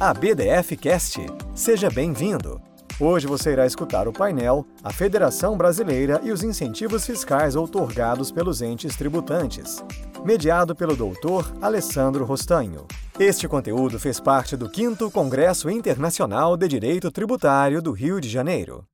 [0.00, 1.20] a BDF Cast.
[1.54, 2.60] Seja bem-vindo.
[2.98, 8.60] Hoje você irá escutar o painel A Federação Brasileira e os incentivos fiscais outorgados pelos
[8.60, 9.84] entes tributantes,
[10.24, 12.86] mediado pelo doutor Alessandro Rostanho.
[13.18, 18.84] Este conteúdo fez parte do 5 Congresso Internacional de Direito Tributário do Rio de Janeiro.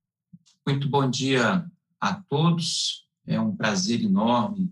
[0.66, 1.64] Muito bom dia
[1.98, 3.06] a todos.
[3.26, 4.70] É um prazer enorme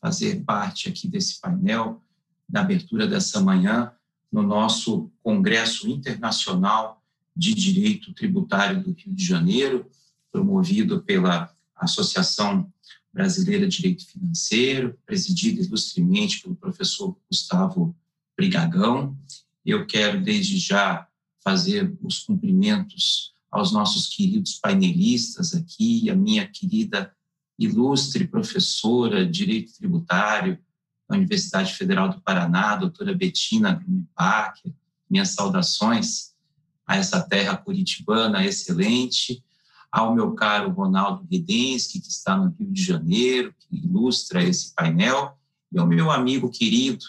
[0.00, 2.02] fazer parte aqui desse painel,
[2.46, 3.92] da abertura dessa manhã,
[4.32, 7.02] no nosso Congresso Internacional
[7.36, 9.86] de Direito Tributário do Rio de Janeiro,
[10.32, 12.72] promovido pela Associação
[13.12, 17.94] Brasileira de Direito Financeiro, presidida ilustremente pelo professor Gustavo
[18.34, 19.16] Brigagão.
[19.64, 21.06] Eu quero, desde já,
[21.44, 27.14] fazer os cumprimentos aos nossos queridos painelistas aqui, a minha querida
[27.58, 30.58] ilustre professora de Direito Tributário
[31.12, 34.74] da Universidade Federal do Paraná, doutora Betina Grumepac,
[35.10, 36.32] minhas saudações
[36.86, 39.44] a essa terra curitibana excelente,
[39.90, 45.36] ao meu caro Ronaldo Redensky, que está no Rio de Janeiro, que ilustra esse painel,
[45.70, 47.04] e ao meu amigo querido,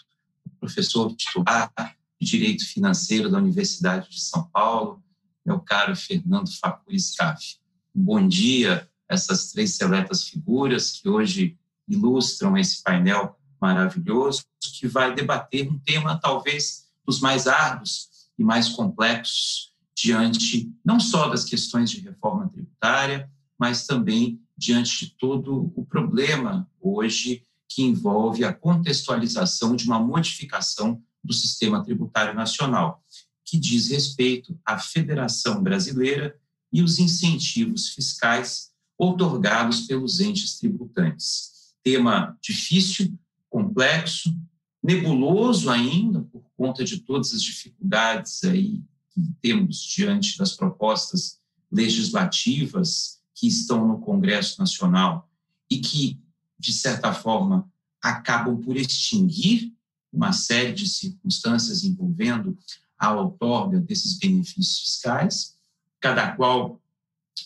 [0.60, 1.72] professor titular
[2.20, 5.02] de Direito Financeiro da Universidade de São Paulo,
[5.46, 7.58] meu caro Fernando Facuri Scaff.
[7.96, 14.44] Um bom dia essas três seletas figuras que hoje ilustram esse painel maravilhoso,
[14.78, 21.30] que vai debater um tema talvez dos mais árduos e mais complexos diante não só
[21.30, 28.44] das questões de reforma tributária, mas também diante de todo o problema hoje que envolve
[28.44, 33.02] a contextualização de uma modificação do sistema tributário nacional,
[33.46, 36.38] que diz respeito à Federação Brasileira
[36.72, 41.74] e os incentivos fiscais outorgados pelos entes tributantes.
[41.82, 43.18] Tema difícil,
[43.54, 44.36] complexo,
[44.82, 51.40] nebuloso ainda, por conta de todas as dificuldades aí que temos diante das propostas
[51.72, 55.30] legislativas que estão no Congresso Nacional
[55.70, 56.20] e que,
[56.58, 57.72] de certa forma,
[58.02, 59.72] acabam por extinguir
[60.12, 62.58] uma série de circunstâncias envolvendo
[62.98, 65.56] a outorga desses benefícios fiscais,
[66.00, 66.82] cada qual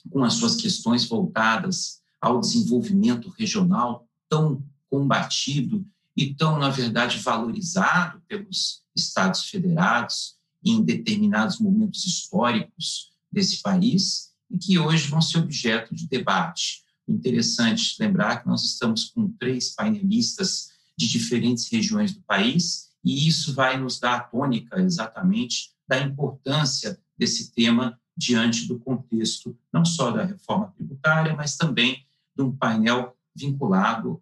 [0.10, 5.86] com as suas questões voltadas ao desenvolvimento regional tão combatido
[6.18, 10.36] e tão, na verdade, valorizado pelos Estados federados
[10.66, 16.82] em determinados momentos históricos desse país e que hoje vão ser objeto de debate.
[17.08, 23.54] Interessante lembrar que nós estamos com três painelistas de diferentes regiões do país e isso
[23.54, 30.10] vai nos dar a tônica exatamente da importância desse tema diante do contexto não só
[30.10, 32.04] da reforma tributária, mas também
[32.36, 34.20] de um painel vinculado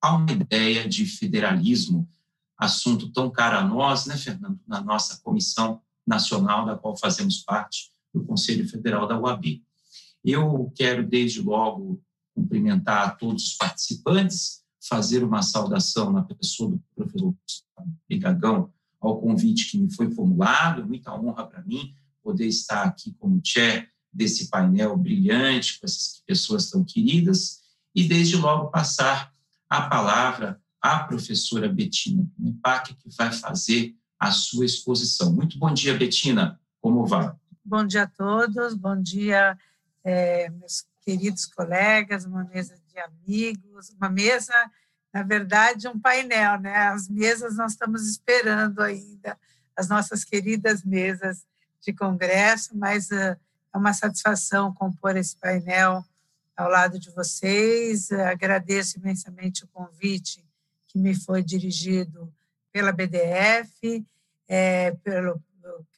[0.00, 2.08] a uma ideia de federalismo,
[2.56, 7.90] assunto tão caro a nós, né, Fernando, na nossa comissão nacional, da qual fazemos parte
[8.14, 9.62] do Conselho Federal da UAB.
[10.24, 12.00] Eu quero, desde logo,
[12.34, 17.34] cumprimentar a todos os participantes, fazer uma saudação na pessoa do professor
[18.08, 23.40] Brigagão ao convite que me foi formulado, muita honra para mim poder estar aqui como
[23.44, 27.60] chair desse painel brilhante com essas pessoas tão queridas
[27.94, 29.32] e desde logo passar
[29.68, 35.32] a palavra à professora Betina Mepac, que vai fazer a sua exposição.
[35.32, 36.60] Muito bom dia, Betina.
[36.80, 37.32] Como vai?
[37.64, 39.58] Bom dia a todos, bom dia,
[40.04, 44.52] é, meus queridos colegas, uma mesa de amigos, uma mesa,
[45.12, 46.74] na verdade, um painel, né?
[46.88, 49.36] As mesas nós estamos esperando ainda,
[49.76, 51.44] as nossas queridas mesas
[51.80, 53.38] de congresso, mas uh, é
[53.78, 56.04] uma satisfação compor esse painel
[56.56, 58.10] ao lado de vocês.
[58.10, 60.44] Uh, agradeço imensamente o convite
[60.88, 62.32] que me foi dirigido
[62.72, 64.04] pela BDF,
[64.48, 65.40] é, pelo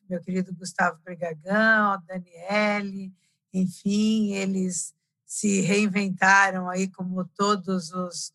[0.08, 3.12] meu querido Gustavo Brigagão, Daniele,
[3.52, 4.94] enfim, eles
[5.26, 8.32] se reinventaram aí como todos os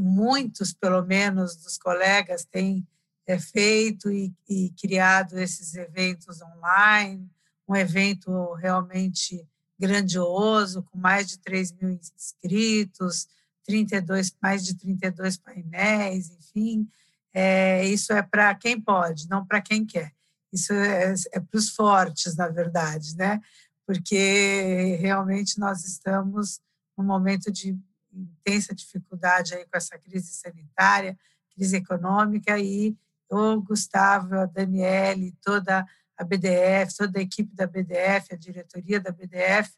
[0.00, 2.86] muitos pelo menos dos colegas têm
[3.26, 7.28] é, feito e, e criado esses eventos online,
[7.68, 9.46] um evento realmente
[9.78, 13.26] grandioso, com mais de 3 mil inscritos,
[13.64, 16.88] 32, mais de 32 painéis, enfim.
[17.34, 20.12] É, isso é para quem pode, não para quem quer.
[20.52, 23.40] Isso é, é para os fortes, na verdade, né?
[23.86, 26.60] Porque realmente nós estamos
[26.96, 27.76] num momento de
[28.12, 31.18] intensa dificuldade aí com essa crise sanitária,
[31.54, 32.94] crise econômica e
[33.30, 35.86] o Gustavo, a Daniele, toda a
[36.24, 39.72] BDF, toda a equipe da BDF, a diretoria da BDF,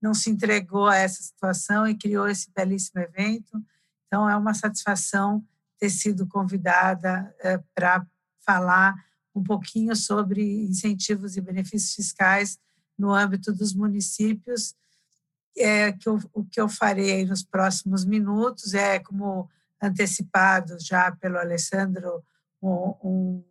[0.00, 3.62] não se entregou a essa situação e criou esse belíssimo evento.
[4.06, 5.44] Então, é uma satisfação
[5.78, 8.06] ter sido convidada é, para
[8.44, 12.58] falar um um pouquinho sobre incentivos e benefícios fiscais
[12.98, 14.74] no âmbito dos municípios.
[15.58, 19.50] É, que eu, o que eu farei nos próximos minutos é, como
[19.82, 22.22] antecipado já pelo Alessandro,
[22.62, 23.44] um, um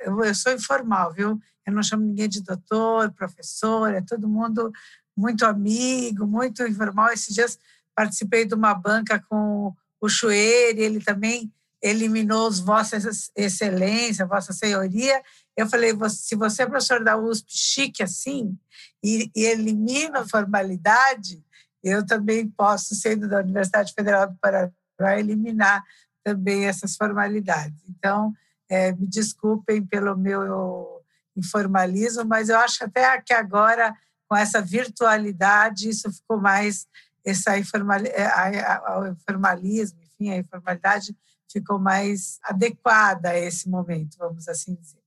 [0.00, 1.38] eu, eu, sou informal, viu?
[1.66, 4.72] Eu não chamo ninguém de doutor, professor, é todo mundo
[5.16, 7.10] muito amigo, muito informal.
[7.10, 7.58] Esses dias
[7.94, 11.52] participei de uma banca com o Chueire, ele também
[11.82, 15.20] eliminou os Vossas Excelência, Vossa Senhoria.
[15.56, 18.56] Eu falei, se você é professor da USP chique assim,
[19.02, 21.42] e, e elimina a formalidade,
[21.82, 24.72] eu também posso, sendo da Universidade Federal do Paraná,
[25.18, 25.82] eliminar
[26.24, 27.80] também essas formalidades.
[27.88, 28.32] Então,
[28.68, 31.02] é, me desculpem pelo meu
[31.36, 33.94] informalismo, mas eu acho até que agora,
[34.28, 36.86] com essa virtualidade, isso ficou mais,
[37.24, 41.16] essa informal, é, o informalismo, enfim, a informalidade
[41.50, 45.02] ficou mais adequada a esse momento, vamos assim dizer.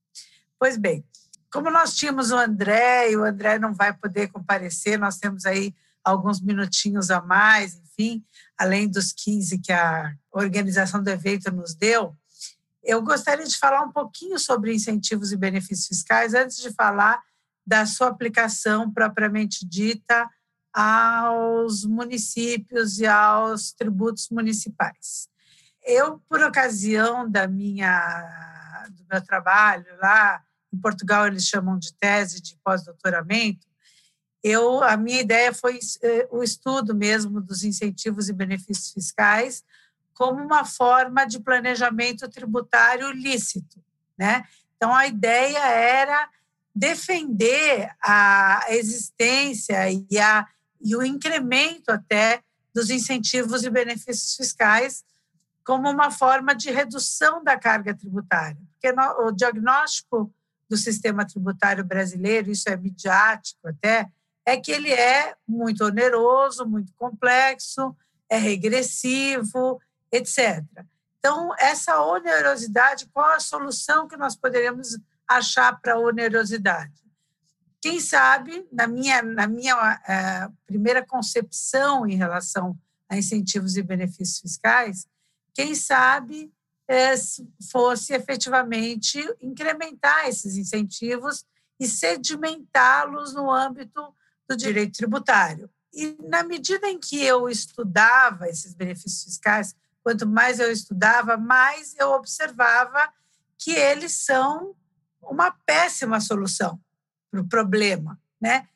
[0.59, 1.05] Pois bem,
[1.51, 5.75] como nós tínhamos o André e o André não vai poder comparecer, nós temos aí
[6.03, 8.25] alguns minutinhos a mais, enfim,
[8.57, 12.15] além dos 15 que a organização do evento nos deu,
[12.83, 17.21] eu gostaria de falar um pouquinho sobre incentivos e benefícios fiscais antes de falar
[17.65, 20.27] da sua aplicação propriamente dita
[20.73, 25.29] aos municípios e aos tributos municipais.
[25.83, 30.41] Eu, por ocasião da minha do meu trabalho lá
[30.73, 33.67] em Portugal, eles chamam de tese de pós-doutoramento.
[34.43, 39.63] Eu, a minha ideia foi eh, o estudo mesmo dos incentivos e benefícios fiscais
[40.13, 43.83] como uma forma de planejamento tributário lícito,
[44.17, 44.43] né?
[44.75, 46.29] Então a ideia era
[46.73, 50.47] defender a existência e, a,
[50.79, 52.41] e o incremento até
[52.73, 55.03] dos incentivos e benefícios fiscais
[55.63, 58.57] como uma forma de redução da carga tributária.
[58.73, 60.33] Porque no, o diagnóstico
[60.69, 64.07] do sistema tributário brasileiro, isso é midiático até,
[64.45, 67.95] é que ele é muito oneroso, muito complexo,
[68.29, 69.79] é regressivo,
[70.11, 70.63] etc.
[71.19, 74.97] Então, essa onerosidade, qual a solução que nós poderíamos
[75.27, 77.01] achar para a onerosidade?
[77.81, 82.77] Quem sabe, na minha, na minha uh, primeira concepção em relação
[83.09, 85.07] a incentivos e benefícios fiscais,
[85.53, 86.51] quem sabe
[86.87, 87.13] é,
[87.71, 91.45] fosse efetivamente incrementar esses incentivos
[91.79, 94.13] e sedimentá-los no âmbito
[94.47, 95.69] do direito tributário.
[95.93, 101.95] E na medida em que eu estudava esses benefícios fiscais, quanto mais eu estudava, mais
[101.97, 103.11] eu observava
[103.57, 104.75] que eles são
[105.21, 106.79] uma péssima solução
[107.29, 108.67] para o problema, né?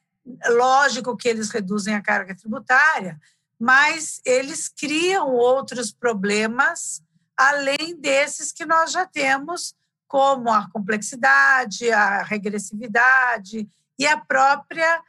[0.48, 3.20] Lógico que eles reduzem a carga tributária,
[3.60, 7.04] mas eles criam outros problemas
[7.38, 9.76] além desses que nós já temos,
[10.08, 13.68] como a complexidade, a regressividade
[14.00, 15.02] e a própria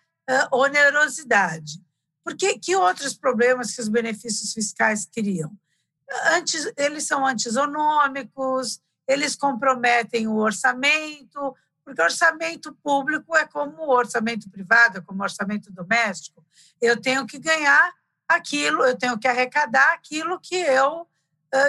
[0.51, 1.81] onerosidade.
[2.25, 5.57] Porque que outros problemas que os benefícios fiscais criam?
[6.27, 11.55] Antes, eles são antisonômicos, eles comprometem o orçamento,
[11.85, 16.45] porque orçamento público é como o orçamento privado, é como o orçamento doméstico.
[16.81, 17.93] Eu tenho que ganhar
[18.29, 21.07] aquilo, eu tenho que arrecadar aquilo que eu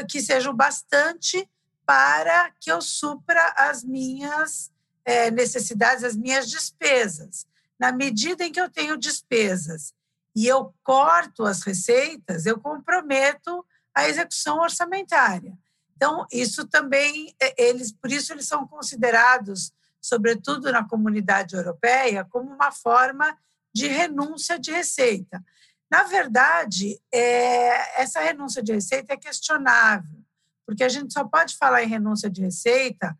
[0.09, 1.49] que seja o bastante
[1.85, 4.71] para que eu supra as minhas
[5.05, 7.47] é, necessidades, as minhas despesas.
[7.79, 9.93] Na medida em que eu tenho despesas
[10.35, 13.65] e eu corto as receitas, eu comprometo
[13.97, 15.57] a execução orçamentária.
[15.95, 22.53] Então, isso também, é, eles, por isso eles são considerados, sobretudo na comunidade europeia, como
[22.53, 23.35] uma forma
[23.73, 25.43] de renúncia de receita.
[25.89, 30.23] Na verdade, é, essa renúncia de receita é questionável,
[30.63, 33.17] porque a gente só pode falar em renúncia de receita,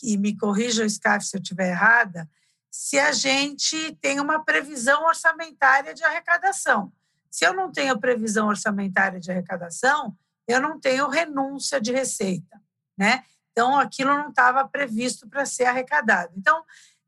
[0.00, 2.30] e me corrija o SCAF se eu estiver errada,
[2.70, 6.92] se a gente tem uma previsão orçamentária de arrecadação.
[7.34, 12.62] Se eu não tenho previsão orçamentária de arrecadação, eu não tenho renúncia de receita,
[12.96, 13.24] né?
[13.50, 16.32] Então, aquilo não estava previsto para ser arrecadado.
[16.36, 16.62] Então,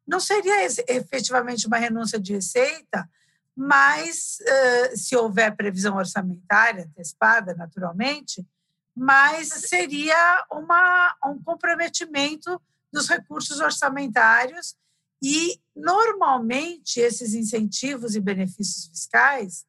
[0.04, 3.09] não seria efetivamente uma renúncia de receita,
[3.54, 4.38] mas
[4.97, 8.45] se houver previsão orçamentária antecipada, naturalmente,
[8.97, 12.61] mas seria uma, um comprometimento
[12.92, 14.75] dos recursos orçamentários
[15.23, 19.64] e normalmente esses incentivos e benefícios fiscais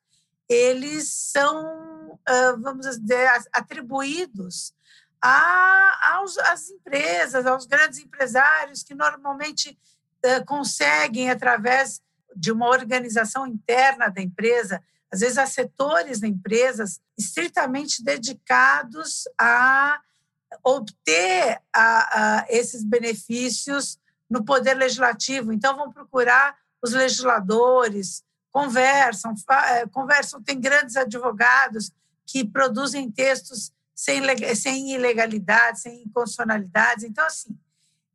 [0.50, 2.20] eles são
[2.60, 4.74] vamos dizer atribuídos
[5.22, 9.78] a, aos, às empresas aos grandes empresários que normalmente
[10.46, 12.02] conseguem através
[12.36, 20.00] de uma organização interna da empresa, às vezes há setores da empresas estritamente dedicados a
[20.64, 23.98] obter a, a, esses benefícios
[24.30, 25.52] no poder legislativo.
[25.52, 31.92] Então, vão procurar os legisladores, conversam, eh, conversam, tem grandes advogados
[32.26, 34.22] que produzem textos sem,
[34.56, 37.04] sem ilegalidade, sem inconstitucionalidades.
[37.04, 37.58] Então, assim,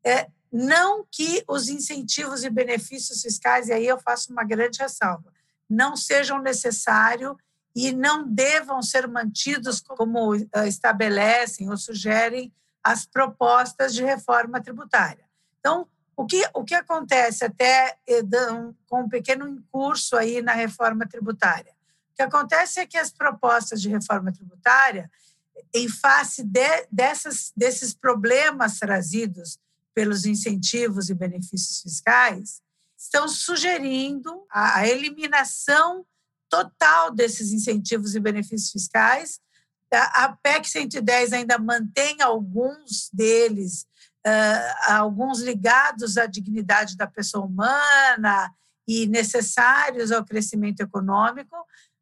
[0.04, 5.32] é, não que os incentivos e benefícios fiscais, e aí eu faço uma grande ressalva,
[5.68, 7.34] não sejam necessários
[7.74, 12.52] e não devam ser mantidos como eh, estabelecem ou sugerem
[12.84, 15.24] as propostas de reforma tributária.
[15.58, 18.22] Então, o que, o que acontece até eh,
[18.86, 21.72] com um pequeno incurso aí na reforma tributária?
[22.12, 25.10] O que acontece é que as propostas de reforma tributária,
[25.74, 29.58] em face de, dessas, desses problemas trazidos
[29.94, 32.62] pelos incentivos e benefícios fiscais,
[32.96, 36.06] estão sugerindo a, a eliminação
[36.48, 39.40] total desses incentivos e benefícios fiscais.
[39.90, 43.86] A PEC 110 ainda mantém alguns deles,
[44.26, 48.52] uh, alguns ligados à dignidade da pessoa humana
[48.86, 51.56] e necessários ao crescimento econômico,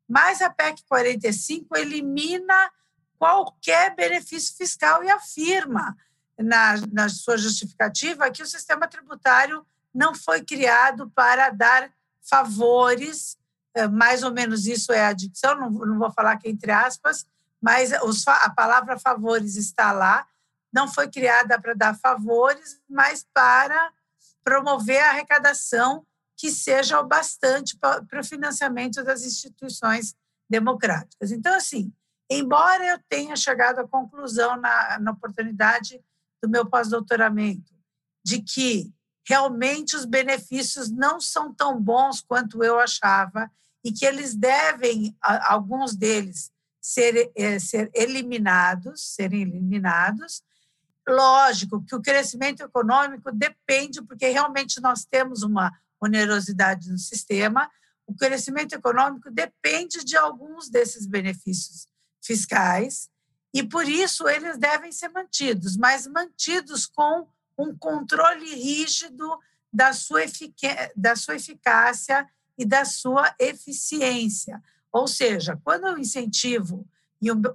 [0.08, 2.70] mas a PEC 45 elimina
[3.18, 5.96] qualquer benefício fiscal e afirma
[6.38, 11.90] na, na sua justificativa que o sistema tributário não foi criado para dar
[12.22, 13.38] favores
[13.74, 17.26] é, mais ou menos isso é a dicção, não, não vou falar que entre aspas,
[17.60, 20.26] mas os, a palavra favores está lá,
[20.72, 23.92] não foi criada para dar favores, mas para
[24.44, 30.14] promover a arrecadação que seja o bastante para, o financiamento das instituições
[30.48, 31.30] democráticas.
[31.30, 31.92] Então, assim,
[32.30, 36.02] embora eu tenha chegado à conclusão na, na oportunidade
[36.42, 37.74] do meu pós-doutoramento
[38.24, 38.92] de que
[39.26, 43.50] realmente os benefícios não são tão bons quanto eu achava
[43.84, 46.50] e que eles devem, alguns deles,
[46.80, 50.42] ser, é, ser eliminados, serem eliminados.
[51.10, 57.68] Lógico que o crescimento econômico depende, porque realmente nós temos uma onerosidade no sistema,
[58.06, 61.86] o crescimento econômico depende de alguns desses benefícios
[62.22, 63.10] fiscais
[63.52, 69.38] e por isso eles devem ser mantidos, mas mantidos com um controle rígido
[69.72, 70.22] da sua,
[70.96, 74.62] da sua eficácia e da sua eficiência.
[74.92, 76.86] Ou seja, quando o incentivo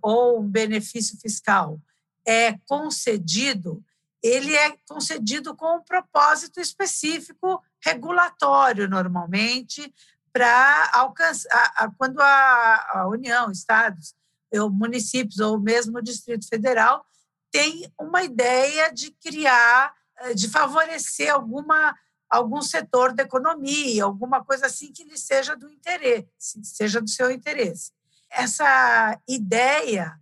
[0.01, 1.79] ou um benefício fiscal
[2.27, 3.83] é concedido,
[4.21, 9.93] ele é concedido com um propósito específico regulatório, normalmente,
[10.33, 14.15] para alcançar, quando a, a União, estados,
[14.51, 17.05] ou municípios, ou mesmo o Distrito Federal,
[17.51, 21.95] tem uma ideia de criar, eh, de favorecer alguma
[22.27, 27.31] algum setor da economia, alguma coisa assim que lhe seja do interesse, seja do seu
[27.31, 27.91] interesse.
[28.29, 30.19] Essa ideia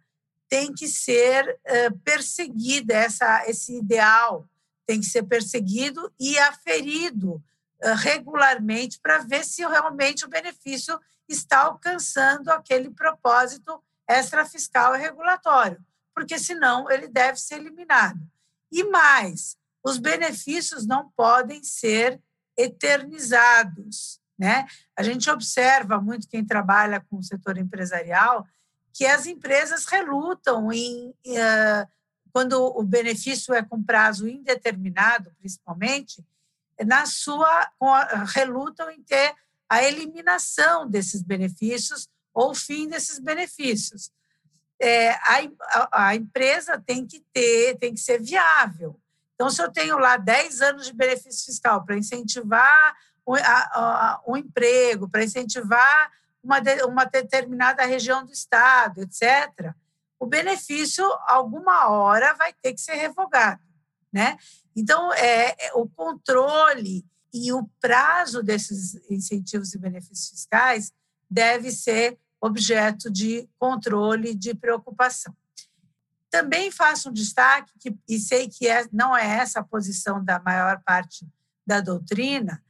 [0.54, 4.48] tem que ser uh, perseguida, essa, esse ideal
[4.86, 7.44] tem que ser perseguido e aferido
[7.84, 15.84] uh, regularmente para ver se realmente o benefício está alcançando aquele propósito extrafiscal e regulatório,
[16.14, 18.20] porque senão ele deve ser eliminado.
[18.72, 22.22] E mais, os benefícios não podem ser
[22.56, 24.22] eternizados.
[24.38, 24.68] Né?
[24.96, 28.46] A gente observa muito quem trabalha com o setor empresarial
[28.94, 31.88] que as empresas relutam em uh,
[32.32, 36.24] quando o benefício é com prazo indeterminado, principalmente,
[36.86, 37.72] na sua
[38.34, 39.36] relutam em ter
[39.70, 44.12] a eliminação desses benefícios ou o fim desses benefícios.
[44.80, 49.00] É, a, a, a empresa tem que ter, tem que ser viável.
[49.36, 52.96] Então, se eu tenho lá 10 anos de benefício fiscal para incentivar
[53.26, 56.12] o, a, o emprego, para incentivar
[56.44, 59.74] uma, de, uma determinada região do Estado, etc.,
[60.20, 63.62] o benefício, alguma hora, vai ter que ser revogado.
[64.12, 64.38] Né?
[64.76, 70.94] Então, é, é, o controle e o prazo desses incentivos e benefícios fiscais
[71.30, 75.36] deve ser objeto de controle, de preocupação.
[76.30, 80.40] Também faço um destaque, que, e sei que é, não é essa a posição da
[80.40, 81.28] maior parte
[81.66, 82.63] da doutrina,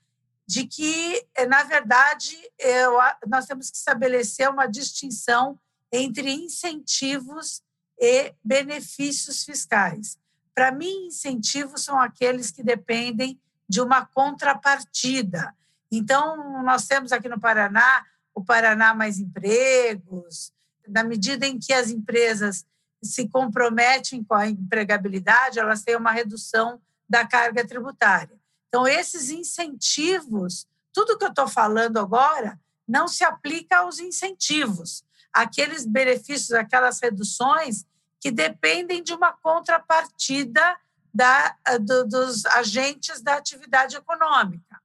[0.48, 2.98] de que, eh, na verdade, eu,
[3.28, 5.60] nós temos que estabelecer uma distinção
[5.92, 7.62] entre incentivos
[8.00, 10.18] e benefícios fiscais.
[10.54, 15.56] Para mim, incentivos são aqueles que dependem de uma contrapartida.
[15.92, 20.52] Então, nós temos aqui no Paraná o Paraná Mais Empregos,
[20.88, 22.66] na medida em que as empresas
[23.02, 28.38] se comprometem com a empregabilidade, elas têm uma redução da carga tributária.
[28.74, 35.86] Então, esses incentivos, tudo que eu estou falando agora, não se aplica aos incentivos, aqueles
[35.86, 37.86] benefícios, aquelas reduções
[38.20, 40.76] que dependem de uma contrapartida
[41.14, 44.82] da, do, dos agentes da atividade econômica.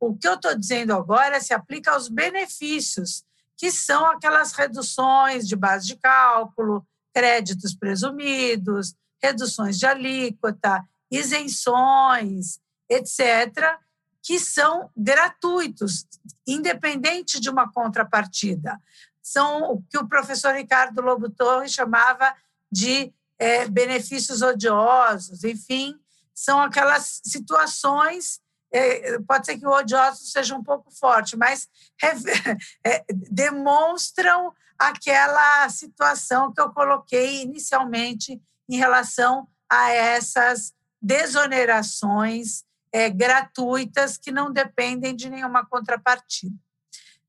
[0.00, 3.24] O que eu estou dizendo agora se aplica aos benefícios,
[3.56, 13.78] que são aquelas reduções de base de cálculo, créditos presumidos, reduções de alíquota, isenções, etc.,
[14.22, 16.06] que são gratuitos,
[16.46, 18.78] independente de uma contrapartida.
[19.22, 22.34] São o que o professor Ricardo Lobo Torres chamava
[22.70, 25.98] de é, benefícios odiosos, enfim,
[26.34, 28.40] são aquelas situações.
[28.70, 31.68] É, pode ser que o odioso seja um pouco forte, mas
[32.84, 44.16] é, demonstram aquela situação que eu coloquei inicialmente em relação a essas desonerações é, gratuitas
[44.16, 46.54] que não dependem de nenhuma contrapartida.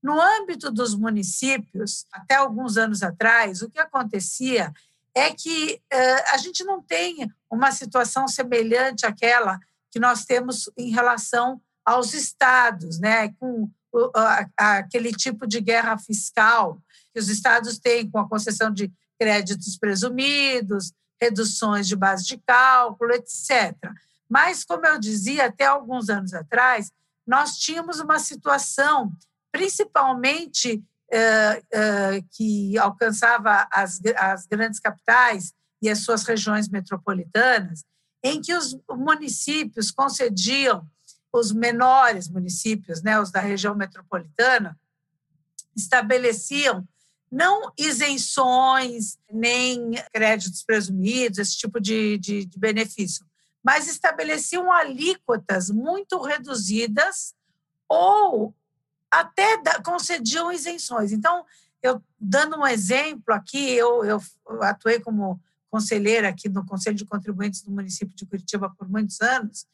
[0.02, 4.74] No âmbito dos municípios, até alguns anos atrás, o que acontecia
[5.14, 9.60] é que uh, a gente não tem uma situação semelhante àquela
[9.92, 13.30] que nós temos em relação aos estados, né?
[13.40, 13.64] com
[13.94, 14.12] uh,
[14.56, 16.82] aquele tipo de guerra fiscal
[17.14, 23.12] que os estados têm com a concessão de créditos presumidos, reduções de base de cálculo,
[23.12, 23.76] etc.
[24.30, 26.92] Mas, como eu dizia, até alguns anos atrás,
[27.26, 29.12] nós tínhamos uma situação,
[29.52, 37.84] principalmente eh, eh, que alcançava as, as grandes capitais e as suas regiões metropolitanas,
[38.24, 40.88] em que os municípios concediam,
[41.34, 44.78] os menores municípios, né, os da região metropolitana,
[45.76, 46.88] estabeleciam
[47.32, 53.26] não isenções, nem créditos presumidos, esse tipo de, de, de benefício,
[53.64, 57.34] mas estabeleciam alíquotas muito reduzidas
[57.88, 58.56] ou
[59.12, 61.12] até concediam isenções.
[61.12, 61.46] Então,
[61.82, 64.22] eu dando um exemplo aqui, eu, eu
[64.62, 69.68] atuei como conselheira aqui no Conselho de Contribuintes do município de Curitiba por muitos anos.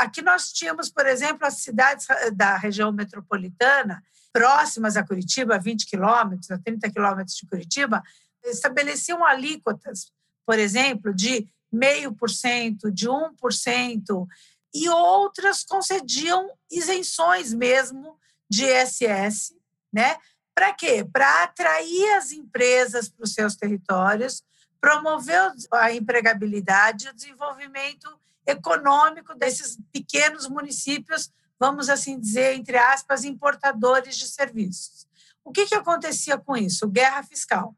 [0.00, 4.02] Aqui nós tínhamos, por exemplo, as cidades da região metropolitana,
[4.32, 8.02] próximas a Curitiba, a 20 quilômetros, a 30 quilômetros de Curitiba,
[8.44, 10.12] estabeleciam alíquotas,
[10.46, 14.26] por exemplo, de 0,5%, de 1%,
[14.74, 19.54] e outras concediam isenções mesmo de ISS,
[19.92, 20.16] né?
[20.54, 21.04] Para quê?
[21.04, 24.42] Para atrair as empresas para os seus territórios,
[24.80, 28.08] promover a empregabilidade e o desenvolvimento
[28.46, 35.06] econômico desses pequenos municípios, vamos assim dizer, entre aspas, importadores de serviços.
[35.44, 36.88] O que, que acontecia com isso?
[36.88, 37.74] Guerra fiscal.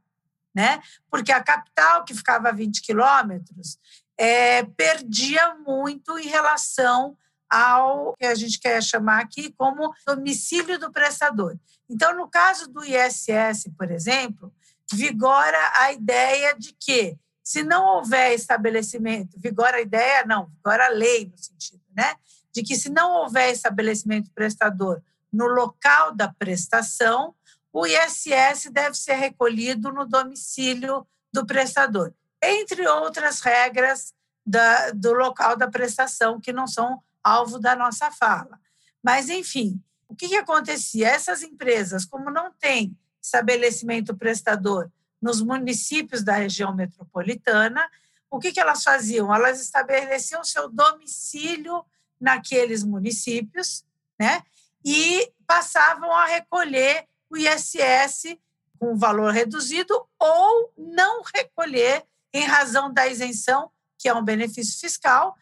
[0.55, 0.81] Né?
[1.11, 3.79] Porque a capital, que ficava a 20 quilômetros,
[4.17, 7.17] é, perdia muito em relação
[7.51, 11.57] ao que a gente quer chamar aqui como domicílio do prestador.
[11.89, 14.53] Então, no caso do ISS, por exemplo,
[14.93, 20.91] vigora a ideia de que, se não houver estabelecimento, vigora a ideia, não, vigora a
[20.91, 22.15] lei no sentido, né?
[22.53, 27.35] De que se não houver estabelecimento prestador no local da prestação,
[27.75, 34.15] o ISS deve ser recolhido no domicílio do prestador, entre outras regras
[34.47, 38.61] da, do local da prestação que não são alvo da nossa fala.
[39.03, 41.09] Mas, enfim, o que, que acontecia?
[41.09, 44.89] Essas empresas, como não têm estabelecimento prestador
[45.21, 47.91] nos municípios da região metropolitana,
[48.31, 49.35] o que, que elas faziam?
[49.35, 51.85] Elas estabeleciam seu domicílio
[52.21, 53.85] naqueles municípios,
[54.17, 54.43] né?
[54.85, 58.39] E passavam a recolher o ISS
[58.79, 65.37] com valor reduzido ou não recolher em razão da isenção, que é um benefício fiscal,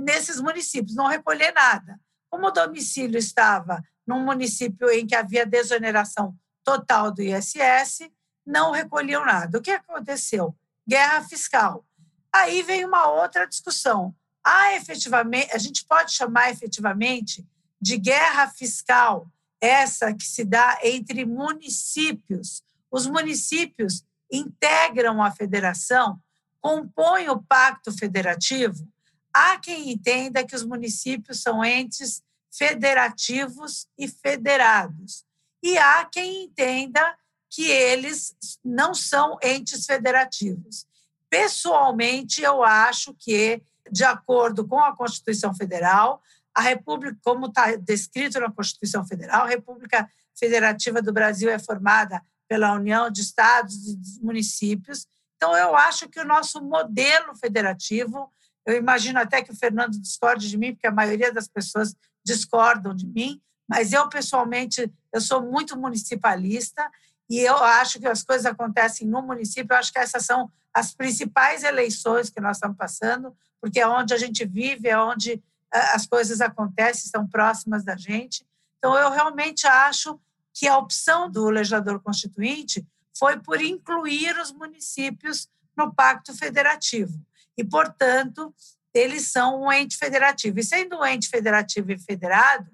[0.00, 2.00] nesses municípios, não recolher nada.
[2.30, 8.10] Como o domicílio estava num município em que havia desoneração total do ISS,
[8.46, 9.58] não recolhiam nada.
[9.58, 10.56] O que aconteceu?
[10.88, 11.84] Guerra fiscal.
[12.32, 14.14] Aí vem uma outra discussão.
[14.44, 17.46] Há efetivamente, a gente pode chamar efetivamente
[17.80, 19.28] de guerra fiscal
[19.60, 22.62] essa que se dá entre municípios.
[22.90, 26.20] Os municípios integram a federação,
[26.60, 28.88] compõem o pacto federativo.
[29.32, 35.24] Há quem entenda que os municípios são entes federativos e federados
[35.62, 37.16] e há quem entenda
[37.48, 40.86] que eles não são entes federativos.
[41.28, 46.22] Pessoalmente, eu acho que, de acordo com a Constituição Federal,
[46.54, 52.22] a República, como está descrito na Constituição Federal, a República Federativa do Brasil é formada
[52.48, 55.06] pela União de Estados e municípios.
[55.36, 58.30] Então, eu acho que o nosso modelo federativo,
[58.66, 62.94] eu imagino até que o Fernando discorde de mim, porque a maioria das pessoas discordam
[62.94, 66.90] de mim, mas eu, pessoalmente, eu sou muito municipalista
[67.28, 69.72] e eu acho que as coisas acontecem no município.
[69.72, 74.12] Eu acho que essas são as principais eleições que nós estamos passando, porque é onde
[74.12, 78.44] a gente vive, é onde as coisas acontecem, estão próximas da gente.
[78.78, 80.18] Então, eu realmente acho
[80.52, 87.20] que a opção do legislador constituinte foi por incluir os municípios no Pacto Federativo.
[87.56, 88.54] E, portanto,
[88.92, 90.58] eles são um ente federativo.
[90.58, 92.70] E sendo um ente federativo e federado,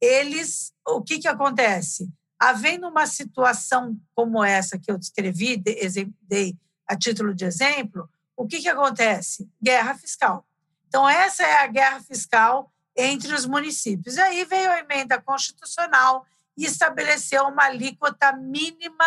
[0.00, 2.08] eles, o que, que acontece?
[2.38, 5.56] Havendo uma situação como essa que eu descrevi,
[6.22, 9.48] dei a título de exemplo, o que, que acontece?
[9.62, 10.46] Guerra fiscal.
[10.94, 14.14] Então, essa é a guerra fiscal entre os municípios.
[14.14, 16.24] E aí veio a emenda constitucional
[16.56, 19.04] e estabeleceu uma alíquota mínima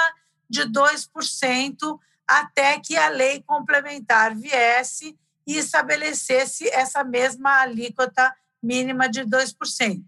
[0.50, 1.98] de 2%
[2.28, 10.04] até que a lei complementar viesse e estabelecesse essa mesma alíquota mínima de 2%.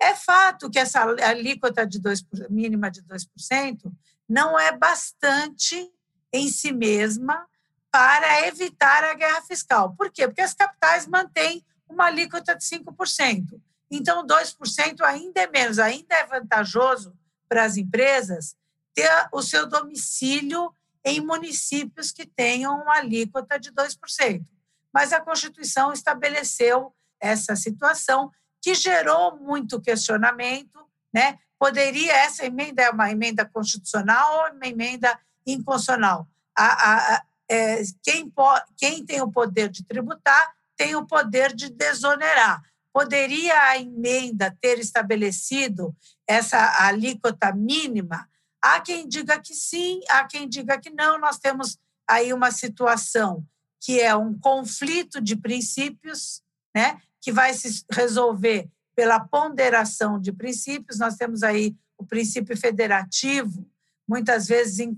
[0.00, 3.92] É fato que essa alíquota de 2, mínima de 2%
[4.28, 5.90] não é bastante
[6.32, 7.44] em si mesma
[7.90, 9.94] para evitar a guerra fiscal.
[9.96, 10.26] Por quê?
[10.26, 13.60] Porque as capitais mantêm uma alíquota de 5%.
[13.90, 17.16] Então, 2% ainda é menos, ainda é vantajoso
[17.48, 18.54] para as empresas
[18.94, 20.72] ter o seu domicílio
[21.04, 24.44] em municípios que tenham uma alíquota de 2%.
[24.92, 30.78] Mas a Constituição estabeleceu essa situação que gerou muito questionamento,
[31.12, 31.38] né?
[31.58, 36.28] Poderia essa emenda é uma emenda constitucional ou uma emenda inconstitucional?
[36.56, 38.32] A, a, é, quem,
[38.76, 42.62] quem tem o poder de tributar tem o poder de desonerar.
[42.92, 45.94] Poderia a emenda ter estabelecido
[46.26, 48.28] essa alíquota mínima?
[48.62, 51.18] Há quem diga que sim, há quem diga que não.
[51.18, 51.76] Nós temos
[52.08, 53.44] aí uma situação
[53.80, 56.42] que é um conflito de princípios,
[56.74, 60.98] né, que vai se resolver pela ponderação de princípios.
[60.98, 63.68] Nós temos aí o princípio federativo,
[64.08, 64.96] muitas vezes em,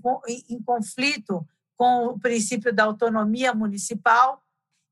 [0.49, 1.45] em conflito
[1.81, 4.39] com o princípio da autonomia municipal,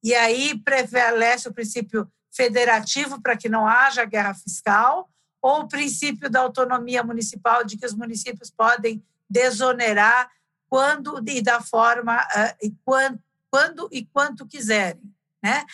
[0.03, 5.07] e aí prevalece o princípio federativo para que não haja guerra fiscal,
[5.39, 10.31] ou o princípio da autonomia municipal, de que os municípios podem desonerar
[10.67, 13.21] quando e da forma uh, e quando,
[13.51, 15.67] quando e quanto quiserem, né?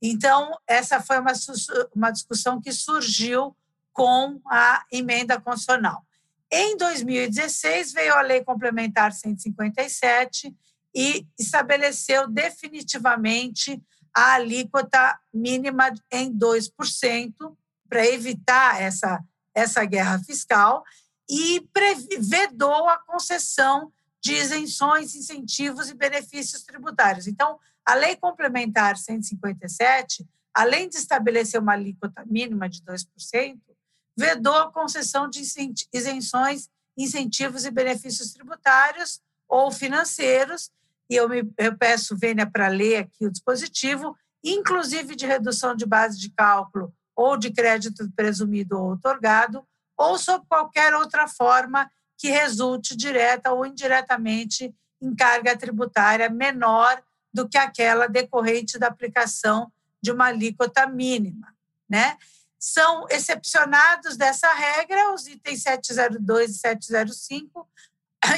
[0.00, 1.32] Então essa foi uma,
[1.94, 3.54] uma discussão que surgiu
[3.92, 6.02] com a emenda constitucional.
[6.54, 10.54] Em 2016 veio a lei complementar 157
[10.94, 13.82] e estabeleceu definitivamente
[14.14, 17.56] a alíquota mínima em 2%
[17.88, 20.84] para evitar essa, essa guerra fiscal
[21.26, 21.66] e
[22.18, 27.26] vedou a concessão de isenções, incentivos e benefícios tributários.
[27.26, 33.58] Então, a Lei Complementar 157, além de estabelecer uma alíquota mínima de 2%,
[34.16, 35.42] vedou a concessão de
[35.92, 40.70] isenções, incentivos e benefícios tributários ou financeiros
[41.12, 45.84] e eu, me, eu peço, Vênia, para ler aqui o dispositivo, inclusive de redução de
[45.84, 49.62] base de cálculo ou de crédito presumido ou otorgado,
[49.94, 57.46] ou sob qualquer outra forma que resulte direta ou indiretamente em carga tributária menor do
[57.46, 59.70] que aquela decorrente da aplicação
[60.00, 61.54] de uma alíquota mínima,
[61.86, 62.16] né?
[62.64, 67.68] São excepcionados dessa regra os itens 702 e 705,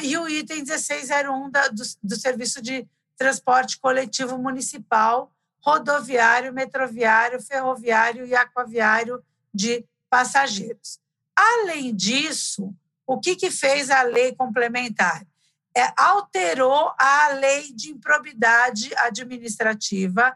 [0.02, 8.24] e o item 1601 da, do, do Serviço de Transporte Coletivo Municipal, Rodoviário, Metroviário, Ferroviário
[8.24, 10.98] e Aquaviário de Passageiros.
[11.36, 12.74] Além disso,
[13.06, 15.22] o que, que fez a lei complementar?
[15.76, 20.34] É, alterou a lei de improbidade administrativa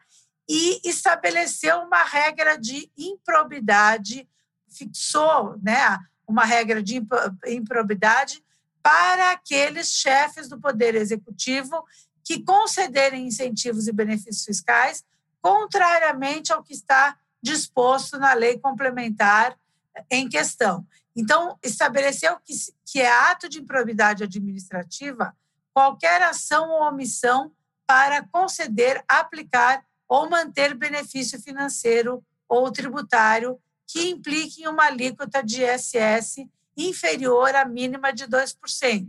[0.49, 4.29] e estabeleceu uma regra de improbidade,
[4.69, 7.03] fixou né, uma regra de
[7.47, 8.43] improbidade
[8.83, 11.85] para aqueles chefes do Poder Executivo
[12.25, 15.05] que concederem incentivos e benefícios fiscais,
[15.41, 19.57] contrariamente ao que está disposto na lei complementar
[20.11, 20.87] em questão.
[21.15, 22.55] Então, estabeleceu que,
[22.87, 25.35] que é ato de improbidade administrativa
[25.73, 27.53] qualquer ação ou omissão
[27.87, 35.63] para conceder, aplicar ou manter benefício financeiro ou tributário que implique em uma alíquota de
[35.63, 39.09] ISS inferior à mínima de 2%.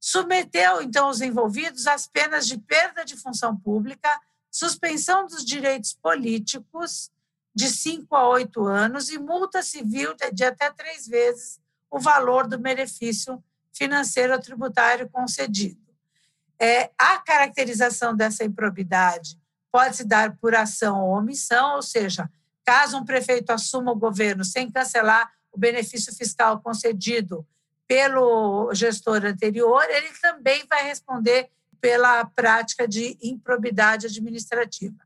[0.00, 4.08] Submeteu, então, os envolvidos às penas de perda de função pública,
[4.50, 7.10] suspensão dos direitos políticos
[7.54, 12.58] de 5 a 8 anos e multa civil de até três vezes o valor do
[12.58, 15.80] benefício financeiro ou tributário concedido.
[16.58, 19.38] É, a caracterização dessa improbidade
[19.72, 22.30] pode se dar por ação ou omissão, ou seja,
[22.64, 27.46] caso um prefeito assuma o governo sem cancelar o benefício fiscal concedido
[27.88, 34.96] pelo gestor anterior, ele também vai responder pela prática de improbidade administrativa.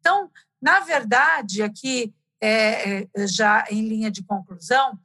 [0.00, 4.98] Então, na verdade, aqui, é, é, já em linha de conclusão,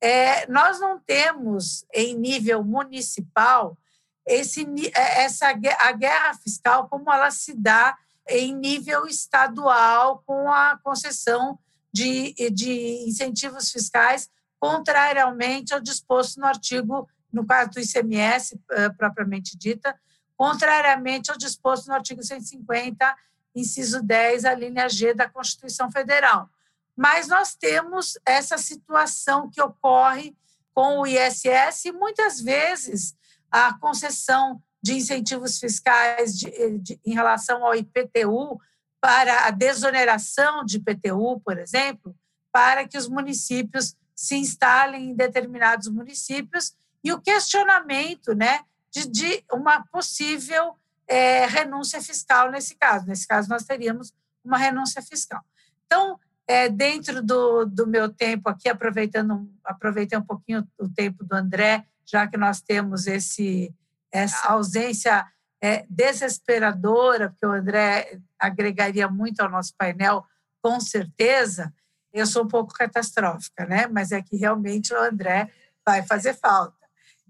[0.00, 3.78] é, nós não temos em nível municipal
[4.26, 7.96] esse, é, essa a guerra fiscal como ela se dá
[8.28, 11.58] em nível estadual com a concessão
[11.92, 19.56] de, de incentivos fiscais, contrariamente ao disposto no artigo, no caso do ICMS eh, propriamente
[19.56, 19.98] dita,
[20.36, 23.16] contrariamente ao disposto no artigo 150,
[23.54, 26.48] inciso 10, a linha G da Constituição Federal.
[26.96, 30.36] Mas nós temos essa situação que ocorre
[30.74, 33.14] com o ISS e muitas vezes
[33.50, 38.60] a concessão de incentivos fiscais de, de, em relação ao IPTU
[39.00, 42.14] para a desoneração de IPTU, por exemplo,
[42.52, 49.44] para que os municípios se instalem em determinados municípios e o questionamento né, de, de
[49.52, 50.76] uma possível
[51.08, 53.06] é, renúncia fiscal nesse caso.
[53.06, 54.12] Nesse caso, nós teríamos
[54.44, 55.40] uma renúncia fiscal.
[55.86, 61.34] Então, é, dentro do, do meu tempo aqui, aproveitando aproveitei um pouquinho o tempo do
[61.34, 63.74] André, já que nós temos esse
[64.12, 65.26] essa ausência
[65.62, 70.24] é, desesperadora, porque o André agregaria muito ao nosso painel,
[70.60, 71.72] com certeza.
[72.12, 73.86] Eu sou um pouco catastrófica, né?
[73.86, 75.50] Mas é que realmente o André
[75.84, 76.76] vai fazer falta.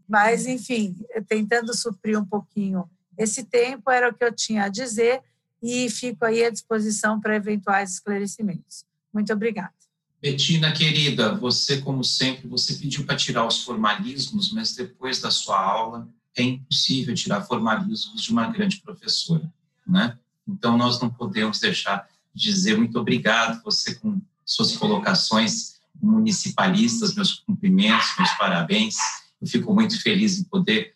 [0.08, 0.96] Mas, enfim,
[1.28, 5.22] tentando suprir um pouquinho esse tempo, era o que eu tinha a dizer
[5.62, 8.84] e fico aí à disposição para eventuais esclarecimentos.
[9.12, 9.72] Muito obrigada.
[10.20, 15.60] Betina, querida, você, como sempre, você pediu para tirar os formalismos, mas depois da sua
[15.60, 19.52] aula é impossível tirar formalismos de uma grande professora,
[19.86, 20.18] né?
[20.46, 27.34] Então, nós não podemos deixar de dizer muito obrigado, você com suas colocações municipalistas, meus
[27.34, 28.96] cumprimentos, meus parabéns.
[29.40, 30.94] Eu fico muito feliz em poder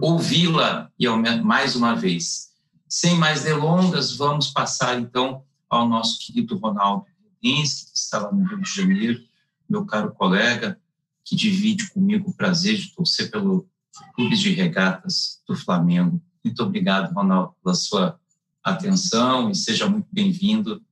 [0.00, 1.06] ouvi-la e
[1.42, 2.50] mais uma vez.
[2.88, 7.06] Sem mais delongas, vamos passar então ao nosso querido Ronaldo
[7.42, 9.22] Redense, que está lá no Rio de Janeiro,
[9.68, 10.78] meu caro colega,
[11.24, 13.68] que divide comigo o prazer de torcer pelo
[14.14, 16.22] Clube de Regatas do Flamengo.
[16.44, 18.18] Muito obrigado, Ronaldo, pela sua
[18.62, 20.82] atenção e seja muito bem-vindo,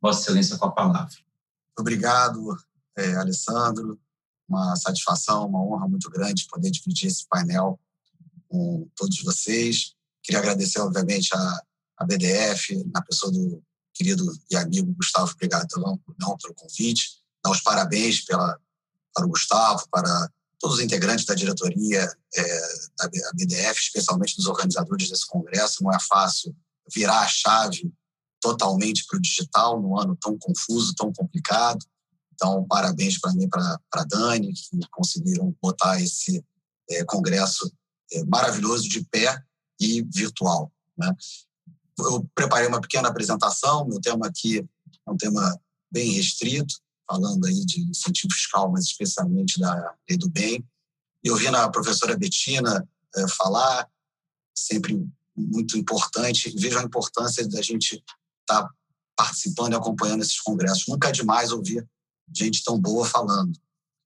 [0.00, 1.14] Vossa Excelência, com a palavra.
[1.78, 2.56] Obrigado,
[2.96, 3.98] é, Alessandro.
[4.48, 7.80] Uma satisfação, uma honra muito grande poder dividir esse painel
[8.48, 9.94] com todos vocês.
[10.22, 11.62] Queria agradecer, obviamente, a,
[11.98, 17.22] a BDF, na pessoa do querido e amigo Gustavo Pregadão, não, pelo convite.
[17.42, 18.58] Dar os parabéns pela,
[19.14, 20.30] para o Gustavo, para
[20.64, 22.60] todos os integrantes da diretoria é,
[22.96, 25.84] da BDF, especialmente dos organizadores desse congresso.
[25.84, 26.56] Não é fácil
[26.90, 27.92] virar a chave
[28.40, 31.84] totalmente para o digital num ano tão confuso, tão complicado.
[32.32, 36.42] Então, parabéns para mim, para a Dani, que conseguiram botar esse
[36.88, 37.70] é, congresso
[38.12, 39.38] é, maravilhoso de pé
[39.78, 40.72] e virtual.
[40.96, 41.14] Né?
[41.98, 44.66] Eu preparei uma pequena apresentação, meu tema aqui
[45.06, 45.60] é um tema
[45.92, 46.74] bem restrito,
[47.06, 50.64] falando aí de incentivo fiscal, mas especialmente da lei do bem.
[51.22, 52.86] Eu vi na professora Betina
[53.16, 53.88] é, falar,
[54.54, 58.02] sempre muito importante, vejo a importância da gente
[58.40, 58.70] estar tá
[59.16, 60.84] participando e acompanhando esses congressos.
[60.88, 61.86] Nunca é demais ouvir
[62.34, 63.58] gente tão boa falando.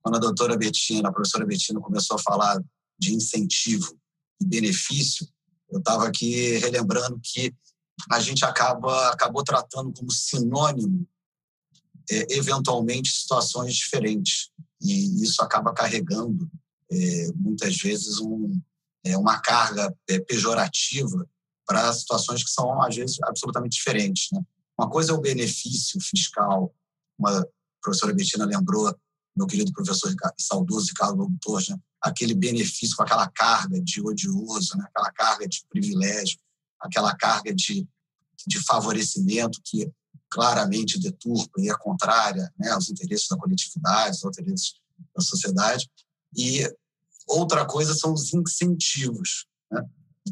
[0.03, 2.63] Quando a doutora Betina, a professora Betina começou a falar
[2.99, 3.97] de incentivo
[4.41, 5.29] e benefício,
[5.71, 7.55] eu estava aqui relembrando que
[8.11, 11.07] a gente acaba acabou tratando como sinônimo
[12.11, 16.51] é, eventualmente situações diferentes e isso acaba carregando
[16.91, 18.61] é, muitas vezes um,
[19.05, 21.29] é, uma carga é, pejorativa
[21.67, 24.29] para situações que são às vezes absolutamente diferentes.
[24.33, 24.41] Né?
[24.79, 26.75] Uma coisa é o benefício fiscal,
[27.19, 27.47] uma
[27.83, 28.95] professora Bettina lembrou
[29.37, 31.79] meu querido professor saudoso Ricardo Lobo Torres, né?
[32.03, 34.85] aquele benefício com aquela carga de odioso, né?
[34.89, 36.39] aquela carga de privilégio,
[36.81, 37.87] aquela carga de,
[38.47, 39.91] de favorecimento que
[40.31, 44.75] claramente deturpa e é contrária né, aos interesses da coletividade, aos interesses
[45.15, 45.91] da sociedade.
[46.37, 46.71] E
[47.27, 49.83] outra coisa são os incentivos, né,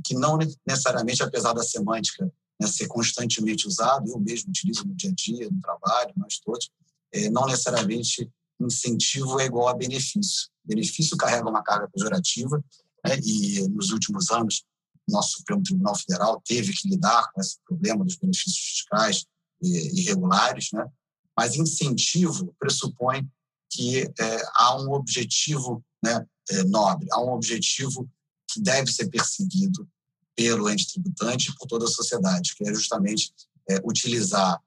[0.05, 2.31] que não necessariamente, apesar da semântica
[2.61, 6.71] né, ser constantemente usado, eu mesmo utilizo no dia a dia, no trabalho, nós todos,
[7.13, 8.31] é, não necessariamente
[8.61, 10.49] incentivo é igual a benefício.
[10.65, 12.63] Benefício carrega uma carga pejorativa
[13.05, 14.65] né, e nos últimos anos
[15.09, 19.25] nosso Supremo Tribunal Federal teve que lidar com esse problema dos benefícios fiscais
[19.63, 20.87] irregulares, né?
[21.37, 23.29] mas incentivo pressupõe
[23.71, 28.09] que é, há um objetivo né, é, nobre, há um objetivo
[28.51, 29.89] que deve ser perseguido
[30.35, 33.33] pelo ente tributante e por toda a sociedade, que é justamente
[33.69, 34.61] é, utilizar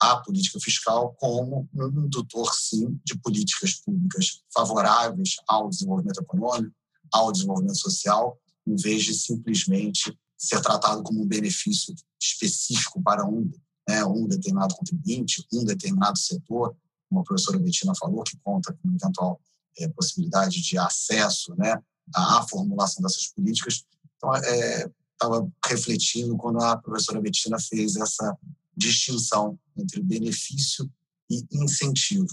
[0.00, 6.74] a política fiscal como um indutor, sim, de políticas públicas favoráveis ao desenvolvimento econômico,
[7.12, 13.48] ao desenvolvimento social, em vez de simplesmente ser tratado como um benefício específico para um,
[13.88, 16.76] né, um determinado contribuinte, um determinado setor,
[17.08, 19.40] como a professora Bettina falou, que conta com eventual
[19.78, 21.76] é, possibilidade de acesso né,
[22.14, 23.84] à formulação dessas políticas.
[24.16, 28.36] Então, estava é, refletindo quando a professora Bettina fez essa
[28.76, 30.90] distinção entre benefício
[31.30, 32.28] e incentivo.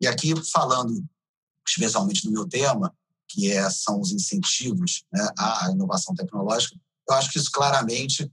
[0.00, 1.04] E aqui, falando
[1.66, 2.94] especialmente do meu tema,
[3.28, 6.76] que é, são os incentivos né, à inovação tecnológica,
[7.08, 8.30] eu acho que isso claramente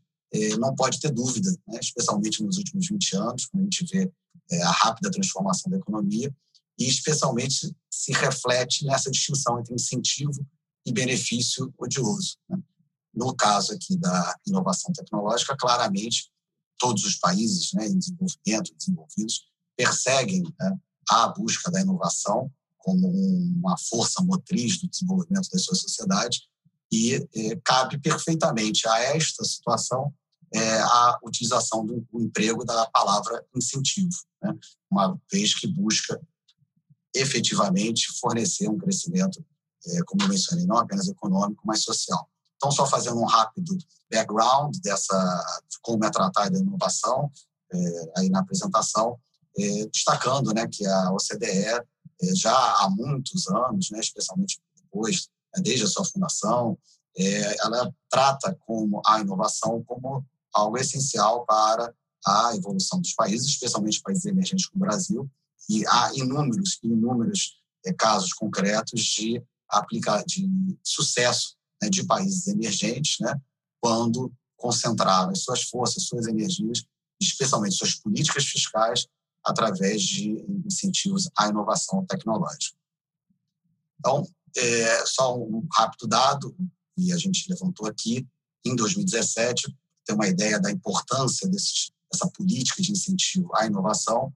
[0.59, 4.11] não pode ter dúvida, né, especialmente nos últimos 20 anos, quando a gente vê
[4.51, 6.33] é, a rápida transformação da economia,
[6.77, 10.45] e especialmente se reflete nessa distinção entre incentivo
[10.85, 12.37] e benefício odioso.
[12.47, 12.57] Né?
[13.13, 16.31] No caso aqui da inovação tecnológica, claramente
[16.77, 19.41] todos os países né, em desenvolvimento, desenvolvidos,
[19.75, 20.77] perseguem né,
[21.09, 26.47] a busca da inovação como uma força motriz do desenvolvimento das suas sociedades
[26.91, 30.13] e eh, cabe perfeitamente a esta situação
[30.54, 34.54] eh, a utilização do, emprego da palavra incentivo, né?
[34.89, 36.19] uma vez que busca
[37.13, 39.45] efetivamente fornecer um crescimento,
[39.86, 42.28] eh, como eu mencionei, não apenas econômico, mas social.
[42.56, 43.78] Então, só fazendo um rápido
[44.12, 45.15] background dessa
[45.82, 47.32] como é tratada a inovação
[48.17, 49.17] aí na apresentação,
[49.93, 51.45] destacando né, que a OCDE
[52.21, 56.77] é, já há muitos anos, né, especialmente depois, desde a sua fundação,
[57.17, 61.93] é, ela trata como a inovação como algo essencial para
[62.25, 65.29] a evolução dos países, especialmente países emergentes como o Brasil,
[65.69, 70.49] e há inúmeros, inúmeros é, casos concretos de aplicar de
[70.83, 73.39] sucesso né, de países emergentes, né,
[73.79, 76.83] quando concentraram as suas forças, suas energias,
[77.21, 79.07] especialmente suas políticas fiscais
[79.43, 80.31] através de
[80.65, 82.77] incentivos à inovação tecnológica.
[83.99, 84.25] Então,
[84.57, 86.55] é, só um rápido dado,
[86.97, 88.27] e a gente levantou aqui,
[88.65, 94.33] em 2017, ter uma ideia da importância desses, dessa política de incentivo à inovação,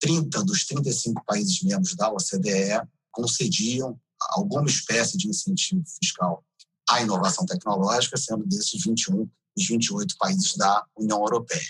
[0.00, 3.98] 30 dos 35 países membros da OCDE concediam
[4.30, 6.44] alguma espécie de incentivo fiscal
[6.88, 11.60] à inovação tecnológica, sendo desses 21 os 28 países da União Europeia.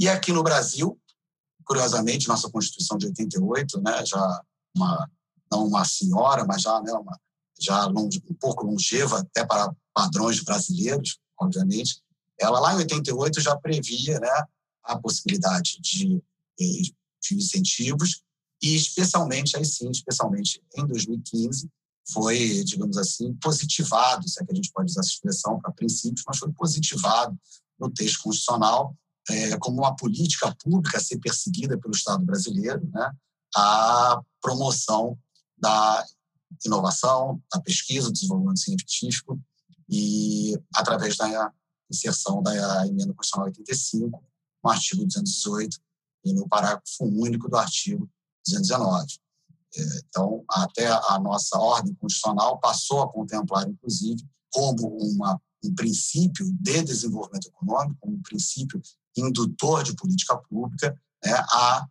[0.00, 0.98] E aqui no Brasil,
[1.64, 4.42] Curiosamente, nossa Constituição de 88, né, já
[4.76, 5.10] uma,
[5.50, 7.18] não uma senhora, mas já, né, uma,
[7.60, 12.02] já longe, um pouco longeva, até para padrões brasileiros, obviamente,
[12.40, 14.44] ela lá em 88 já previa né,
[14.82, 16.22] a possibilidade de,
[16.58, 18.22] de incentivos
[18.62, 21.68] e especialmente, aí sim, especialmente em 2015,
[22.10, 26.22] foi, digamos assim, positivado, se é que a gente pode usar essa expressão para princípios,
[26.26, 27.38] mas foi positivado
[27.78, 28.94] no texto constitucional
[29.28, 33.10] é, como uma política pública a ser perseguida pelo Estado brasileiro, né,
[33.56, 35.18] a promoção
[35.64, 36.06] da
[36.66, 39.40] inovação, da pesquisa, do desenvolvimento científico
[39.88, 41.52] e através da
[41.90, 44.22] inserção da emenda constitucional 85
[44.62, 45.78] no artigo 218
[46.26, 48.08] e no parágrafo único do artigo
[48.46, 49.18] 219.
[49.76, 54.22] É, então, até a nossa ordem constitucional passou a contemplar, inclusive,
[54.52, 58.80] como uma, um princípio de desenvolvimento econômico, como um princípio
[59.16, 61.86] indutor de política pública né, a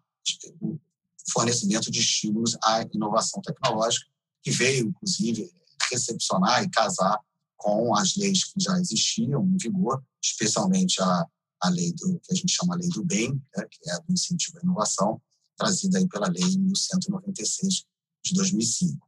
[1.32, 4.06] fornecimento de estímulos à inovação tecnológica,
[4.42, 5.52] que veio, inclusive,
[5.92, 7.20] recepcionar e casar
[7.58, 11.28] com as leis que já existiam em vigor, especialmente a,
[11.62, 14.12] a lei do que a gente chama a lei do bem, né, que é do
[14.14, 15.22] incentivo à inovação,
[15.58, 17.86] trazida aí pela lei 1196
[18.26, 19.08] de 2005.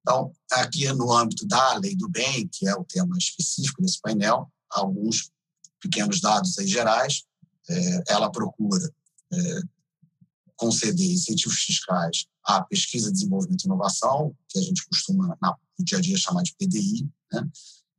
[0.00, 4.50] Então, aqui no âmbito da lei do bem, que é o tema específico desse painel,
[4.68, 5.30] alguns
[5.80, 7.24] pequenos dados aí gerais,
[7.68, 8.92] é, ela procura
[9.32, 9.60] é,
[10.62, 16.00] conceder incentivos fiscais à pesquisa, desenvolvimento e inovação, que a gente costuma no dia a
[16.00, 17.48] dia chamar de PDI, né,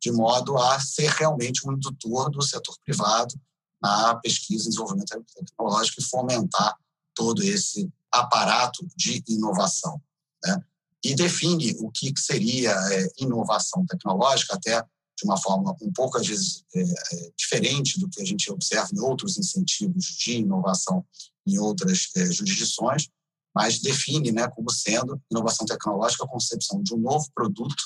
[0.02, 3.36] de modo a ser realmente um indutor do setor privado
[3.82, 6.74] na pesquisa e desenvolvimento tecnológico e fomentar
[7.14, 10.02] todo esse aparato de inovação.
[10.46, 10.64] Né?
[11.04, 16.26] E define o que seria é, inovação tecnológica, até de uma forma um pouco, às
[16.26, 21.06] vezes, é, é, diferente do que a gente observa em outros incentivos de inovação
[21.46, 23.10] em outras é, jurisdições,
[23.56, 27.84] mas define né, como sendo inovação tecnológica a concepção de um novo produto,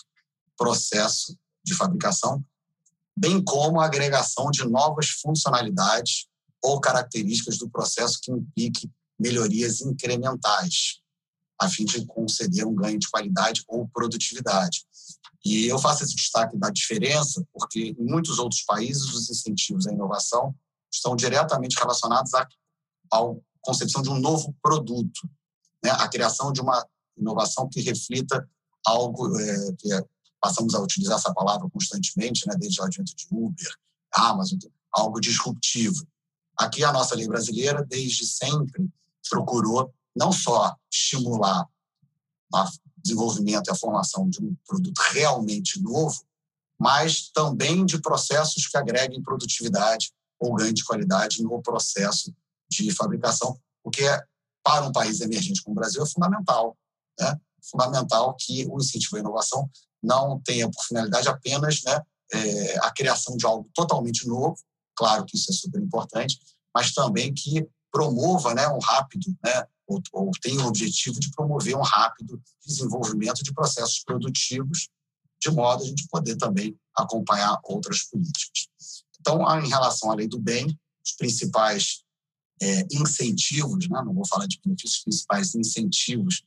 [0.57, 2.43] processo de fabricação,
[3.17, 6.27] bem como a agregação de novas funcionalidades
[6.63, 8.89] ou características do processo que implique
[9.19, 10.99] melhorias incrementais,
[11.59, 14.85] a fim de conceder um ganho de qualidade ou produtividade.
[15.43, 19.91] E eu faço esse destaque da diferença, porque em muitos outros países os incentivos à
[19.91, 20.55] inovação
[20.91, 22.47] estão diretamente relacionados à,
[23.11, 23.19] à
[23.61, 25.29] concepção de um novo produto,
[25.83, 25.91] né?
[25.91, 26.85] a criação de uma
[27.17, 28.47] inovação que reflita
[28.85, 30.03] algo é, que é
[30.39, 33.75] passamos a utilizar essa palavra constantemente, né, desde o advento de Uber,
[34.13, 34.59] Amazon,
[34.91, 36.07] algo disruptivo.
[36.57, 38.89] Aqui a nossa lei brasileira, desde sempre,
[39.29, 41.67] procurou não só estimular
[42.53, 42.65] o
[43.03, 46.23] desenvolvimento e a formação de um produto realmente novo,
[46.79, 52.33] mas também de processos que agreguem produtividade ou ganho de qualidade no processo
[52.69, 54.21] de fabricação, o que é,
[54.63, 56.77] para um país emergente como o Brasil é fundamental.
[57.19, 57.39] Né?
[57.69, 59.69] Fundamental que o incentivo à inovação
[60.01, 62.01] não tenha por finalidade apenas né,
[62.33, 64.55] é, a criação de algo totalmente novo,
[64.95, 66.39] claro que isso é super importante,
[66.73, 71.75] mas também que promova né, um rápido, né, ou, ou tem o objetivo de promover
[71.75, 74.89] um rápido desenvolvimento de processos produtivos,
[75.41, 79.03] de modo a gente poder também acompanhar outras políticas.
[79.19, 82.03] Então, em relação à lei do bem, os principais
[82.61, 86.43] é, incentivos, né, não vou falar de benefícios, principais incentivos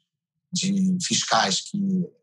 [0.52, 1.78] de fiscais que,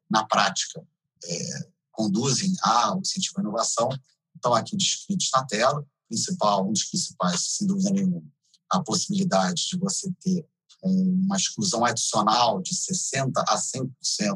[0.10, 0.86] na prática,
[1.24, 3.90] é, conduzem ao incentivo à inovação,
[4.36, 5.86] estão aqui descritos na tela.
[6.08, 8.24] Principal, um dos principais, sem dúvida nenhuma,
[8.70, 10.46] a possibilidade de você ter
[10.82, 13.90] uma exclusão adicional de 60% a 100%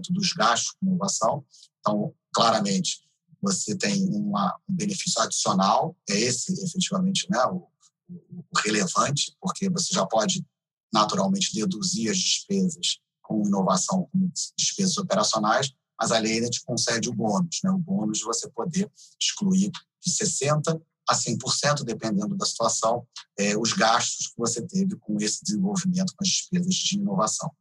[0.10, 1.46] dos gastos com inovação.
[1.80, 3.02] Então, claramente,
[3.42, 7.68] você tem uma, um benefício adicional, é esse efetivamente né, o
[8.64, 10.46] relevante, porque você já pode
[10.94, 17.10] naturalmente deduzir as despesas com inovação, com despesas operacionais, mas a lei ainda te concede
[17.10, 17.72] o bônus, né?
[17.72, 19.72] o bônus de você poder excluir
[20.04, 23.06] de 60% a 100%, dependendo da situação,
[23.38, 27.52] é, os gastos que você teve com esse desenvolvimento, com as despesas de inovação.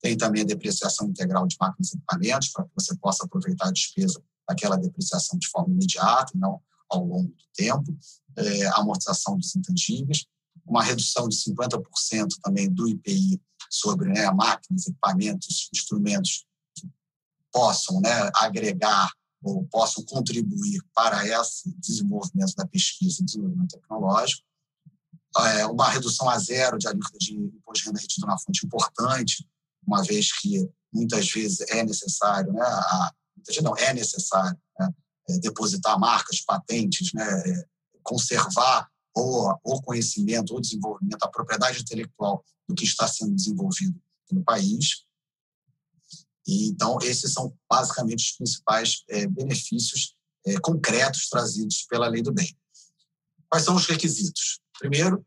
[0.00, 3.72] Tem também a depreciação integral de máquinas e equipamentos, para que você possa aproveitar a
[3.72, 7.96] despesa daquela depreciação de forma imediata não ao longo do tempo.
[8.38, 10.24] É, amortização dos intangíveis,
[10.64, 16.88] uma redução de 50% também do IPI sobre né, máquinas, equipamentos, instrumentos que
[17.52, 19.10] possam né, agregar
[19.42, 24.42] ou possam contribuir para esse desenvolvimento da pesquisa e desenvolvimento tecnológico.
[25.36, 29.46] É, uma redução a zero de alíquota de imposto de renda retido na fonte importante,
[29.86, 33.12] uma vez que muitas vezes é necessário, né, a,
[33.62, 34.90] não, é necessário né,
[35.28, 37.66] é, depositar marcas, patentes, né, é,
[38.08, 44.00] conservar o, o conhecimento, o desenvolvimento, a propriedade intelectual do que está sendo desenvolvido
[44.30, 45.04] no país.
[46.46, 50.14] E, então, esses são basicamente os principais é, benefícios
[50.46, 52.56] é, concretos trazidos pela lei do bem.
[53.50, 54.60] Quais são os requisitos?
[54.78, 55.24] Primeiro,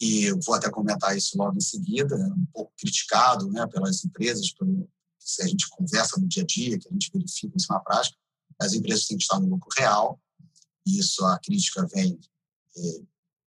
[0.00, 4.04] e eu vou até comentar isso logo em seguida, é um pouco criticado né, pelas
[4.04, 7.66] empresas, pelo, se a gente conversa no dia a dia, que a gente verifica isso
[7.70, 8.16] na prática,
[8.60, 10.20] as empresas têm que estar no lucro real,
[10.86, 12.18] e isso a crítica vem
[12.76, 13.02] é,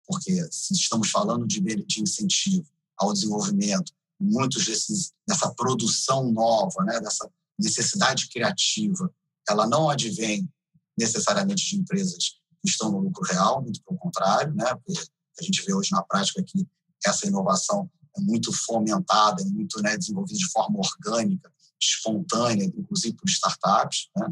[0.07, 2.67] porque se estamos falando de, de incentivo
[2.97, 7.29] ao desenvolvimento, muitos desses dessa produção nova, né, dessa
[7.59, 9.13] necessidade criativa,
[9.47, 10.49] ela não advém
[10.97, 14.65] necessariamente de empresas que estão no lucro real, muito pelo contrário, né,
[15.39, 16.65] a gente vê hoje na prática que
[17.05, 23.29] essa inovação é muito fomentada, é muito né, desenvolvida de forma orgânica, espontânea, inclusive por
[23.29, 24.09] startups.
[24.15, 24.27] Né?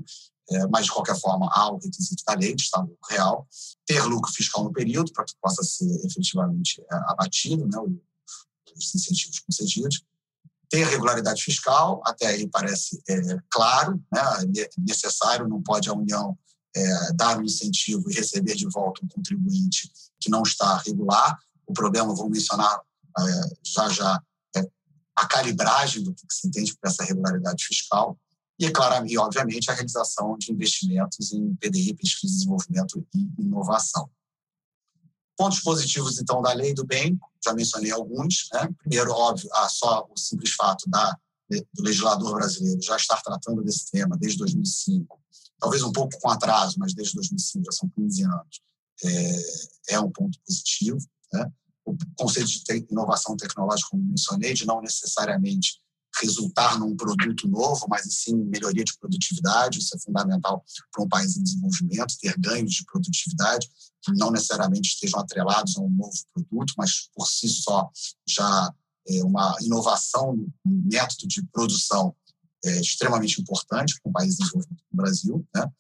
[0.52, 3.48] É, mas, de qualquer forma, há o requisito da lei de lucro real,
[3.86, 7.80] ter lucro fiscal no período, para que possa ser efetivamente é, abatido, né,
[8.76, 10.04] os incentivos concedidos,
[10.70, 14.22] ter regularidade fiscal, até aí parece é, claro, né,
[14.78, 16.38] necessário, não pode a União
[16.76, 21.38] é, dar um incentivo e receber de volta um contribuinte que não está regular.
[21.66, 22.82] O problema, vou mencionar
[23.18, 23.24] é,
[23.64, 24.22] já já,
[24.56, 24.62] é
[25.16, 28.20] a calibragem do que se entende por essa regularidade fiscal
[28.58, 34.10] e, claro, e, obviamente, a realização de investimentos em PDI, pesquisa, desenvolvimento e inovação.
[35.38, 38.48] Pontos positivos, então, da lei do bem, já mencionei alguns.
[38.54, 38.70] Né?
[38.80, 41.18] Primeiro, óbvio, ah, só o simples fato da,
[41.74, 45.20] do legislador brasileiro já estar tratando desse tema desde 2005,
[45.60, 48.62] talvez um pouco com atraso, mas desde 2005, já são 15 anos,
[49.04, 50.98] é, é um ponto positivo.
[51.34, 51.52] Né?
[51.84, 55.82] O conceito de inovação tecnológica, como mencionei, de não necessariamente
[56.22, 59.80] resultar num produto novo, mas sim melhoria de produtividade.
[59.80, 63.70] Isso é fundamental para um país em desenvolvimento, ter ganhos de produtividade
[64.02, 67.90] que não necessariamente estejam atrelados a um novo produto, mas por si só
[68.28, 68.74] já
[69.08, 72.16] é uma inovação no método de produção
[72.66, 75.48] é extremamente importante para um país em desenvolvimento como o Brasil.
[75.54, 75.72] Né?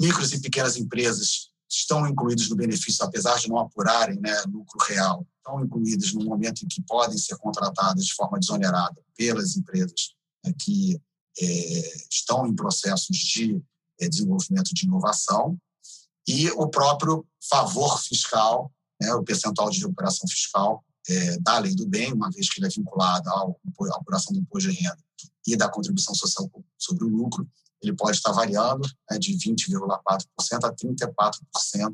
[0.00, 5.26] Micros e pequenas empresas estão incluídos no benefício, apesar de não apurarem né, lucro real,
[5.50, 10.52] estão incluídas no momento em que podem ser contratadas de forma desonerada pelas empresas né,
[10.58, 11.00] que
[11.38, 13.60] é, estão em processos de
[14.00, 15.58] é, desenvolvimento de inovação
[16.26, 21.86] e o próprio favor fiscal, né, o percentual de recuperação fiscal é, da lei do
[21.88, 24.98] bem, uma vez que ele é vinculado à apuração do imposto de renda
[25.46, 27.48] e da contribuição social sobre o lucro,
[27.82, 31.92] ele pode estar variando né, de 20,4% a 34%,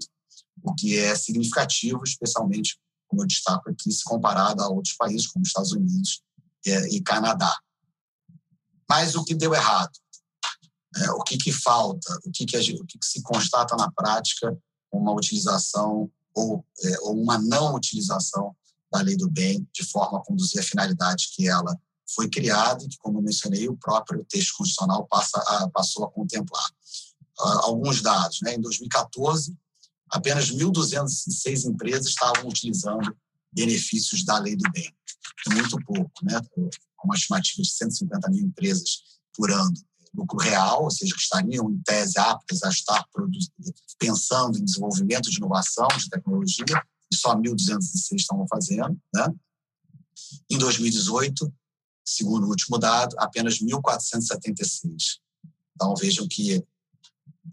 [0.63, 2.77] o que é significativo, especialmente,
[3.09, 6.23] como eu destaco aqui, se comparado a outros países, como Estados Unidos
[6.67, 7.55] é, e Canadá.
[8.89, 9.93] Mas o que deu errado?
[10.97, 12.19] É, o que, que falta?
[12.25, 14.57] O, que, que, o que, que se constata na prática
[14.93, 18.55] uma utilização ou, é, ou uma não utilização
[18.93, 21.77] da lei do bem de forma a conduzir a finalidade que ela
[22.15, 26.11] foi criada e que, como eu mencionei, o próprio texto constitucional passa a, passou a
[26.11, 26.71] contemplar.
[27.39, 28.41] Uh, alguns dados.
[28.43, 28.55] Né?
[28.55, 29.57] Em 2014,
[30.11, 33.17] apenas 1.206 empresas estavam utilizando
[33.53, 34.93] benefícios da lei do bem.
[35.49, 36.41] É muito pouco, né?
[37.05, 39.03] uma estimativa de 150 mil empresas
[39.35, 39.73] por ano.
[40.15, 43.05] Lucro real, ou seja, que estariam em tese aptas a estar
[43.99, 46.83] pensando em desenvolvimento de inovação, de tecnologia,
[47.13, 48.99] e só 1.206 estavam fazendo.
[49.15, 49.27] Né?
[50.51, 51.53] Em 2018,
[52.05, 55.19] segundo o último dado, apenas 1.476.
[55.75, 56.65] Então, vejam que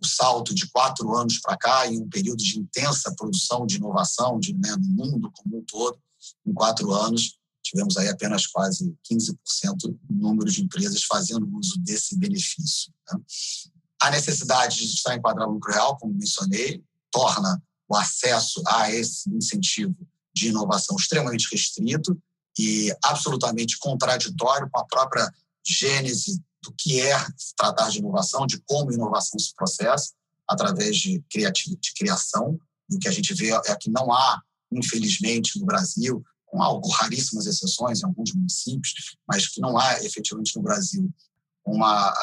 [0.02, 4.40] o salto de quatro anos para cá, em um período de intensa produção de inovação
[4.40, 5.98] de, né, no mundo como um todo,
[6.46, 9.36] em quatro anos, tivemos aí apenas quase 15%
[9.82, 12.94] do número de empresas fazendo uso desse benefício.
[13.12, 13.20] Né?
[14.02, 19.30] A necessidade de estar enquadrado no lucro real, como mencionei, torna o acesso a esse
[19.30, 19.96] incentivo
[20.36, 22.18] de inovação extremamente restrito
[22.58, 25.32] e absolutamente contraditório com a própria
[25.66, 27.14] gênese do que é
[27.58, 30.14] tratar de inovação, de como inovação se processa
[30.48, 32.58] através de, de criação.
[32.90, 34.42] E o que a gente vê é que não há,
[34.72, 40.56] infelizmente, no Brasil, com algo raríssimas exceções em alguns municípios, mas que não há efetivamente
[40.56, 41.14] no Brasil
[41.66, 42.14] uma,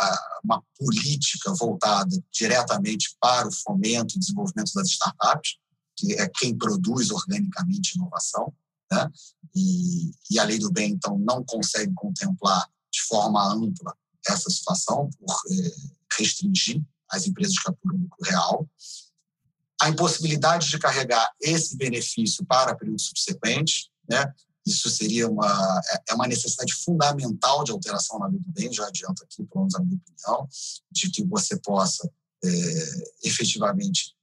[0.45, 5.57] uma política voltada diretamente para o fomento e desenvolvimento das startups,
[5.97, 8.53] que é quem produz organicamente inovação.
[8.91, 9.11] Né?
[9.55, 15.09] E, e a lei do bem, então, não consegue contemplar de forma ampla essa situação
[15.19, 15.75] por eh,
[16.19, 18.69] restringir as empresas que apuram lucro real.
[19.81, 24.33] A impossibilidade de carregar esse benefício para períodos subsequentes, né?
[24.67, 28.87] Isso seria uma, é, é uma necessidade fundamental de alteração na lei do bem, já
[28.87, 30.49] adianto aqui, pelo menos a minha opinião,
[30.93, 32.09] de que você possa
[32.45, 32.49] é,
[33.25, 34.15] efetivamente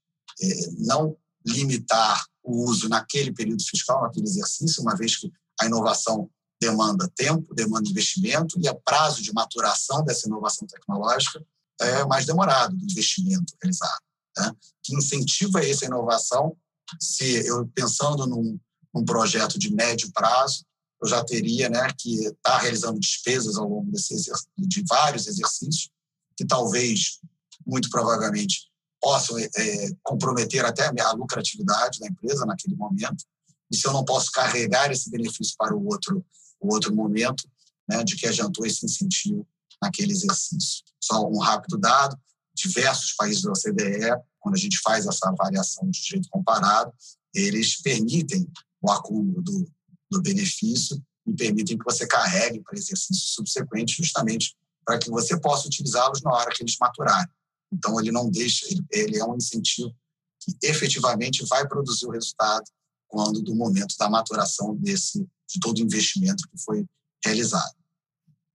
[0.41, 6.29] é, não limitar o uso naquele período fiscal, naquele exercício, uma vez que a inovação
[6.59, 11.43] demanda tempo, demanda investimento e o prazo de maturação dessa inovação tecnológica
[11.79, 14.01] é mais demorado do investimento realizado.
[14.37, 14.51] Né?
[14.83, 16.57] Que incentiva essa inovação
[16.99, 18.59] se eu pensando num,
[18.93, 20.65] num projeto de médio prazo,
[21.01, 24.15] eu já teria né, que estar tá realizando despesas ao longo desse
[24.57, 25.89] de vários exercícios,
[26.35, 27.19] que talvez,
[27.65, 28.67] muito provavelmente,
[28.99, 33.23] possam é, comprometer até a lucratividade da empresa naquele momento.
[33.69, 36.25] E se eu não posso carregar esse benefício para o outro,
[36.59, 37.47] o outro momento,
[37.87, 39.47] né, de que adiantou esse incentivo
[39.81, 40.83] naquele exercício.
[41.01, 42.17] Só um rápido dado:
[42.55, 46.91] diversos países da OCDE, quando a gente faz essa avaliação de direito comparado,
[47.33, 48.47] eles permitem
[48.81, 49.71] o acúmulo do,
[50.09, 54.55] do benefício e permitem que você carregue para exercícios subsequentes, justamente
[54.85, 57.29] para que você possa utilizá-los na hora que eles maturarem.
[57.71, 59.93] Então, ele não deixa, ele, ele é um incentivo
[60.39, 62.63] que efetivamente vai produzir o resultado
[63.07, 66.85] quando do momento da maturação desse de todo o investimento que foi
[67.23, 67.75] realizado.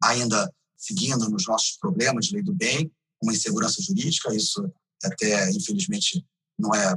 [0.05, 2.91] Ainda seguindo nos nossos problemas de lei do bem,
[3.23, 4.69] uma insegurança jurídica, isso
[5.03, 6.27] até infelizmente
[6.59, 6.95] não é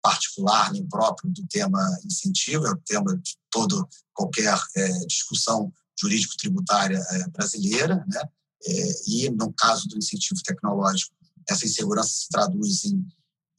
[0.00, 6.98] particular nem próprio do tema incentivo, é o tema de todo qualquer é, discussão jurídico-tributária
[6.98, 8.22] é, brasileira, né?
[8.66, 11.14] É, e no caso do incentivo tecnológico,
[11.48, 13.06] essa insegurança se traduz em,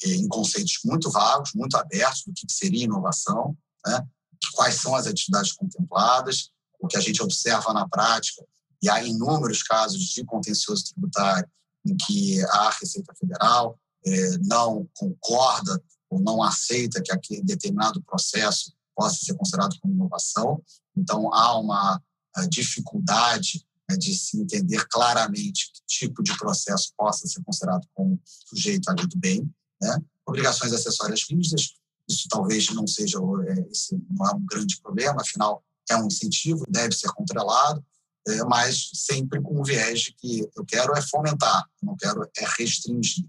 [0.04, 4.08] é, em conceitos muito vagos, muito abertos do que seria inovação, né?
[4.50, 8.46] Quais são as atividades contempladas, o que a gente observa na prática,
[8.82, 11.50] e há inúmeros casos de contencioso tributário
[11.86, 18.74] em que a Receita Federal é, não concorda ou não aceita que aquele determinado processo
[18.96, 20.64] possa ser considerado como inovação.
[20.96, 22.02] Então, há uma
[22.50, 28.92] dificuldade né, de se entender claramente que tipo de processo possa ser considerado como sujeito
[28.92, 29.50] lei do bem.
[29.82, 29.98] Né?
[30.26, 31.76] Obrigações acessórias rígidas,
[32.08, 36.66] isso talvez não seja é, esse não é um grande problema, afinal, é um incentivo,
[36.70, 37.84] deve ser controlado,
[38.28, 42.46] é, mas sempre com o viés de que eu quero é fomentar, não quero é
[42.58, 43.26] restringir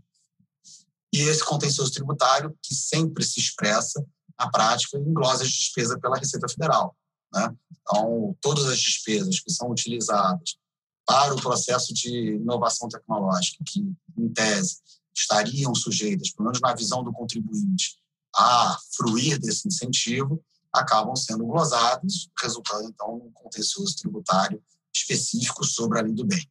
[1.16, 4.04] e esse contencioso tributário, que sempre se expressa
[4.38, 6.94] na prática em glosas de despesa pela Receita Federal.
[7.32, 7.56] Né?
[7.80, 10.58] Então, todas as despesas que são utilizadas
[11.06, 13.80] para o processo de inovação tecnológica, que,
[14.18, 14.76] em tese,
[15.16, 17.96] estariam sujeitas, pelo menos na visão do contribuinte,
[18.36, 24.62] a fruir desse incentivo, acabam sendo glosadas, resultando, então, num contencioso tributário
[24.94, 26.46] específico sobre a lei do bem.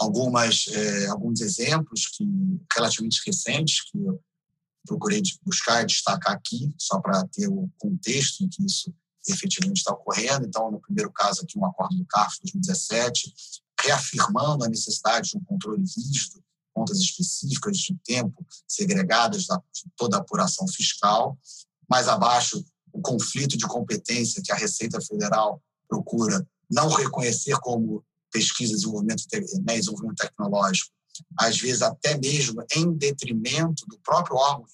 [0.00, 2.24] algumas, é, alguns exemplos que
[2.74, 4.20] relativamente recentes que eu
[4.86, 8.94] procurei buscar e destacar aqui, só para ter o contexto em que isso
[9.26, 10.46] efetivamente está ocorrendo.
[10.46, 13.32] Então, no primeiro caso aqui, um acordo do CARF 2017,
[13.80, 16.42] reafirmando a necessidade de um controle rígido,
[16.74, 21.38] contas específicas de tempo segregadas de toda a apuração fiscal.
[21.88, 28.74] Mais abaixo, o conflito de competência que a Receita Federal procura não reconhecer como pesquisa,
[28.74, 29.24] desenvolvimento,
[29.64, 30.90] né, desenvolvimento tecnológico,
[31.38, 34.66] às vezes até mesmo em detrimento do próprio órgão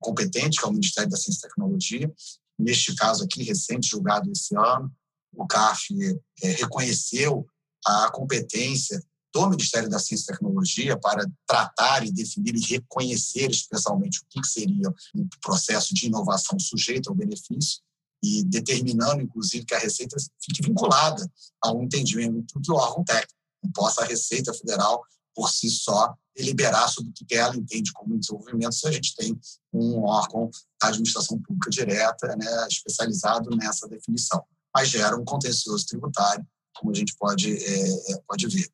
[0.00, 2.12] competente, que é o Ministério da Ciência e Tecnologia.
[2.58, 4.90] Neste caso aqui, recente, julgado esse ano,
[5.32, 5.94] o CAF
[6.42, 7.46] é, reconheceu
[7.84, 9.02] a competência
[9.44, 14.46] do Ministério da Ciência e Tecnologia para tratar e definir e reconhecer especialmente o que
[14.46, 17.80] seria um processo de inovação sujeito ao benefício
[18.22, 21.24] e determinando, inclusive, que a Receita fique vinculada
[21.62, 23.34] a um entendimento do órgão técnico.
[23.62, 25.02] Não possa a Receita Federal,
[25.34, 29.38] por si só, deliberar sobre o que ela entende como desenvolvimento se a gente tem
[29.72, 34.44] um órgão da administração pública direta né, especializado nessa definição.
[34.74, 38.68] Mas gera um contencioso tributário, como a gente pode, é, pode ver.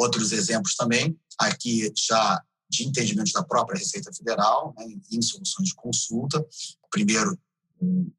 [0.00, 5.74] Outros exemplos também, aqui já de entendimento da própria Receita Federal, né, em soluções de
[5.74, 6.42] consulta.
[6.90, 7.38] Primeiro,
[7.82, 8.10] um,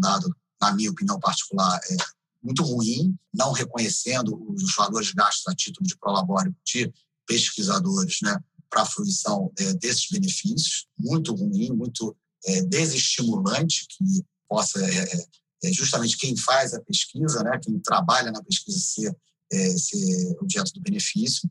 [0.00, 1.96] dado, na minha opinião particular, é
[2.42, 6.90] muito ruim, não reconhecendo os valores gastos a título de prolabore de
[7.26, 8.34] pesquisadores né,
[8.70, 12.16] para a fruição é, desses benefícios, muito ruim, muito
[12.46, 15.26] é, desestimulante que possa é, é,
[15.64, 19.14] é justamente quem faz a pesquisa, né, quem trabalha na pesquisa ser,
[19.52, 21.50] é, ser objeto do benefício.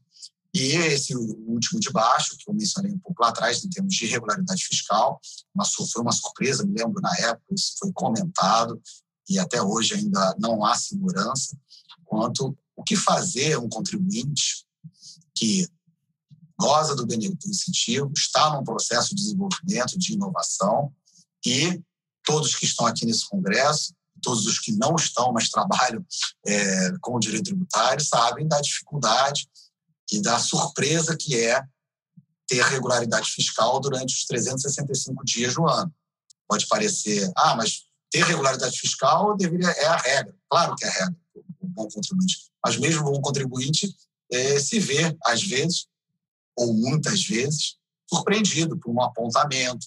[0.54, 4.06] E esse último de baixo, que eu mencionei um pouco lá atrás, em termos de
[4.06, 5.20] irregularidade fiscal,
[5.54, 8.82] uma, foi uma surpresa, me lembro na época, isso foi comentado,
[9.30, 11.58] e até hoje ainda não há segurança
[12.06, 14.66] quanto o que fazer um contribuinte
[15.36, 15.68] que
[16.60, 20.92] goza do benefício incentivo, está num processo de desenvolvimento, de inovação,
[21.46, 21.80] e
[22.26, 26.06] todos que estão aqui nesse congresso, todos os que não estão, mas trabalham
[26.46, 29.48] é, com o direito tributário, sabem da dificuldade
[30.12, 31.62] e da surpresa que é
[32.48, 35.94] ter regularidade fiscal durante os 365 dias do ano.
[36.48, 40.36] Pode parecer, ah, mas ter regularidade fiscal deveria é a regra.
[40.50, 41.16] Claro que é a regra,
[41.60, 42.38] o bom contribuinte.
[42.66, 43.94] Mas mesmo o bom contribuinte
[44.32, 45.88] é, se vê, às vezes,
[46.56, 47.76] ou muitas vezes,
[48.10, 49.86] surpreendido por um apontamento,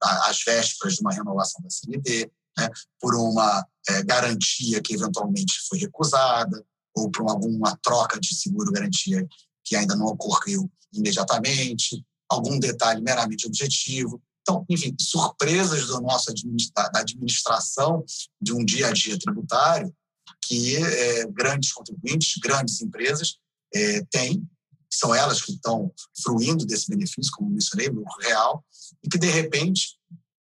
[0.00, 2.68] às vésperas de uma renovação da CND, né,
[3.00, 9.26] por uma é, garantia que eventualmente foi recusada, ou por alguma troca de seguro-garantia
[9.64, 14.20] que ainda não ocorreu imediatamente, algum detalhe meramente objetivo.
[14.42, 18.04] Então, enfim, surpresas do nosso administra da administração
[18.40, 19.94] de um dia a dia tributário
[20.42, 23.36] que é, grandes contribuintes, grandes empresas
[23.74, 24.42] é, têm,
[24.90, 25.92] são elas que estão
[26.22, 28.64] fruindo desse benefício, como mencionei, no real,
[29.04, 29.97] e que, de repente,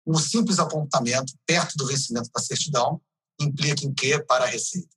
[0.07, 3.01] um simples apontamento perto do vencimento da certidão
[3.39, 4.95] implica em quê para a Receita?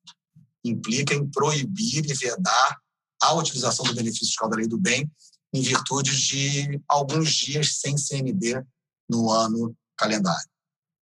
[0.64, 2.80] Implica em proibir e vedar
[3.20, 5.10] a utilização do benefício fiscal da lei do bem
[5.52, 8.64] em virtude de alguns dias sem CND
[9.08, 10.48] no ano calendário.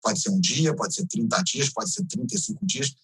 [0.03, 2.95] Pode ser um dia, pode ser 30 dias, pode ser 35 dias.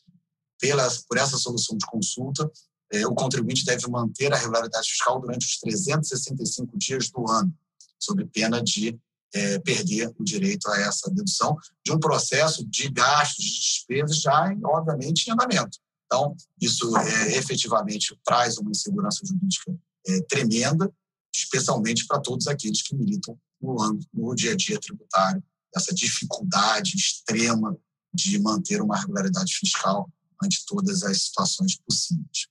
[0.61, 2.51] Pela, por essa solução de consulta,
[2.93, 7.51] eh, o contribuinte deve manter a regularidade fiscal durante os 365 dias do ano,
[7.99, 9.01] sob pena de
[9.35, 14.53] eh, perder o direito a essa dedução de um processo de gastos, de despesas já,
[14.65, 15.79] obviamente, em andamento.
[16.07, 19.73] Então, isso é, efetivamente traz uma insegurança jurídica
[20.09, 20.93] é, tremenda,
[21.33, 25.43] especialmente para todos aqueles que militam no, no dia a dia tributário,
[25.75, 27.77] essa dificuldade extrema
[28.13, 30.11] de manter uma regularidade fiscal
[30.43, 32.49] ante todas as situações possíveis.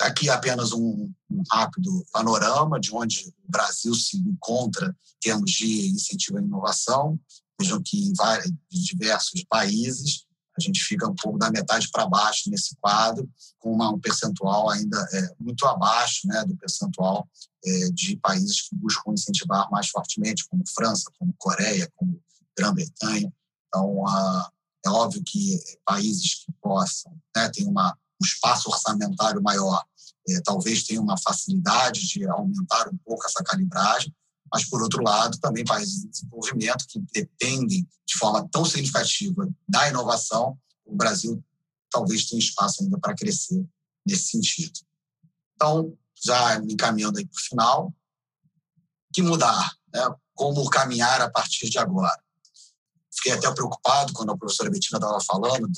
[0.00, 1.12] Aqui apenas um,
[1.50, 7.18] rápido panorama de onde o Brasil se encontra em termos de incentivo à inovação.
[7.60, 10.24] Vejam que em vários, diversos países
[10.56, 13.28] a gente fica um pouco da metade para baixo nesse quadro,
[13.58, 17.28] com uma, um percentual ainda é, muito abaixo né, do percentual
[17.64, 22.20] é, de países que buscam incentivar mais fortemente, como França, como Coreia, como
[22.56, 23.32] Grã-Bretanha.
[23.66, 24.50] Então, a,
[24.86, 29.84] é óbvio que países que possam né, ter uma, um espaço orçamentário maior,
[30.28, 34.14] é, talvez tenham uma facilidade de aumentar um pouco essa calibragem,
[34.50, 39.88] mas, por outro lado, também países de desenvolvimento que dependem de forma tão significativa da
[39.88, 41.42] inovação, o Brasil
[41.90, 43.64] talvez tenha espaço ainda para crescer
[44.06, 44.80] nesse sentido.
[45.54, 47.94] Então, já me encaminhando aí para o final,
[49.12, 49.72] que mudar?
[49.92, 50.02] Né?
[50.34, 52.18] Como caminhar a partir de agora?
[53.12, 55.70] Fiquei até preocupado quando a professora Betina estava falando,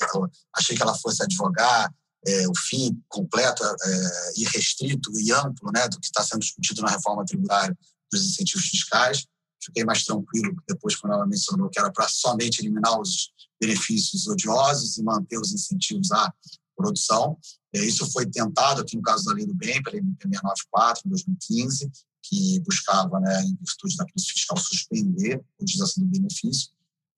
[0.53, 1.93] achei que ela fosse advogar
[2.25, 6.81] é, o fim completo é, e restrito e amplo né, do que está sendo discutido
[6.81, 7.77] na reforma tributária
[8.11, 9.25] dos incentivos fiscais.
[9.63, 14.97] Fiquei mais tranquilo depois quando ela mencionou que era para somente eliminar os benefícios odiosos
[14.97, 16.33] e manter os incentivos à
[16.75, 17.37] produção.
[17.73, 21.09] É, isso foi tentado aqui no caso da Lei do Bem, pela MP 694, em
[21.09, 21.91] 2015,
[22.23, 26.69] que buscava, né, em virtude da crise fiscal, suspender a utilização do benefício.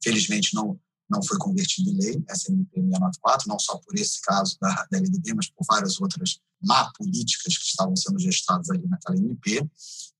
[0.01, 0.79] Felizmente, não,
[1.09, 4.99] não foi convertido em lei, essa MP 694, não só por esse caso da, da
[4.99, 9.67] Bem, mas por várias outras má políticas que estavam sendo gestadas ali naquela MP.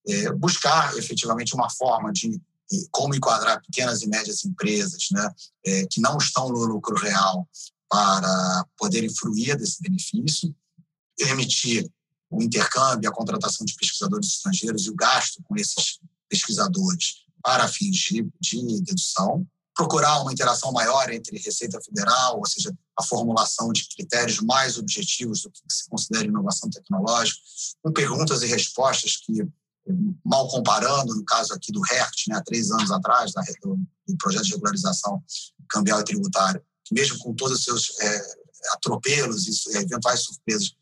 [0.08, 2.42] É, buscar, efetivamente, uma forma de
[2.92, 5.34] como enquadrar pequenas e médias empresas né,
[5.66, 7.48] é, que não estão no lucro real
[7.90, 10.56] para poderem fruir desse benefício,
[11.18, 11.90] permitir
[12.30, 17.98] o intercâmbio, a contratação de pesquisadores estrangeiros e o gasto com esses pesquisadores para fins
[17.98, 19.48] de, de dedução,
[19.80, 25.42] procurar uma interação maior entre Receita Federal, ou seja, a formulação de critérios mais objetivos
[25.42, 27.40] do que se considera inovação tecnológica,
[27.82, 29.42] com perguntas e respostas que,
[30.26, 33.80] mal comparando, no caso aqui do HERT, né, há três anos atrás, do,
[34.18, 35.24] projeto de regularização
[35.70, 38.22] cambial e tributária, que mesmo com todos os seus é,
[38.74, 40.74] atropelos e eventuais surpresas,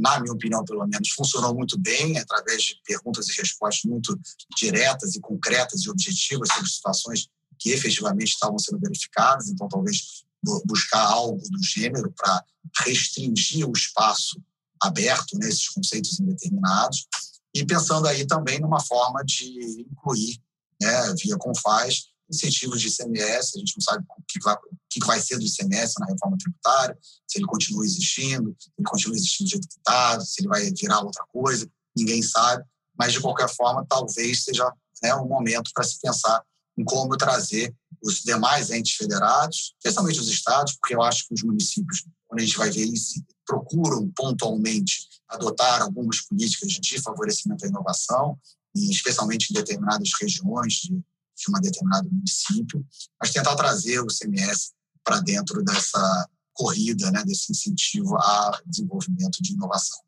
[0.00, 4.18] na minha opinião, pelo menos, funcionou muito bem, através de perguntas e respostas muito
[4.56, 7.28] diretas e concretas e objetivas sobre situações
[7.58, 9.48] que efetivamente estavam sendo verificadas.
[9.48, 10.24] Então, talvez
[10.64, 12.44] buscar algo do gênero para
[12.84, 14.40] restringir o espaço
[14.80, 17.06] aberto nesses né, conceitos indeterminados
[17.54, 20.38] e pensando aí também numa forma de incluir,
[20.80, 25.04] né, via Confaz, incentivos de ICMS, a gente não sabe o que vai, o que
[25.06, 29.48] vai ser do ICMS na reforma tributária, se ele continua existindo, se ele continua existindo
[29.48, 32.64] do jeito que está, se ele vai virar outra coisa, ninguém sabe,
[32.98, 34.70] mas de qualquer forma talvez seja
[35.02, 36.42] né, um momento para se pensar
[36.84, 42.04] como trazer os demais entes federados, especialmente os estados, porque eu acho que os municípios,
[42.28, 48.38] quando a gente vai ver isso, procuram pontualmente adotar algumas políticas de favorecimento à inovação,
[48.74, 52.86] e especialmente em determinadas regiões de, de um determinado município,
[53.20, 54.72] mas tentar trazer o CMS
[55.02, 60.00] para dentro dessa corrida, né, desse incentivo a desenvolvimento de inovação.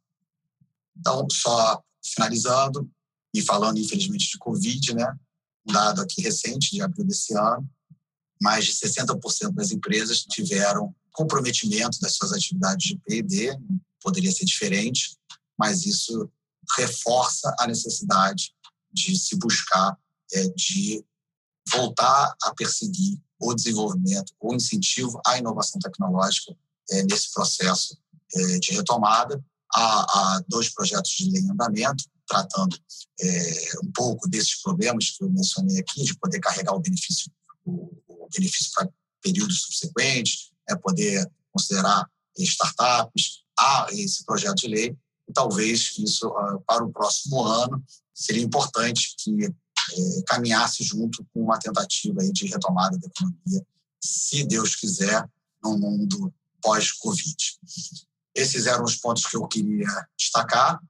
[0.96, 2.90] Então, só finalizando
[3.34, 5.14] e falando, infelizmente, de Covid, né,
[5.68, 7.68] um dado aqui recente, de abril desse ano,
[8.40, 13.58] mais de 60% das empresas tiveram comprometimento das suas atividades de P&D,
[14.00, 15.16] poderia ser diferente,
[15.58, 16.30] mas isso
[16.76, 18.52] reforça a necessidade
[18.92, 19.98] de se buscar
[20.32, 21.04] é, de
[21.70, 26.56] voltar a perseguir o desenvolvimento, o incentivo à inovação tecnológica
[26.90, 27.96] é, nesse processo
[28.34, 29.42] é, de retomada.
[29.74, 32.78] Há, dois projetos de lei em andamento, tratando
[33.20, 37.32] é, um pouco desses problemas que eu mencionei aqui, de poder carregar o benefício,
[37.64, 38.88] o, o benefício para
[39.22, 42.08] períodos subsequentes, é poder considerar
[42.38, 43.42] startups.
[43.58, 44.96] Há esse projeto de lei
[45.28, 47.82] e talvez isso ah, para o próximo ano
[48.14, 53.66] seria importante que é, caminhasse junto com uma tentativa aí de retomada da economia,
[54.00, 55.28] se Deus quiser,
[55.62, 57.36] no mundo pós-Covid.
[58.34, 60.80] Esses eram os pontos que eu queria destacar.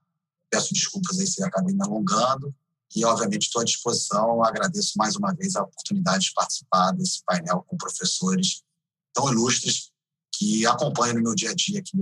[0.49, 2.53] Peço desculpas aí se acabei me alongando
[2.95, 4.43] e, obviamente, estou à disposição.
[4.43, 8.63] Agradeço mais uma vez a oportunidade de participar desse painel com professores
[9.13, 9.91] tão ilustres
[10.33, 11.97] que acompanham no meu dia a dia aqui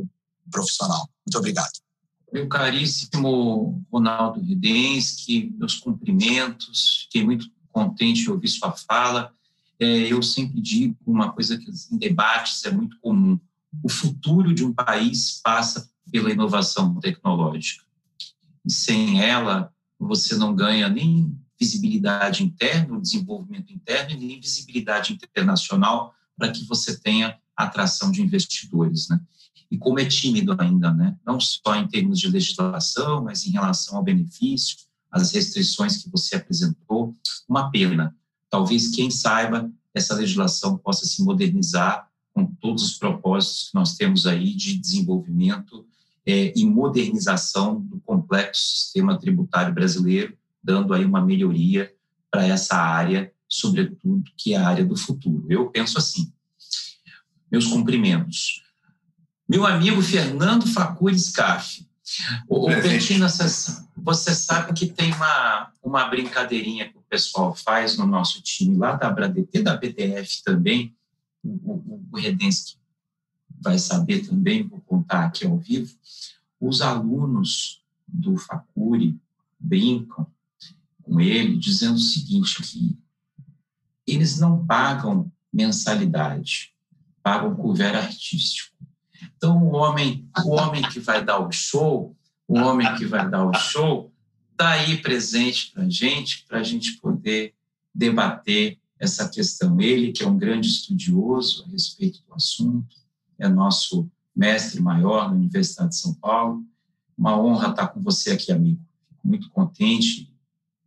[0.50, 1.10] profissional.
[1.26, 1.72] Muito obrigado.
[2.32, 7.04] Meu caríssimo Ronaldo Ridensky, meus cumprimentos.
[7.04, 9.34] Fiquei muito contente de ouvir sua fala.
[9.80, 13.40] É, eu sempre digo uma coisa que em debates é muito comum:
[13.84, 17.87] o futuro de um país passa pela inovação tecnológica
[18.68, 26.14] e sem ela você não ganha nem visibilidade interna, desenvolvimento interno, e nem visibilidade internacional
[26.38, 29.20] para que você tenha atração de investidores, né?
[29.72, 31.18] E como é tímido ainda, né?
[31.26, 34.78] Não só em termos de legislação, mas em relação ao benefício,
[35.12, 37.16] as restrições que você apresentou,
[37.50, 38.16] uma pena.
[38.50, 44.28] Talvez quem saiba essa legislação possa se modernizar com todos os propósitos que nós temos
[44.28, 45.88] aí de desenvolvimento
[46.28, 51.94] é, e modernização do complexo sistema tributário brasileiro, dando aí uma melhoria
[52.30, 55.46] para essa área, sobretudo que é a área do futuro.
[55.50, 56.34] Eu penso assim.
[57.50, 58.62] Meus cumprimentos.
[59.48, 61.88] Meu amigo Fernando Facuri Scaff.
[62.48, 63.26] O, Betinho,
[63.96, 68.94] você sabe que tem uma, uma brincadeirinha que o pessoal faz no nosso time lá
[68.94, 70.94] da Bradt, da BTF também,
[71.44, 72.78] o, o, o Redensky
[73.62, 75.96] vai saber também, vou contar aqui ao vivo,
[76.60, 79.20] os alunos do Facuri
[79.60, 80.28] brincam
[81.04, 82.98] com ele dizendo o seguinte, que
[84.06, 86.74] eles não pagam mensalidade,
[87.24, 88.76] pagam couvert artístico.
[89.36, 92.16] Então, o homem, o homem que vai dar o show,
[92.48, 94.12] o homem que vai dar o show,
[94.52, 97.54] está aí presente para a gente, para a gente poder
[97.94, 99.80] debater essa questão.
[99.80, 102.96] Ele, que é um grande estudioso a respeito do assunto,
[103.40, 106.64] é nosso mestre maior na Universidade de São Paulo.
[107.18, 108.80] Uma honra estar com você aqui, amigo.
[109.10, 110.32] Fico muito contente,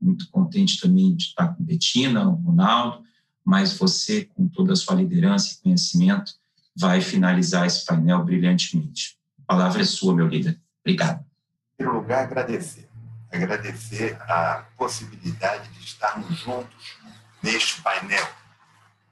[0.01, 3.05] muito contente também de estar com Betina, o Ronaldo,
[3.45, 6.35] mas você, com toda a sua liderança e conhecimento,
[6.77, 9.19] vai finalizar esse painel brilhantemente.
[9.47, 10.61] A palavra é sua, meu líder.
[10.81, 11.21] Obrigado.
[11.21, 12.89] Em primeiro lugar, agradecer.
[13.33, 16.97] Agradecer a possibilidade de estarmos juntos
[17.43, 18.29] neste painel.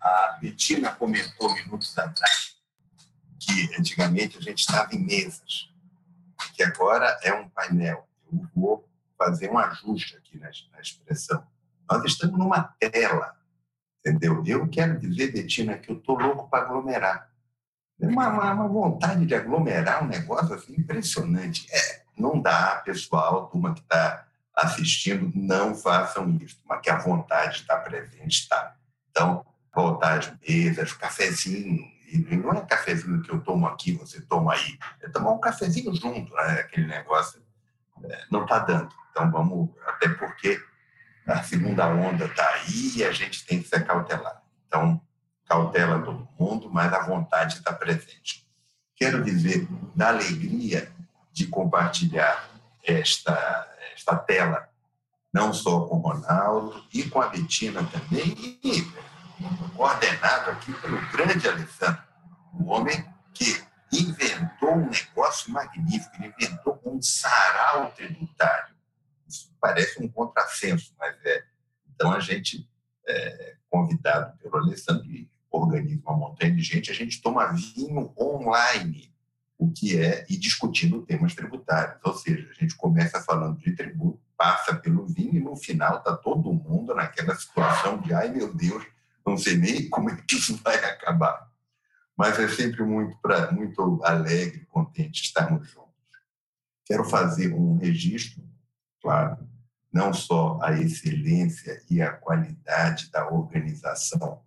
[0.00, 2.47] A Betina comentou minutos atrás
[3.48, 5.72] que antigamente a gente estava em mesas,
[6.54, 8.06] que agora é um painel.
[8.30, 11.42] Eu vou fazer um ajuste aqui na, na expressão.
[11.90, 13.34] Nós estamos numa tela,
[13.98, 14.44] entendeu?
[14.46, 17.30] Eu quero dizer, Betina, que eu estou louco para aglomerar.
[17.98, 21.66] Uma, uma, uma, vontade de aglomerar um negócio assim impressionante.
[21.72, 27.56] É, não dá, pessoal, turma que está assistindo, não façam isso, mas que a vontade
[27.56, 28.76] está presente, está.
[29.10, 29.44] Então,
[29.74, 34.78] voltar às mesas, cafezinho, e não é cafezinho que eu tomo aqui, você toma aí,
[35.02, 36.60] é tomar um cafezinho junto, né?
[36.60, 37.42] aquele negócio
[38.04, 38.92] é, não está dando.
[39.10, 40.60] Então, vamos, até porque
[41.26, 44.42] a segunda onda está aí e a gente tem que ser cautelar.
[44.66, 45.00] Então,
[45.46, 48.46] cautela todo mundo, mas a vontade está presente.
[48.94, 50.92] Quero dizer da alegria
[51.32, 52.48] de compartilhar
[52.82, 53.66] esta
[53.98, 54.68] esta tela,
[55.32, 58.86] não só com o Ronaldo e com a Betina também, e
[59.74, 62.02] coordenado aqui pelo grande Alessandro,
[62.52, 63.62] o homem que
[63.92, 68.74] inventou um negócio magnífico, ele inventou um sarau tributário.
[69.26, 71.44] Isso parece um contrassenso, mas é.
[71.94, 72.68] Então, a gente,
[73.06, 79.12] é, convidado pelo Alessandro, que organiza uma montanha de gente, a gente toma vinho online
[79.58, 81.98] o que é e discutindo temas tributários.
[82.04, 86.16] Ou seja, a gente começa falando de tributo, passa pelo vinho e no final está
[86.16, 88.86] todo mundo naquela situação de ai meu Deus,
[89.28, 91.48] não sei nem como é que isso vai acabar.
[92.16, 95.88] Mas é sempre muito, pra, muito alegre, contente estarmos juntos.
[96.84, 98.42] Quero fazer um registro,
[99.00, 99.46] claro,
[99.92, 104.42] não só a excelência e a qualidade da organização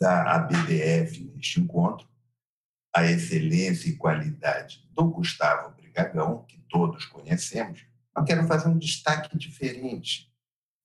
[0.00, 2.08] da ABDF neste encontro,
[2.94, 7.84] a excelência e qualidade do Gustavo Brigagão, que todos conhecemos,
[8.16, 10.29] eu quero fazer um destaque diferente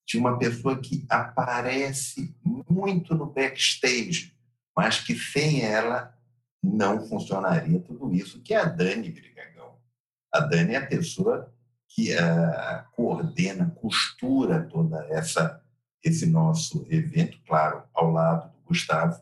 [0.06, 4.34] de uma pessoa que aparece muito no backstage,
[4.76, 6.16] mas que sem ela
[6.62, 9.78] não funcionaria tudo isso, que é a Dani Brigagão.
[10.32, 11.54] A Dani é a pessoa
[11.88, 15.62] que uh, coordena, costura toda essa
[16.04, 19.20] esse nosso evento, claro, ao lado do Gustavo,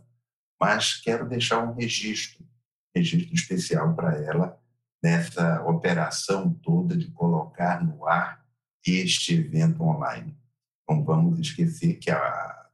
[0.59, 2.43] mas quero deixar um registro
[2.95, 4.59] registro especial para ela
[5.01, 8.45] nessa operação toda de colocar no ar
[8.85, 10.37] este evento online.
[10.89, 12.69] Não vamos esquecer que há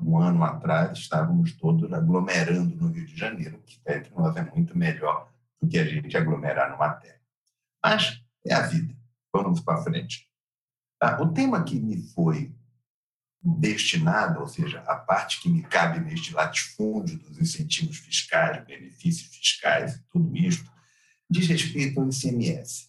[0.00, 4.76] um ano atrás estávamos todos aglomerando no Rio de Janeiro, que entre nós é muito
[4.76, 7.20] melhor do que a gente aglomerar numa terra.
[7.82, 8.94] Mas é a vida.
[9.32, 10.28] Vamos para frente.
[11.00, 12.54] Ah, o tema que me foi
[13.44, 20.02] destinada, ou seja, a parte que me cabe neste latifúndio dos incentivos fiscais, benefícios fiscais
[20.10, 20.70] tudo isto,
[21.28, 22.86] diz respeito ao ICMS,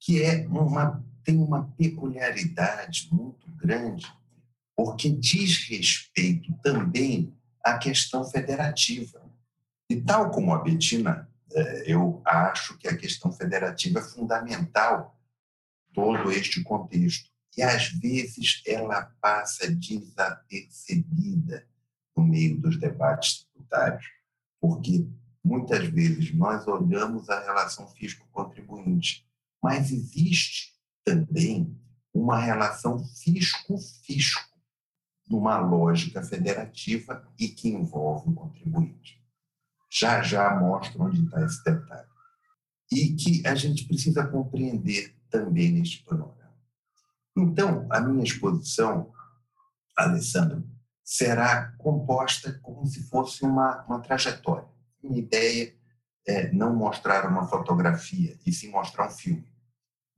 [0.00, 4.06] que é uma, tem uma peculiaridade muito grande,
[4.76, 9.24] porque diz respeito também à questão federativa.
[9.88, 15.18] E tal como a Betina, é, eu acho que a questão federativa é fundamental
[15.92, 21.66] todo este contexto e às vezes ela passa desapercebida
[22.16, 24.04] no meio dos debates tributários,
[24.60, 25.06] porque
[25.44, 29.24] muitas vezes nós olhamos a relação fisco-contribuinte,
[29.62, 30.73] mas existe
[31.04, 31.78] também
[32.12, 34.54] uma relação fisco-fisco
[35.28, 39.22] numa lógica federativa e que envolve o contribuinte.
[39.90, 42.08] Já já mostro onde está esse detalhe.
[42.92, 46.34] E que a gente precisa compreender também neste panorama.
[47.36, 49.12] Então, a minha exposição,
[49.96, 50.64] Alessandro,
[51.02, 54.68] será composta como se fosse uma, uma trajetória.
[55.02, 55.74] Minha ideia
[56.26, 59.46] é não mostrar uma fotografia, e sim mostrar um filme,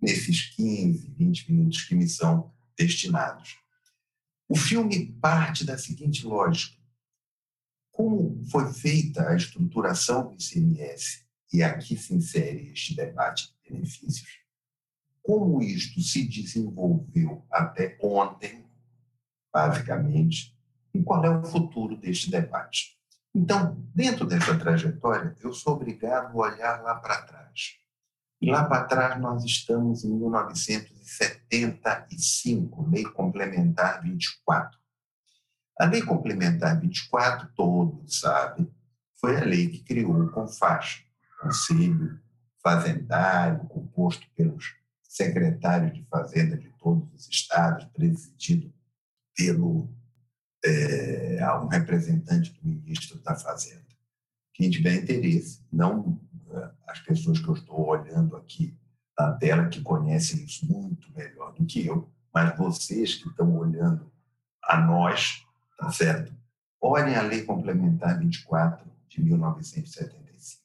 [0.06, 3.58] nesses 15, 20 minutos que me são destinados.
[4.48, 6.76] O filme parte da seguinte lógica:
[7.90, 14.28] como foi feita a estruturação do ICMS, e aqui se insere este debate de benefícios,
[15.22, 18.64] como isto se desenvolveu até ontem,
[19.52, 20.56] basicamente,
[20.94, 22.96] e qual é o futuro deste debate.
[23.34, 27.85] Então, dentro dessa trajetória, eu sou obrigado a olhar lá para trás.
[28.40, 34.78] E lá para trás nós estamos em 1975, Lei Complementar 24.
[35.78, 38.70] A Lei Complementar 24, todos sabem,
[39.18, 41.02] foi a lei que criou o CONFAS,
[41.40, 42.20] Conselho
[42.62, 48.72] Fazendário, composto pelos secretários de Fazenda de todos os estados, presidido
[49.34, 49.90] pelo
[50.64, 53.86] é, um representante do ministro da Fazenda.
[54.52, 56.20] Quem tiver interesse, não
[56.86, 58.76] as pessoas que eu estou olhando aqui
[59.18, 64.12] na tela, que conhecem isso muito melhor do que eu, mas vocês que estão olhando
[64.62, 65.44] a nós,
[65.78, 66.34] tá certo?
[66.80, 70.62] Olhem a Lei Complementar 24 de 1975.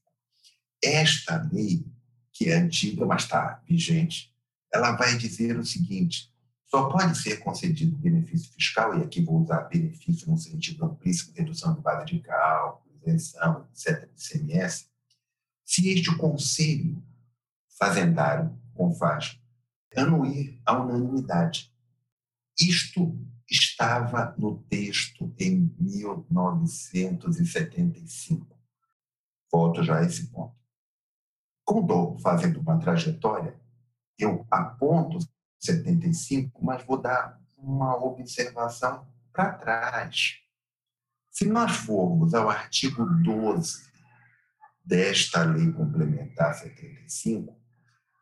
[0.83, 1.85] Esta lei,
[2.33, 4.33] que é antiga, mas está vigente,
[4.73, 6.31] ela vai dizer o seguinte:
[6.65, 11.73] só pode ser concedido benefício fiscal, e aqui vou usar benefício no sentido amplíssimo, redução
[11.73, 14.90] de base de cálculo, isenção, etc., de CMS,
[15.71, 17.01] se este conselho
[17.79, 19.39] fazendário, CONFAS,
[19.95, 21.73] anuir a unanimidade.
[22.59, 23.17] Isto
[23.49, 28.59] estava no texto em 1975.
[29.49, 30.57] Volto já a esse ponto.
[31.63, 33.57] Como estou fazendo uma trajetória,
[34.19, 35.19] eu aponto
[35.57, 40.41] 75, mas vou dar uma observação para trás.
[41.29, 43.89] Se nós formos ao artigo 12
[44.83, 47.55] desta Lei Complementar 75,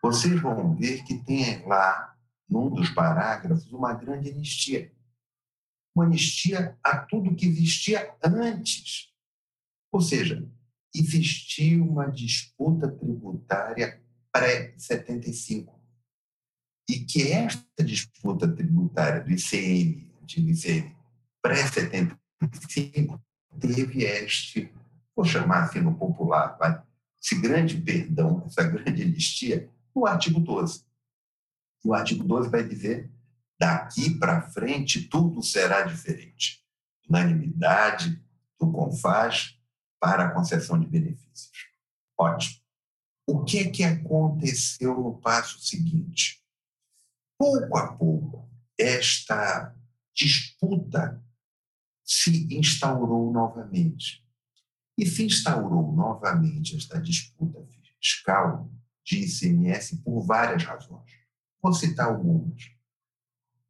[0.02, 2.16] vocês vão ver que tem lá,
[2.50, 4.92] num dos parágrafos, uma grande anistia
[6.00, 9.10] uma anistia a tudo que existia antes.
[9.92, 10.48] Ou seja,
[10.96, 14.02] existia uma disputa tributária
[14.32, 15.74] pré-75.
[16.90, 20.96] E que esta disputa tributária do ICM, antigo ICM,
[21.42, 23.20] pré-75,
[23.60, 24.74] teve este,
[25.20, 26.82] vou chamar assim no popular, vai,
[27.22, 30.86] esse grande perdão, essa grande anistia, no artigo 12.
[31.84, 33.12] O artigo 12 vai dizer
[33.60, 36.66] daqui para frente tudo será diferente.
[37.10, 38.24] Unanimidade
[38.58, 39.60] do CONFAS
[40.00, 41.68] para a concessão de benefícios.
[42.18, 42.62] Ótimo.
[43.28, 46.42] O que é que aconteceu no passo seguinte?
[47.38, 48.50] Pouco a pouco,
[48.80, 49.76] esta
[50.16, 51.22] disputa
[52.06, 54.29] se instaurou novamente.
[55.00, 57.66] E se instaurou novamente esta disputa
[58.02, 58.70] fiscal
[59.02, 61.10] de ICMS por várias razões.
[61.64, 62.70] Vou citar algumas.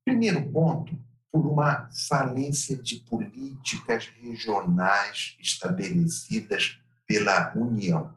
[0.03, 0.99] Primeiro ponto,
[1.31, 8.11] por uma falência de políticas regionais estabelecidas pela União.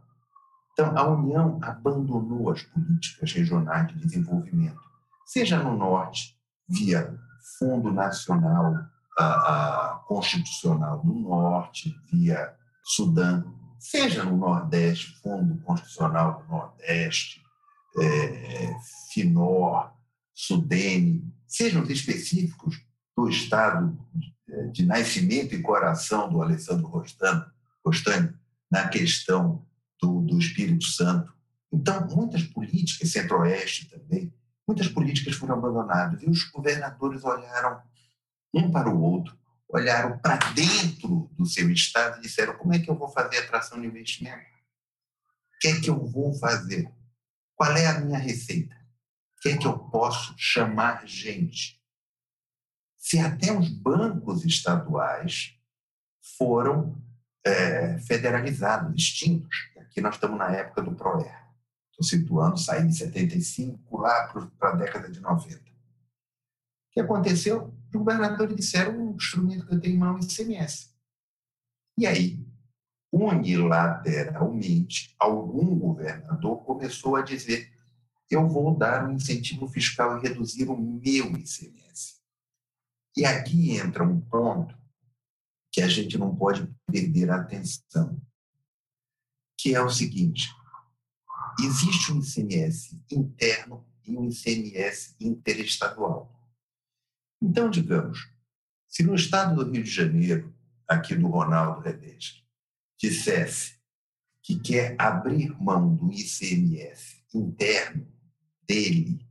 [0.72, 4.80] Então, a União abandonou as políticas regionais de desenvolvimento,
[5.26, 6.34] seja no Norte,
[6.66, 7.14] via
[7.58, 8.74] Fundo Nacional
[9.18, 17.42] a, a Constitucional do Norte, via Sudão, seja no Nordeste, Fundo Constitucional do Nordeste,
[17.98, 18.74] é,
[19.12, 19.92] FINOR,
[20.34, 22.80] Sudene, sejam específicos
[23.16, 23.98] do estado
[24.72, 26.86] de nascimento e coração do Alessandro
[27.84, 28.34] Rostani,
[28.70, 29.66] na questão
[30.00, 31.32] do, do Espírito Santo.
[31.72, 34.32] Então, muitas políticas, Centro-Oeste também,
[34.66, 37.80] muitas políticas foram abandonadas e os governadores olharam
[38.54, 39.36] um para o outro,
[39.72, 43.80] olharam para dentro do seu estado e disseram: como é que eu vou fazer atração
[43.80, 44.36] de investimento?
[44.36, 46.88] O que é que eu vou fazer?
[47.56, 48.82] Qual é a minha receita?
[49.42, 51.82] que é que eu posso chamar gente?
[52.96, 55.58] Se até os bancos estaduais
[56.38, 57.02] foram
[57.44, 59.72] é, federalizados, extintos.
[59.80, 61.36] Aqui nós estamos na época do PROER.
[61.90, 65.71] Estou situando, saí de 75 lá para a década de 90.
[66.92, 67.74] Que aconteceu?
[67.86, 70.92] Os governadores disseram o instrumento que eu tenho em mão é ICMS.
[71.98, 72.46] E aí,
[73.12, 77.70] unilateralmente, algum governador começou a dizer
[78.30, 82.22] eu vou dar um incentivo fiscal e reduzir o meu ICMS.
[83.14, 84.74] E aqui entra um ponto
[85.70, 88.20] que a gente não pode perder a atenção,
[89.58, 90.48] que é o seguinte:
[91.60, 96.41] existe um ICMS interno e um ICMS interestadual.
[97.42, 98.32] Então, digamos,
[98.86, 100.54] se no estado do Rio de Janeiro,
[100.86, 102.46] aqui do Ronaldo Redeschi,
[102.96, 103.80] dissesse
[104.40, 108.06] que quer abrir mão do ICMS interno
[108.62, 109.26] dele,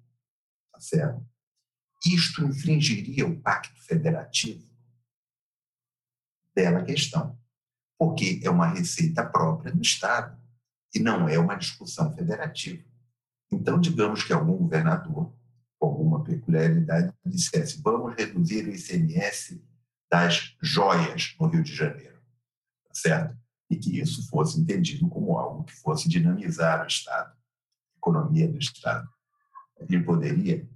[0.74, 1.26] tá certo?
[2.06, 4.70] Isto infringiria o pacto federativo?
[6.54, 7.40] Bela questão,
[7.98, 10.38] porque é uma receita própria do Estado
[10.94, 12.84] e não é uma discussão federativa.
[13.50, 15.34] Então, digamos que algum governador,
[15.86, 19.64] alguma peculiaridade, dissesse: vamos reduzir o ICMS
[20.12, 22.22] das joias no Rio de Janeiro.
[22.94, 23.38] certo?
[23.70, 28.58] E que isso fosse entendido como algo que fosse dinamizar o Estado, a economia do
[28.58, 29.08] Estado.
[29.80, 30.70] Ele poderia,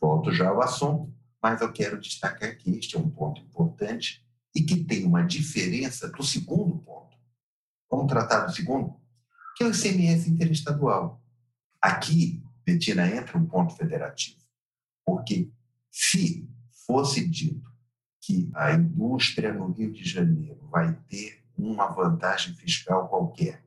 [0.00, 4.62] volto já ao assunto, mas eu quero destacar que este é um ponto importante e
[4.62, 7.16] que tem uma diferença do segundo ponto.
[7.90, 8.94] Vamos tratar do segundo?
[9.56, 11.20] Que é o ICMS interestadual.
[11.82, 14.36] Aqui, Betina, entra um ponto federativo,
[15.02, 15.50] porque
[15.90, 16.46] se
[16.86, 17.72] fosse dito
[18.20, 23.64] que a indústria no Rio de Janeiro vai ter uma vantagem fiscal qualquer,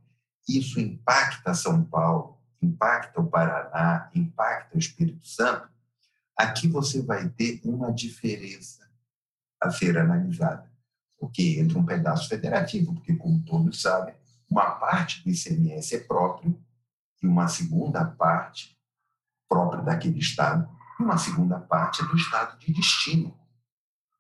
[0.47, 5.68] isso impacta São Paulo, impacta o Paraná, impacta o Espírito Santo,
[6.38, 8.88] aqui você vai ter uma diferença
[9.60, 10.72] a ser analisada,
[11.18, 14.14] porque entra um pedaço federativo, porque, como todos sabem,
[14.47, 16.56] uma parte do ICMS é próprio
[17.24, 18.80] e uma segunda parte
[19.52, 20.66] própria daquele Estado
[20.97, 23.38] e uma segunda parte é do Estado de destino.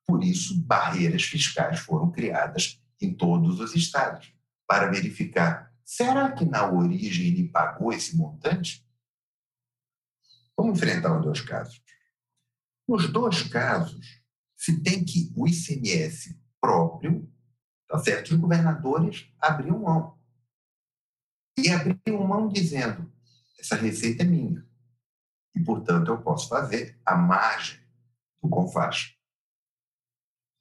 [0.05, 4.35] Por isso, barreiras fiscais foram criadas em todos os estados
[4.67, 8.85] para verificar será que na origem ele pagou esse montante?
[10.57, 11.81] Vamos enfrentar os dois casos.
[12.85, 14.21] Nos dois casos,
[14.57, 17.31] se tem que o ICMS próprio,
[17.87, 18.31] tá certo?
[18.31, 20.19] Os governadores abriam mão.
[21.57, 23.09] E abriam mão dizendo:
[23.57, 24.70] essa receita é minha.
[25.55, 27.79] E, portanto, eu posso fazer a margem
[28.41, 29.15] do CONFAS.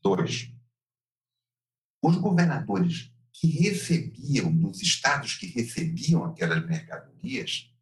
[0.03, 0.53] Dois,
[2.03, 7.72] os governadores que recebiam, dos estados que recebiam aquelas mercadorias,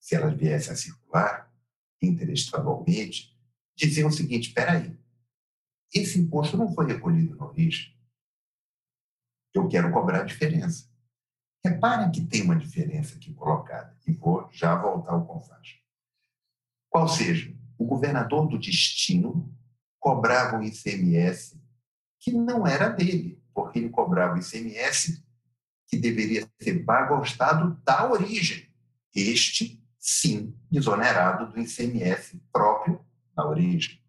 [0.00, 1.52] se elas viessem a circular
[2.00, 3.36] interestadualmente,
[3.74, 4.96] diziam o seguinte: espera aí,
[5.92, 7.94] esse imposto não foi recolhido na origem.
[9.54, 10.88] Eu quero cobrar a diferença.
[11.64, 15.85] Reparem que tem uma diferença aqui colocada, e vou já voltar ao CONFAS.
[16.96, 19.54] Qual seja, o governador do destino
[20.00, 21.60] cobrava um ICMS
[22.18, 25.22] que não era dele, porque ele cobrava o ICMS
[25.86, 28.66] que deveria ser pago ao Estado da origem.
[29.14, 33.04] Este, sim, desonerado do ICMS próprio
[33.36, 34.00] na origem.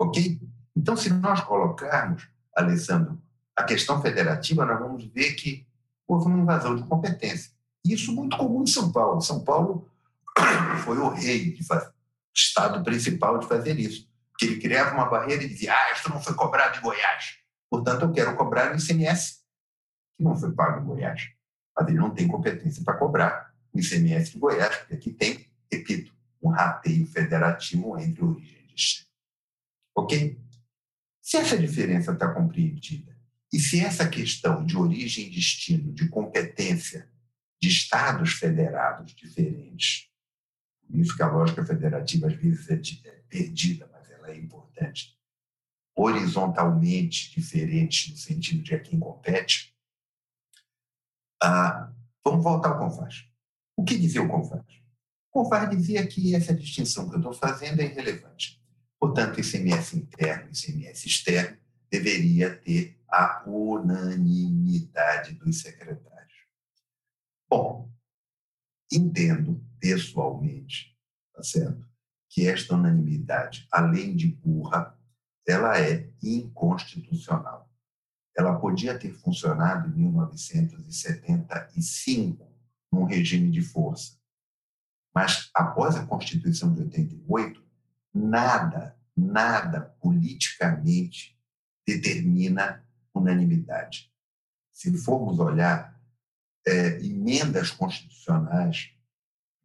[0.00, 0.40] Ok?
[0.74, 2.26] Então, se nós colocarmos,
[2.56, 3.20] Alessandro,
[3.54, 5.68] a questão federativa, nós vamos ver que
[6.08, 7.52] houve uma invasão de competência.
[7.84, 9.20] Isso muito comum em São Paulo.
[9.20, 9.91] São Paulo
[10.84, 11.92] foi o rei de fazer, o
[12.34, 14.10] estado principal de fazer isso.
[14.38, 17.36] Que ele criava uma barreira e dizia: ah, isso não foi cobrado em Goiás.
[17.70, 19.40] Portanto, eu quero cobrar o ICMS,
[20.16, 21.30] que não foi pago em Goiás.
[21.76, 26.14] Mas ele não tem competência para cobrar o ICMS de Goiás, porque aqui tem, repito,
[26.42, 29.08] um rateio federativo entre origem e destino.
[29.96, 30.38] Ok?
[31.22, 33.16] Se essa diferença está compreendida
[33.52, 37.08] e se essa questão de origem e destino, de competência
[37.60, 40.10] de estados federados diferentes,
[41.00, 45.16] isso que a lógica federativa às vezes é, é perdida, mas ela é importante,
[45.96, 49.74] horizontalmente diferentes no sentido de a quem compete,
[51.42, 51.92] ah,
[52.24, 53.26] vamos voltar ao CONFAS.
[53.76, 54.64] O que dizia o CONFAS?
[55.32, 58.62] Confar dizia que essa distinção que eu estou fazendo é irrelevante.
[59.00, 61.56] Portanto, ICMS interno e ICMS externo
[61.90, 66.32] deveria ter a unanimidade dos secretários.
[67.48, 67.90] Bom,
[68.92, 70.94] entendo pessoalmente,
[71.34, 71.90] tá certo,
[72.28, 74.94] que esta unanimidade, além de burra,
[75.46, 77.70] ela é inconstitucional.
[78.36, 82.50] Ela podia ter funcionado em 1975,
[82.90, 84.16] num regime de força,
[85.14, 87.62] mas após a Constituição de 88,
[88.14, 91.38] nada, nada politicamente
[91.86, 92.82] determina
[93.14, 94.10] unanimidade.
[94.72, 95.91] Se formos olhar,
[96.66, 98.90] é, emendas constitucionais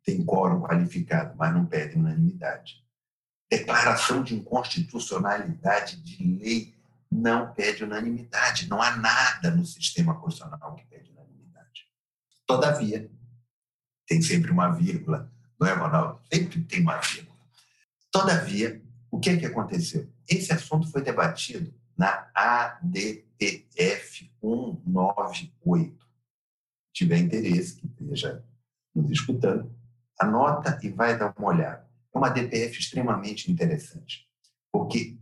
[0.04, 2.84] têm quórum qualificado, mas não pedem unanimidade.
[3.50, 6.76] Declaração de inconstitucionalidade de lei
[7.12, 8.68] não pede unanimidade.
[8.68, 11.88] Não há nada no sistema constitucional que pede unanimidade.
[12.46, 13.10] Todavia,
[14.06, 16.22] tem sempre uma vírgula não é, Ronaldo?
[16.32, 17.36] Sempre tem uma vírgula.
[18.12, 20.10] Todavia, o que é que aconteceu?
[20.30, 26.07] Esse assunto foi debatido na ADPF 198.
[26.98, 28.44] Tiver interesse, que esteja
[28.96, 29.72] nos escutando,
[30.20, 31.88] anota e vai dar uma olhada.
[32.12, 34.28] É uma DPF extremamente interessante,
[34.72, 35.16] porque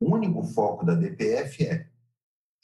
[0.00, 1.88] o único foco da DPF é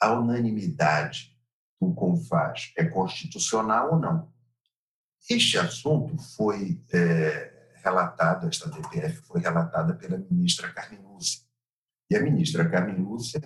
[0.01, 1.33] a unanimidade
[1.79, 4.29] do CONFAS é constitucional ou não.
[5.29, 11.45] Este assunto foi é, relatado, esta DPF foi relatada pela ministra Carmen Lúcia.
[12.11, 13.39] E a ministra Carmen Lúcia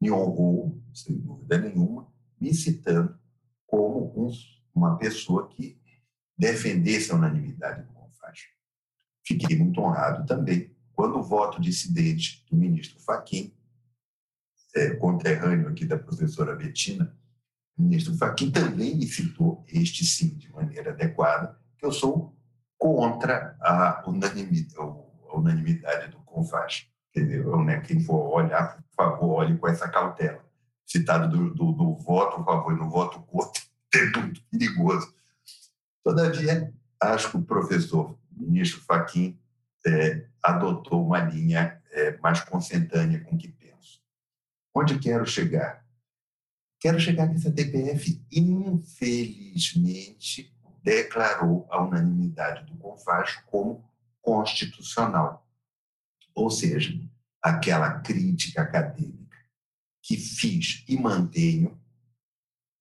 [0.00, 2.06] me honrou, sem dúvida nenhuma,
[2.40, 3.19] me citando
[3.70, 4.30] como um,
[4.74, 5.80] uma pessoa que
[6.36, 8.40] defendesse a unanimidade do CONFAS.
[9.24, 13.54] Fiquei muito honrado também quando o voto dissidente do ministro Fachin
[14.74, 17.16] é, conterrâneo aqui da professora Betina,
[17.76, 22.36] o ministro Fachin também me citou, este sim, de maneira adequada, que eu sou
[22.76, 26.86] contra a unanimidade, a unanimidade do CONFAS.
[27.14, 27.62] Entendeu?
[27.64, 27.80] Né?
[27.80, 30.44] Quem for olhar, por favor, olhe com essa cautela.
[30.90, 33.62] Citado do, do, do voto a favor e no voto contra,
[33.94, 35.14] é muito perigoso.
[36.02, 39.38] Todavia, acho que o professor ministro Fachin
[39.86, 44.02] é, adotou uma linha é, mais consentânea com o que penso.
[44.74, 45.86] Onde quero chegar?
[46.80, 50.52] Quero chegar que essa TPF, infelizmente,
[50.82, 53.88] declarou a unanimidade do CONFAS como
[54.20, 55.48] constitucional.
[56.34, 57.00] Ou seja,
[57.40, 59.19] aquela crítica acadêmica
[60.02, 61.78] que fiz e mantenho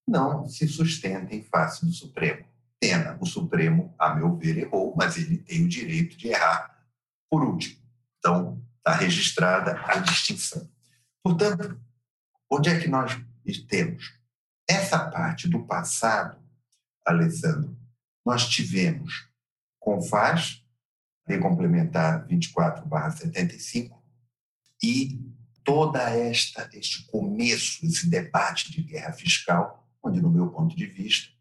[0.08, 2.46] não se sustenta em face do Supremo.
[2.80, 6.88] Pena, o Supremo, a meu ver, errou, mas ele tem o direito de errar
[7.30, 7.80] por último.
[8.18, 10.70] Então, está registrada a distinção.
[11.24, 11.80] Portanto,
[12.50, 13.22] onde é que nós
[13.68, 14.18] temos?
[14.68, 16.42] Essa parte do passado,
[17.06, 17.78] Alessandro,
[18.26, 19.28] nós tivemos
[19.80, 20.64] CONFAS,
[21.28, 24.00] Lei Complementar 24/75,
[24.82, 25.20] e
[25.70, 31.32] toda esta este começo, esse debate de guerra fiscal, onde, no meu ponto de vista,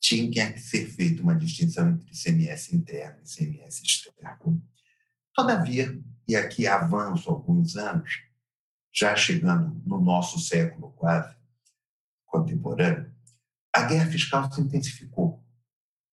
[0.00, 4.60] tinha que ser feita uma distinção entre ICMS interno e ICMS externo.
[5.32, 8.24] Todavia, e aqui avanço alguns anos,
[8.92, 11.36] já chegando no nosso século quase
[12.26, 13.14] contemporâneo,
[13.72, 15.44] a guerra fiscal se intensificou.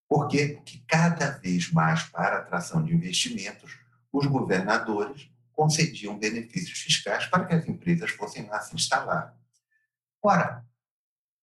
[0.07, 0.49] Por quê?
[0.57, 3.79] Porque cada vez mais, para a atração de investimentos,
[4.13, 9.37] os governadores concediam benefícios fiscais para que as empresas fossem lá se instalar.
[10.21, 10.65] Ora,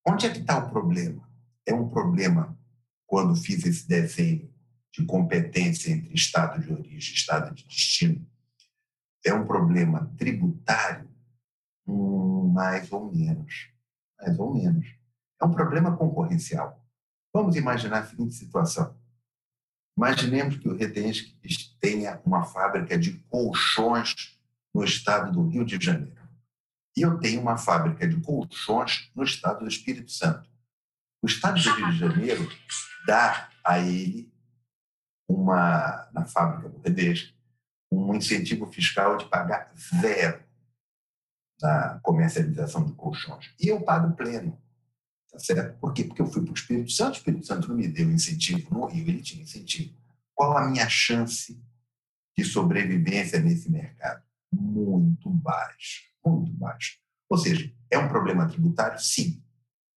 [0.07, 1.29] onde é que está o problema?
[1.65, 2.57] É um problema,
[3.05, 4.53] quando fiz esse desenho
[4.91, 8.27] de competência entre Estado de origem e Estado de destino,
[9.25, 11.09] é um problema tributário?
[11.85, 13.69] Hum, mais ou menos.
[14.19, 14.87] Mais ou menos.
[15.41, 16.85] É um problema concorrencial.
[17.33, 18.97] Vamos imaginar a seguinte situação.
[19.95, 21.35] Imaginemos que o Redensk
[21.79, 24.37] tenha uma fábrica de colchões
[24.73, 26.19] no estado do Rio de Janeiro.
[26.95, 30.49] E eu tenho uma fábrica de colchões no estado do Espírito Santo.
[31.21, 32.51] O estado do Rio de Janeiro
[33.05, 34.31] dá a ele
[35.27, 37.33] uma, na fábrica do Redensk,
[37.91, 40.43] um incentivo fiscal de pagar zero
[41.61, 43.53] na comercialização de colchões.
[43.59, 44.59] E eu pago pleno.
[45.31, 45.77] Tá certo?
[45.79, 46.03] Por quê?
[46.03, 48.85] Porque eu fui para o Espírito Santo, o Espírito Santo não me deu incentivo, no
[48.85, 49.93] Rio ele tinha incentivo.
[50.33, 51.61] Qual a minha chance
[52.39, 54.23] de sobrevivência nesse mercado?
[54.51, 56.97] Muito baixa, muito baixa.
[57.29, 58.97] Ou seja, é um problema tributário?
[58.97, 59.43] Sim,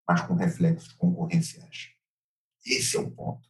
[0.06, 1.90] mas com reflexos concorrenciais.
[2.66, 3.48] Esse é o ponto.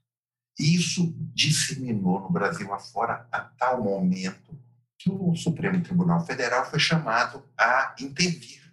[0.58, 4.58] Isso disseminou no Brasil afora a tal momento
[4.98, 8.72] que o Supremo Tribunal Federal foi chamado a intervir,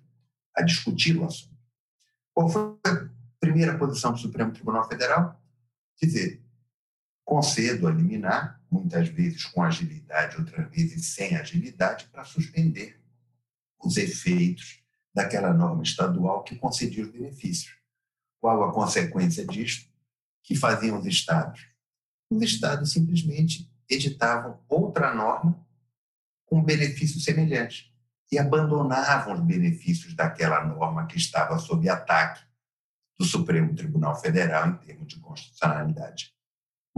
[0.56, 1.58] a discutir o assunto.
[2.34, 3.10] Qual foi a
[3.40, 5.42] primeira posição do Supremo Tribunal Federal?
[6.00, 6.44] Dizer,
[7.30, 13.00] concedo a liminar, muitas vezes com agilidade, outras vezes sem agilidade, para suspender
[13.80, 14.82] os efeitos
[15.14, 17.78] daquela norma estadual que concedia os benefícios.
[18.42, 19.88] Qual a consequência disto?
[20.42, 21.68] Que faziam os estados?
[22.32, 25.64] Os estados simplesmente editavam outra norma
[26.48, 27.92] com benefícios semelhantes
[28.32, 32.44] e abandonavam os benefícios daquela norma que estava sob ataque
[33.20, 36.39] do Supremo Tribunal Federal em termos de constitucionalidade.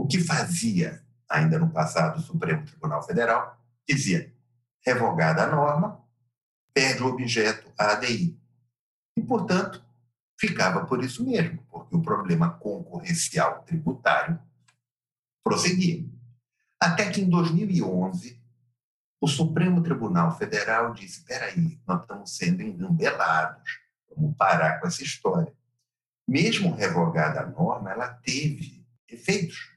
[0.02, 3.56] O que fazia, ainda no passado, o Supremo Tribunal Federal?
[3.88, 4.34] Dizia:
[4.84, 6.04] revogada a norma,
[6.74, 8.36] perde o objeto a ADI.
[9.16, 9.80] E, portanto,
[10.36, 14.40] ficava por isso mesmo, porque o problema concorrencial tributário
[15.44, 16.04] prosseguia.
[16.82, 18.42] Até que em 2011,
[19.20, 23.78] o Supremo Tribunal Federal disse: espera aí, nós estamos sendo engambelados,
[24.16, 25.54] vamos parar com essa história.
[26.28, 29.71] Mesmo revogada a norma, ela teve efeitos.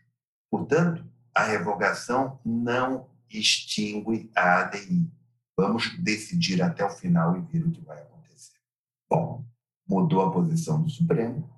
[0.56, 1.06] Portanto,
[1.36, 5.06] a revogação não extingue a ADI.
[5.58, 8.54] Vamos decidir até o final e ver o que vai acontecer.
[9.10, 9.46] Bom,
[9.86, 11.50] mudou a posição do Supremo,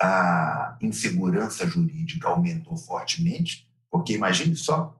[0.00, 4.96] a insegurança jurídica aumentou fortemente, porque imagine só,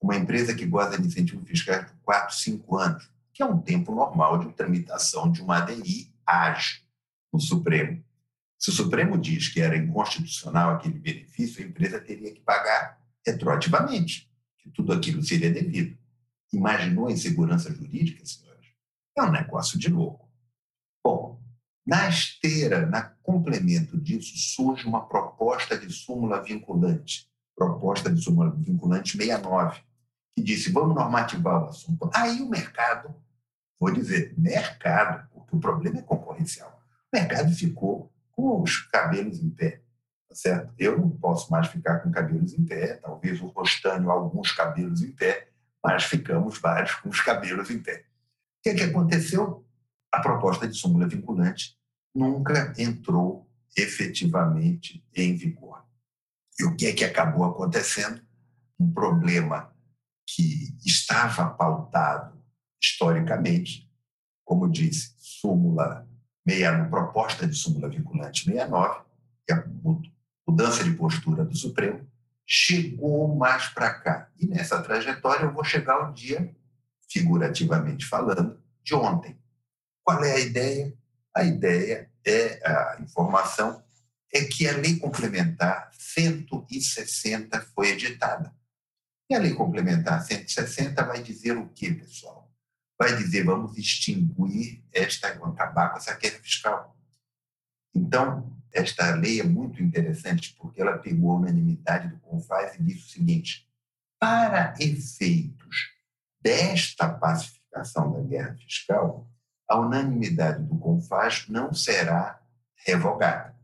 [0.00, 3.92] uma empresa que goza de incentivo fiscal por 4, 5 anos, que é um tempo
[3.92, 6.80] normal de tramitação de uma ADI ágil
[7.32, 8.05] no Supremo.
[8.58, 14.30] Se o Supremo diz que era inconstitucional aquele benefício, a empresa teria que pagar retroativamente,
[14.58, 15.98] que tudo aquilo seria devido.
[16.52, 18.66] Imaginou a insegurança jurídica, senhores?
[19.16, 20.30] É um negócio de louco.
[21.04, 21.40] Bom,
[21.86, 29.16] na esteira, na complemento disso, surge uma proposta de súmula vinculante, proposta de súmula vinculante
[29.16, 29.80] 69,
[30.34, 32.10] que disse: vamos normativar o assunto.
[32.14, 33.14] Aí o mercado
[33.78, 36.82] vou dizer, mercado, porque o problema é concorrencial.
[37.12, 39.82] O mercado ficou com os cabelos em pé,
[40.28, 40.74] tá certo?
[40.78, 45.10] Eu não posso mais ficar com cabelos em pé, talvez o Rostânio alguns cabelos em
[45.10, 45.48] pé,
[45.82, 48.04] mas ficamos vários com os cabelos em pé.
[48.58, 49.66] O que, é que aconteceu?
[50.12, 51.76] A proposta de súmula vinculante
[52.14, 55.84] nunca entrou efetivamente em vigor.
[56.58, 58.22] E o que é que acabou acontecendo?
[58.78, 59.74] Um problema
[60.26, 62.42] que estava pautado
[62.82, 63.90] historicamente,
[64.44, 66.08] como disse, súmula
[66.46, 69.00] 69, proposta de súmula vinculante 69,
[69.46, 69.64] que é a
[70.46, 72.06] mudança de postura do Supremo,
[72.46, 74.30] chegou mais para cá.
[74.38, 76.54] E nessa trajetória eu vou chegar ao dia,
[77.10, 79.36] figurativamente falando, de ontem.
[80.04, 80.94] Qual é a ideia?
[81.34, 83.84] A ideia é a informação
[84.32, 88.54] é que a lei complementar 160 foi editada.
[89.28, 92.35] E a lei complementar 160 vai dizer o quê, pessoal?
[92.98, 96.96] Vai dizer vamos extinguir esta, acabar com essa queda fiscal.
[97.94, 103.06] Então, esta lei é muito interessante porque ela pegou a unanimidade do CONFAS e disse
[103.06, 103.68] o seguinte:
[104.18, 105.94] para efeitos
[106.40, 109.28] desta pacificação da guerra fiscal,
[109.68, 112.40] a unanimidade do CONFAS não será
[112.86, 113.56] revogada.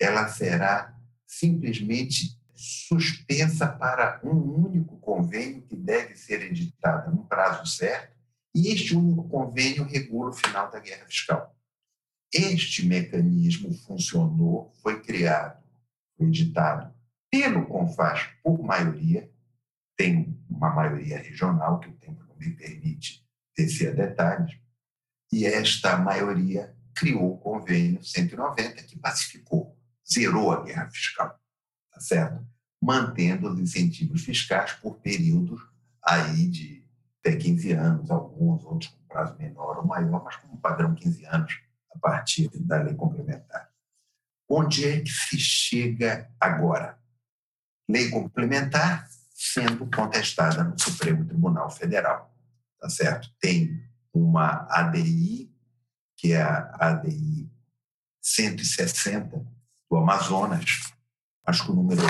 [0.00, 8.15] Ela será simplesmente suspensa para um único convênio que deve ser editado no prazo certo,
[8.56, 11.54] e este único convênio regula o final da guerra fiscal.
[12.32, 15.62] Este mecanismo funcionou, foi criado,
[16.16, 16.90] foi editado
[17.30, 19.30] pelo CONFAS por maioria,
[19.94, 23.22] tem uma maioria regional, que o tempo não me permite
[23.54, 24.58] descer a detalhes,
[25.30, 29.76] e esta maioria criou o convênio 190, que pacificou,
[30.10, 31.38] zerou a guerra fiscal,
[31.92, 32.46] tá certo?
[32.82, 35.60] Mantendo os incentivos fiscais por períodos
[36.02, 36.85] aí de
[37.26, 41.26] até 15 anos, alguns, outros com prazo menor ou maior, mas com um padrão 15
[41.26, 41.60] anos
[41.92, 43.68] a partir da lei complementar.
[44.48, 46.96] Onde é que se chega agora?
[47.88, 52.32] Lei complementar sendo contestada no Supremo Tribunal Federal,
[52.78, 53.28] tá certo?
[53.40, 55.52] Tem uma ADI,
[56.16, 57.50] que é a ADI
[58.22, 59.44] 160
[59.90, 60.92] do Amazonas,
[61.44, 62.02] acho que o número,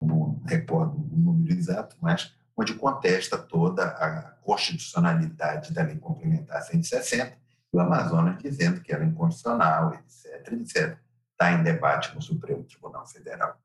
[0.00, 7.34] não recordo o número exato, mas onde contesta toda a constitucionalidade da lei complementar 160,
[7.72, 10.98] e o Amazonas dizendo que era inconstitucional, etc., etc.
[11.32, 13.58] Está em debate no Supremo Tribunal Federal.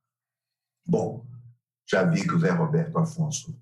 [0.87, 1.25] Bom,
[1.85, 3.59] já vi que o Zé Roberto Afonso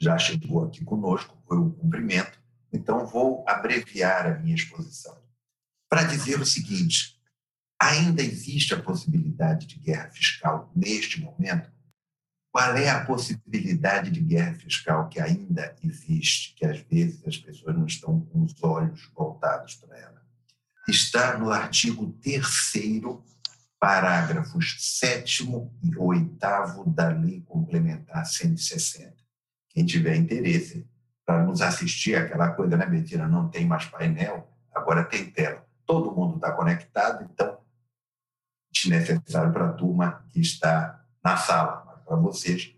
[0.00, 2.40] já chegou aqui conosco, foi o cumprimento,
[2.72, 5.18] então vou abreviar a minha exposição
[5.88, 7.20] para dizer o seguinte:
[7.80, 11.75] ainda existe a possibilidade de guerra fiscal neste momento?
[12.56, 17.76] Qual é a possibilidade de guerra fiscal que ainda existe, que às vezes as pessoas
[17.76, 20.22] não estão com os olhos voltados para ela?
[20.88, 22.42] Está no artigo 3
[23.78, 25.46] parágrafos 7
[25.82, 26.38] e 8
[26.86, 29.14] da Lei Complementar 160.
[29.68, 30.88] Quem tiver interesse
[31.26, 33.28] para nos assistir, aquela coisa, né, Betina?
[33.28, 35.62] Não tem mais painel, agora tem tela.
[35.84, 37.58] Todo mundo está conectado, então,
[38.72, 42.74] desnecessário para a turma que está na sala para vocês.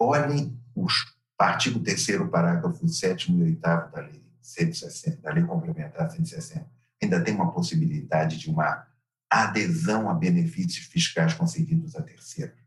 [0.00, 6.68] Olhem os artigo 3 parágrafo 7 e 8 da lei 160, da lei complementar 160.
[7.02, 8.86] Ainda tem uma possibilidade de uma
[9.30, 12.58] adesão a benefícios fiscais concedidos a terceiros.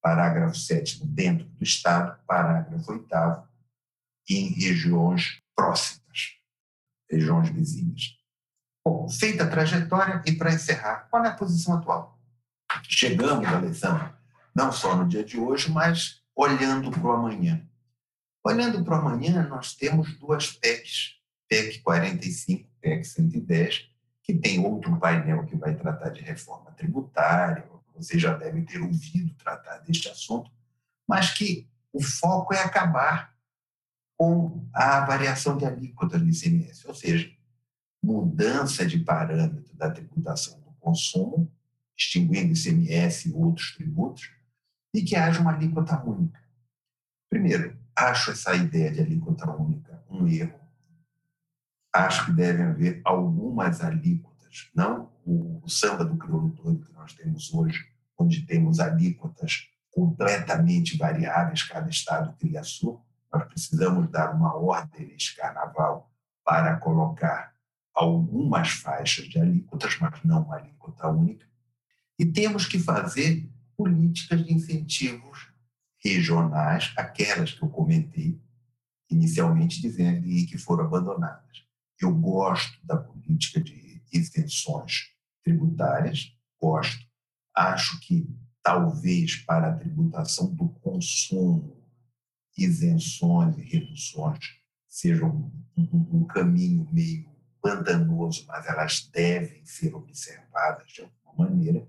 [0.00, 3.06] Parágrafo 7 dentro do Estado, parágrafo 8
[4.28, 6.38] em regiões próximas,
[7.10, 8.16] regiões vizinhas.
[8.84, 12.18] Bom, feita a trajetória e para encerrar, qual é a posição atual?
[12.88, 14.12] Chegamos, Alessandro,
[14.54, 17.66] não só no dia de hoje, mas olhando para o amanhã.
[18.44, 21.16] Olhando para o amanhã, nós temos duas PECs,
[21.48, 23.88] PEC 45, PEC 110,
[24.22, 29.34] que tem outro painel que vai tratar de reforma tributária, você já deve ter ouvido
[29.34, 30.50] tratar deste assunto,
[31.06, 33.34] mas que o foco é acabar
[34.16, 37.30] com a variação de alíquota do ICMS, ou seja,
[38.02, 41.50] mudança de parâmetro da tributação do consumo,
[41.96, 44.30] extinguindo ICMS e outros tributos,
[44.94, 46.40] e que haja uma alíquota única.
[47.30, 50.60] Primeiro, acho essa ideia de alíquota única um erro.
[51.94, 57.52] Acho que devem haver algumas alíquotas, não o, samba do crioulo todo que nós temos
[57.52, 57.78] hoje,
[58.18, 63.00] onde temos alíquotas completamente variáveis, cada estado cria a sua.
[63.32, 66.10] Nós precisamos dar uma ordem neste carnaval
[66.44, 67.54] para colocar
[67.94, 71.46] algumas faixas de alíquotas, mas não uma alíquota única.
[72.18, 73.48] E temos que fazer
[73.82, 75.50] políticas de incentivos
[75.98, 78.40] regionais, aquelas que eu comentei
[79.10, 81.64] inicialmente dizendo e que foram abandonadas.
[82.00, 85.10] Eu gosto da política de isenções
[85.44, 87.04] tributárias, gosto.
[87.54, 88.28] Acho que
[88.62, 91.76] talvez para a tributação do consumo,
[92.56, 94.38] isenções e reduções
[94.88, 97.30] sejam um, um, caminho meio
[97.60, 101.86] pantanoso, mas elas devem ser observadas de alguma maneira.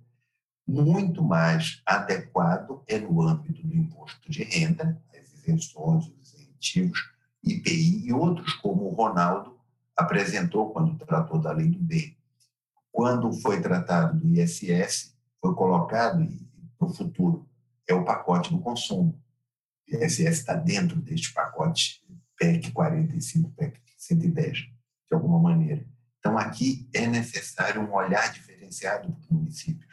[0.66, 7.00] Muito mais adequado é no âmbito do imposto de renda, as isenções, os incentivos,
[7.44, 9.60] IPI e outros, como o Ronaldo
[9.96, 12.18] apresentou quando tratou da lei do bem.
[12.92, 16.26] Quando foi tratado do ISS, foi colocado
[16.78, 17.50] para o futuro,
[17.88, 19.20] é o pacote do consumo.
[19.92, 22.02] O ISS está dentro deste pacote
[22.38, 24.70] PEC 45, PEC 110, de
[25.12, 25.86] alguma maneira.
[26.20, 29.93] Então, aqui é necessário um olhar diferenciado para os municípios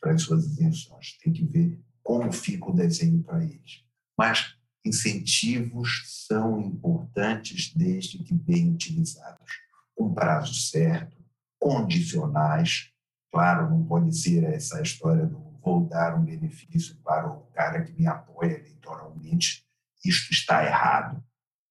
[0.00, 1.18] para as suas isenções.
[1.22, 3.84] Tem que ver como fica o desenho para eles.
[4.16, 4.54] Mas
[4.84, 9.52] incentivos são importantes desde que bem utilizados,
[9.94, 11.16] com prazo certo,
[11.58, 12.90] condicionais.
[13.30, 17.92] Claro, não pode ser essa história do vou dar um benefício para o cara que
[17.92, 19.66] me apoia eleitoralmente.
[20.04, 21.22] Isto está errado,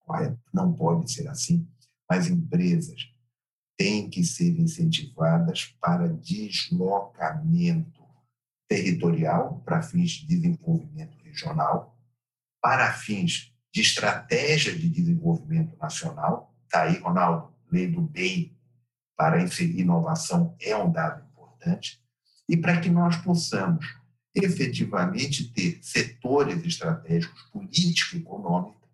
[0.02, 0.40] correto?
[0.54, 1.68] Não pode ser assim.
[2.10, 3.10] Mas empresas
[3.76, 7.97] têm que ser incentivadas para deslocamento
[8.68, 11.98] territorial para fins de desenvolvimento regional,
[12.62, 16.54] para fins de estratégia de desenvolvimento nacional.
[16.66, 18.58] Está aí, Ronaldo, lei do bem
[19.16, 22.00] para inserir inovação é um dado importante,
[22.48, 23.86] e para que nós possamos
[24.34, 28.88] efetivamente ter setores estratégicos, político econômico,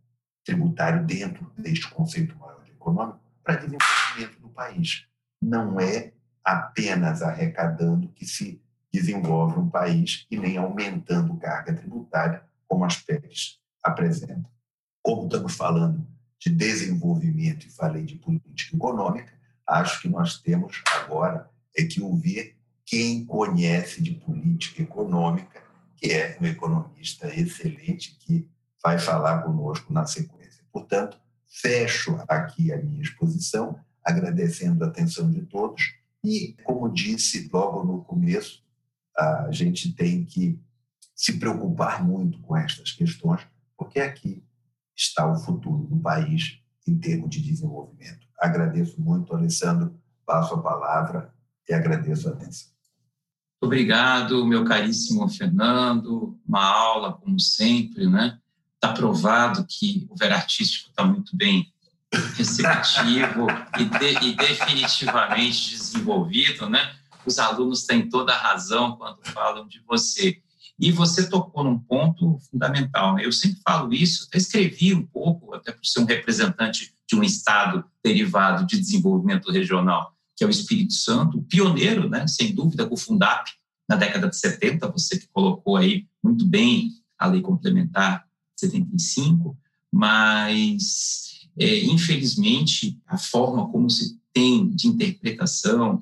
[0.45, 5.05] tributário dentro deste conceito maior de econômico, para desenvolvimento do país.
[5.41, 6.13] Não é
[6.43, 8.61] apenas arrecadando que se
[8.93, 14.45] desenvolve um país e nem aumentando carga tributária, como as PECs apresentam.
[15.01, 16.07] Como estamos falando
[16.39, 19.33] de desenvolvimento e falei de política econômica,
[19.67, 22.55] acho que nós temos agora é que ouvir
[22.85, 25.63] quem conhece de política econômica,
[25.95, 28.47] que é um economista excelente que
[28.83, 30.63] vai falar conosco na sequência.
[30.71, 31.17] Portanto,
[31.47, 38.03] fecho aqui a minha exposição, agradecendo a atenção de todos e, como disse logo no
[38.03, 38.62] começo,
[39.17, 40.59] a gente tem que
[41.15, 43.41] se preocupar muito com estas questões,
[43.77, 44.43] porque aqui
[44.95, 48.27] está o futuro do país em termos de desenvolvimento.
[48.39, 49.95] Agradeço muito, Alessandro,
[50.25, 51.33] passo a palavra
[51.67, 52.73] e agradeço a atenção.
[53.61, 56.37] Obrigado, meu caríssimo Fernando.
[56.45, 58.37] Uma aula, como sempre, né?
[58.75, 61.71] Está provado que o ver artístico está muito bem
[62.35, 63.47] receptivo
[63.79, 66.93] e, de, e, definitivamente desenvolvido, né?
[67.25, 70.41] Os alunos têm toda a razão quando falam de você.
[70.79, 73.15] E você tocou num ponto fundamental.
[73.15, 73.25] Né?
[73.25, 77.23] Eu sempre falo isso, até escrevi um pouco, até por ser um representante de um
[77.23, 82.95] estado derivado de desenvolvimento regional, que é o Espírito Santo, pioneiro, né, sem dúvida, com
[82.95, 83.51] o Fundap,
[83.87, 88.25] na década de 70, você que colocou aí muito bem a lei complementar
[88.55, 89.57] 75,
[89.91, 96.01] mas, é, infelizmente, a forma como se tem de interpretação,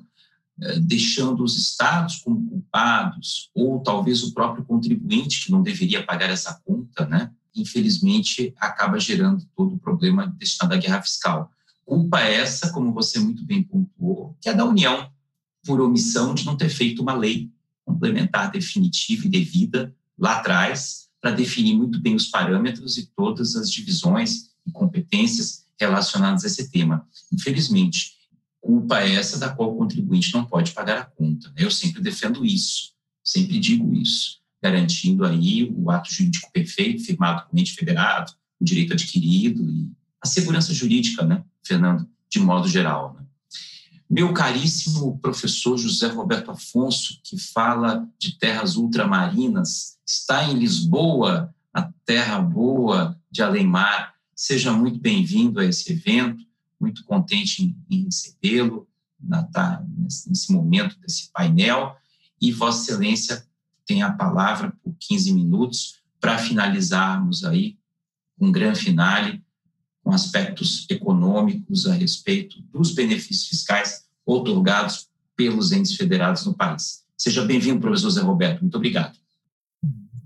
[0.80, 6.60] deixando os estados como culpados, ou talvez o próprio contribuinte, que não deveria pagar essa
[6.64, 7.30] conta, né?
[7.54, 11.50] infelizmente, acaba gerando todo o problema destinado à guerra fiscal.
[11.84, 15.10] Culpa essa, como você muito bem pontuou, que é da União,
[15.64, 17.50] por omissão de não ter feito uma lei
[17.84, 23.70] complementar definitiva e devida lá atrás, para definir muito bem os parâmetros e todas as
[23.70, 27.06] divisões e competências relacionadas a esse tema.
[27.32, 28.12] Infelizmente,
[28.62, 31.52] culpa é essa da qual o contribuinte não pode pagar a conta.
[31.56, 37.56] Eu sempre defendo isso, sempre digo isso garantindo aí o ato jurídico perfeito, firmado com
[37.56, 39.90] o ente federado, o direito adquirido e
[40.22, 43.14] a segurança jurídica, né, Fernando, de modo geral.
[43.18, 43.26] Né?
[44.08, 51.90] Meu caríssimo professor José Roberto Afonso, que fala de terras ultramarinas, está em Lisboa, a
[52.06, 54.14] terra boa de Além-Mar.
[54.36, 56.44] Seja muito bem-vindo a esse evento,
[56.82, 58.88] muito contente em, em recebê-lo
[59.52, 61.96] tá, nesse momento desse painel.
[62.40, 63.46] E Vossa Excelência
[63.86, 67.78] tem a palavra por 15 minutos para finalizarmos aí
[68.38, 69.42] um grande finale
[70.02, 77.04] com aspectos econômicos a respeito dos benefícios fiscais otorgados pelos entes federados no país.
[77.16, 78.62] Seja bem-vindo, professor Zé Roberto.
[78.62, 79.16] Muito obrigado.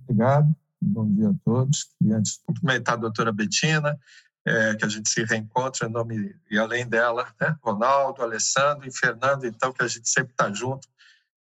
[0.05, 0.55] Obrigado.
[0.81, 1.89] Bom dia a todos.
[2.01, 3.99] E antes de cumprimentar a doutora Betina,
[4.47, 7.57] é, que a gente se reencontre em nome e além dela, né?
[7.61, 10.89] Ronaldo, Alessandro e Fernando, então, que a gente sempre está junto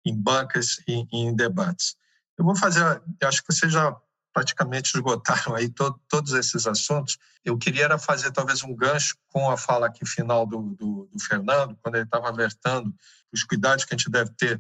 [0.04, 1.96] em bancas e em debates.
[2.38, 2.82] Eu vou fazer,
[3.22, 3.96] eu acho que você já
[4.34, 7.18] praticamente esgotaram aí to, todos esses assuntos.
[7.44, 11.20] Eu queria era fazer talvez um gancho com a fala aqui final do, do, do
[11.24, 12.94] Fernando, quando ele estava alertando
[13.32, 14.60] os cuidados que a gente deve ter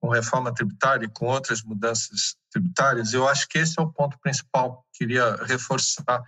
[0.00, 3.12] com reforma tributária e com outras mudanças tributárias.
[3.12, 4.84] Eu acho que esse é o ponto principal.
[4.92, 6.22] Queria reforçar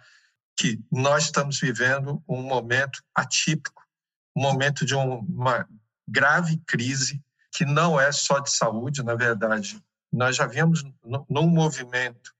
[0.56, 3.82] que nós estamos vivendo um momento atípico,
[4.36, 5.68] um momento de uma
[6.08, 7.22] grave crise
[7.52, 9.82] que não é só de saúde, na verdade.
[10.12, 10.84] Nós já vimos
[11.28, 12.32] num movimento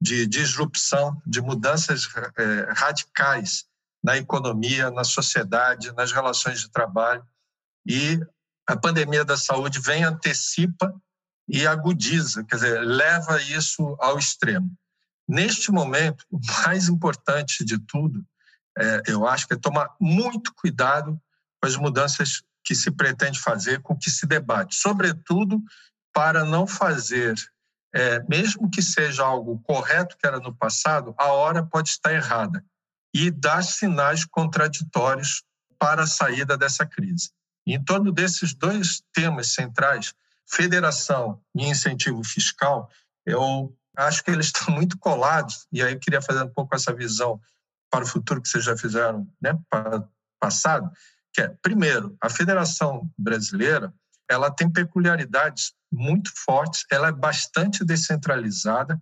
[0.00, 3.66] de disrupção, de mudanças é, radicais
[4.02, 7.24] na economia, na sociedade, nas relações de trabalho.
[7.86, 8.18] E
[8.66, 10.94] a pandemia da saúde vem, antecipa
[11.48, 14.70] e agudiza, quer dizer, leva isso ao extremo.
[15.30, 18.26] Neste momento, o mais importante de tudo,
[18.76, 21.20] é, eu acho é tomar muito cuidado
[21.60, 25.62] com as mudanças que se pretende fazer, com que se debate, sobretudo
[26.12, 27.36] para não fazer
[27.94, 32.64] é, mesmo que seja algo correto que era no passado, a hora pode estar errada
[33.14, 35.44] e dar sinais contraditórios
[35.78, 37.30] para a saída dessa crise.
[37.66, 40.12] em torno desses dois temas centrais,
[40.44, 42.90] federação e incentivo fiscal,
[43.24, 46.94] eu acho que eles estão muito colados, e aí eu queria fazer um pouco essa
[46.94, 47.40] visão
[47.90, 50.04] para o futuro que vocês já fizeram né, para
[50.40, 50.90] passado,
[51.32, 53.92] que é, primeiro, a Federação Brasileira
[54.28, 59.00] ela tem peculiaridades muito fortes, ela é bastante descentralizada,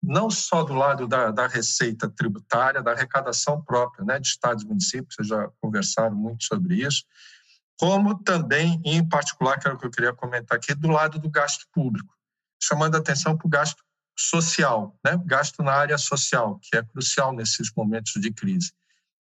[0.00, 4.66] não só do lado da, da receita tributária, da arrecadação própria né, de estados e
[4.66, 7.04] municípios, vocês já conversaram muito sobre isso,
[7.78, 11.28] como também, em particular, que era o que eu queria comentar aqui, do lado do
[11.28, 12.12] gasto público,
[12.62, 13.84] chamando a atenção para o gasto
[14.18, 18.72] social, né, gasto na área social, que é crucial nesses momentos de crise.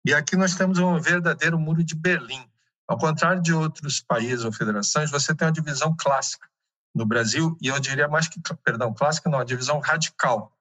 [0.06, 2.48] E aqui nós temos um verdadeiro muro de Berlim.
[2.88, 6.48] Ao contrário de outros países ou federações, você tem uma divisão clássica
[6.94, 10.56] no Brasil, e eu diria mais que, perdão, clássica não, a divisão radical.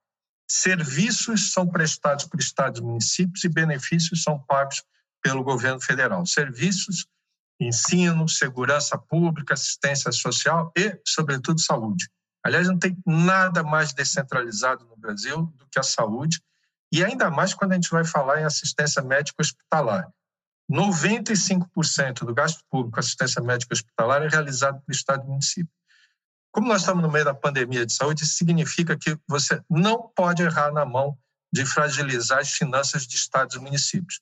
[0.51, 4.83] Serviços são prestados por estados e municípios e benefícios são pagos
[5.23, 6.27] pelo governo federal.
[6.27, 7.07] Serviços,
[7.61, 12.09] ensino, segurança pública, assistência social e, sobretudo, saúde.
[12.45, 16.43] Aliás, não tem nada mais descentralizado no Brasil do que a saúde,
[16.93, 20.07] e ainda mais quando a gente vai falar em assistência médica hospitalar.
[20.71, 25.73] 95% do gasto público assistência médica hospitalar é realizado pelo Estado e município.
[26.53, 30.71] Como nós estamos no meio da pandemia de saúde, significa que você não pode errar
[30.71, 31.19] na mão
[31.53, 34.21] de fragilizar as finanças de estados e municípios,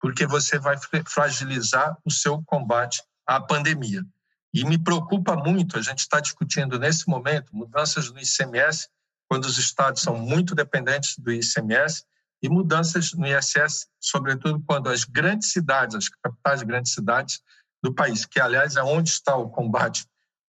[0.00, 0.76] porque você vai
[1.06, 4.04] fragilizar o seu combate à pandemia.
[4.52, 8.88] E me preocupa muito, a gente está discutindo nesse momento mudanças no ICMS,
[9.28, 12.04] quando os estados são muito dependentes do ICMS,
[12.42, 17.40] e mudanças no ISS, sobretudo quando as grandes cidades, as capitais de grandes cidades
[17.82, 20.06] do país, que aliás é onde está o combate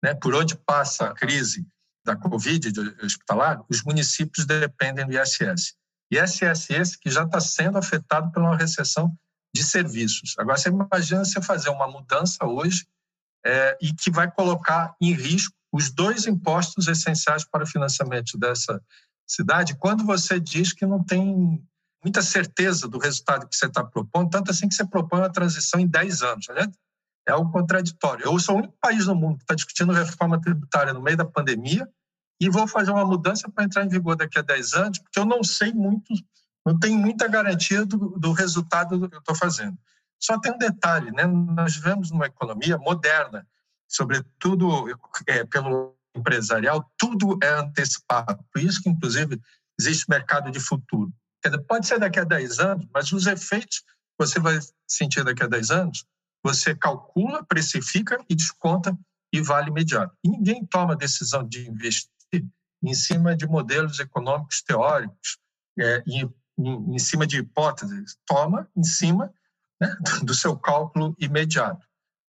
[0.02, 1.66] né, por onde passa a crise
[2.04, 5.74] da Covid hospitalar, os municípios dependem do ISS.
[6.10, 9.12] ISS esse que já está sendo afetado uma recessão
[9.52, 10.34] de serviços.
[10.38, 12.86] Agora, você imagina você fazer uma mudança hoje
[13.44, 18.82] é, e que vai colocar em risco os dois impostos essenciais para o financiamento dessa
[19.28, 21.60] cidade, quando você diz que não tem
[22.02, 25.80] muita certeza do resultado que você está propondo, tanto assim que você propõe uma transição
[25.80, 26.46] em 10 anos.
[26.48, 26.70] Né?
[27.26, 28.24] É algo contraditório.
[28.24, 31.24] Eu sou o único país no mundo que está discutindo reforma tributária no meio da
[31.24, 31.88] pandemia
[32.40, 35.24] e vou fazer uma mudança para entrar em vigor daqui a 10 anos, porque eu
[35.24, 36.14] não sei muito,
[36.64, 39.76] não tenho muita garantia do, do resultado do que eu estou fazendo.
[40.18, 41.24] Só tem um detalhe, né?
[41.26, 43.46] nós vivemos numa economia moderna,
[43.88, 44.86] sobretudo
[45.26, 48.42] é, pelo empresarial, tudo é antecipado.
[48.52, 49.40] Por isso que, inclusive,
[49.78, 51.12] existe mercado de futuro.
[51.68, 53.84] Pode ser daqui a 10 anos, mas os efeitos
[54.18, 56.06] você vai sentir daqui a 10 anos
[56.42, 58.96] você calcula, precifica e desconta
[59.32, 60.16] e vale imediato.
[60.22, 62.08] E ninguém toma decisão de investir
[62.82, 65.38] em cima de modelos econômicos teóricos,
[65.78, 68.16] é, em, em, em, cima de hipóteses.
[68.24, 69.32] Toma em cima
[69.80, 71.86] né, do seu cálculo imediato.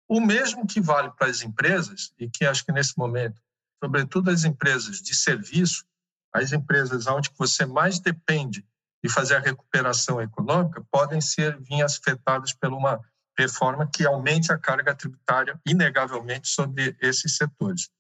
[0.09, 3.41] O mesmo que vale para as empresas, e que acho que nesse momento,
[3.83, 5.85] sobretudo as empresas de serviço,
[6.33, 8.67] as empresas onde você mais depende
[9.03, 13.01] de fazer a recuperação econômica, podem ser vir afetadas por uma
[13.39, 17.91] reforma que aumente a carga tributária inegavelmente sobre esses setores.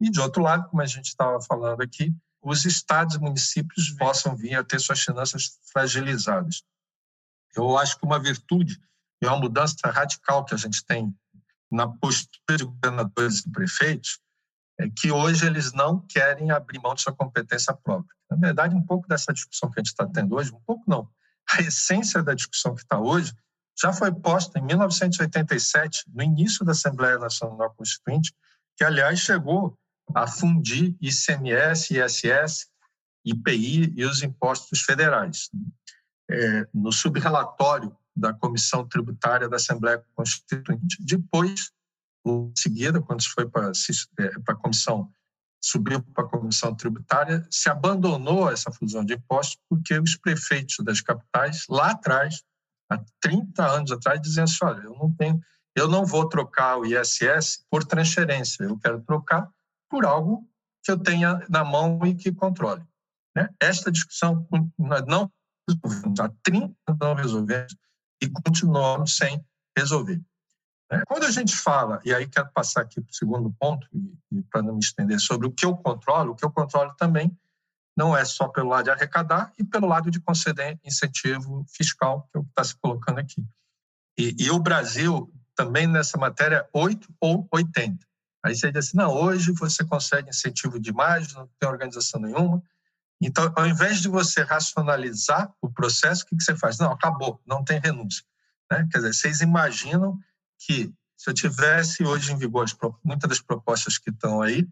[0.00, 4.36] E, de outro lado, como a gente estava falando aqui, os estados e municípios possam
[4.36, 6.62] vir a ter suas finanças fragilizadas.
[7.56, 8.80] Eu acho que uma virtude
[9.22, 11.14] e uma mudança radical que a gente tem
[11.70, 14.20] na postura de governadores e prefeitos
[14.78, 18.14] é que hoje eles não querem abrir mão de sua competência própria.
[18.30, 21.08] Na verdade, um pouco dessa discussão que a gente está tendo hoje, um pouco não,
[21.52, 23.32] a essência da discussão que está hoje
[23.80, 28.32] já foi posta em 1987, no início da Assembleia Nacional Constituinte,
[28.76, 29.76] que, aliás, chegou
[30.14, 32.68] a fundir ICMS ISS
[33.24, 35.50] IPI e os impostos federais.
[36.30, 40.96] É, no subrelatório da Comissão Tributária da Assembleia Constituinte.
[41.00, 41.70] Depois,
[42.26, 43.72] em seguida, quando se foi para,
[44.20, 45.10] é, a comissão,
[45.62, 51.00] subiu para a Comissão Tributária, se abandonou essa fusão de impostos porque os prefeitos das
[51.00, 52.42] capitais, lá atrás,
[52.90, 55.40] há 30 anos atrás, diziam assim, olha, eu não tenho,
[55.74, 59.50] eu não vou trocar o ISS por transferência, eu quero trocar
[59.90, 60.48] por algo
[60.82, 62.82] que eu tenha na mão e que controle.
[63.34, 63.48] Né?
[63.60, 64.46] Esta discussão
[64.78, 65.32] nós não
[65.68, 67.76] resolvemos, há 30 anos não resolvemos
[68.24, 69.44] e continuamos sem
[69.76, 70.20] resolver.
[70.90, 71.02] Né?
[71.06, 73.86] Quando a gente fala, e aí quero passar aqui para o segundo ponto,
[74.50, 77.36] para não me estender sobre o que eu controlo, o que eu controlo também
[77.96, 82.38] não é só pelo lado de arrecadar e pelo lado de conceder incentivo fiscal, que
[82.38, 83.44] é o que está se colocando aqui.
[84.18, 88.04] E, e o Brasil também nessa matéria 8 ou 80.
[88.44, 92.62] Aí você diz assim, não, hoje você consegue incentivo demais, não tem organização nenhuma.
[93.20, 96.78] Então, ao invés de você racionalizar o processo, o que você faz?
[96.78, 98.24] Não, acabou, não tem renúncia.
[98.70, 98.86] Né?
[98.90, 100.18] Quer dizer, vocês imaginam
[100.58, 102.66] que se eu tivesse hoje em vigor
[103.02, 104.68] muitas das propostas que estão aí,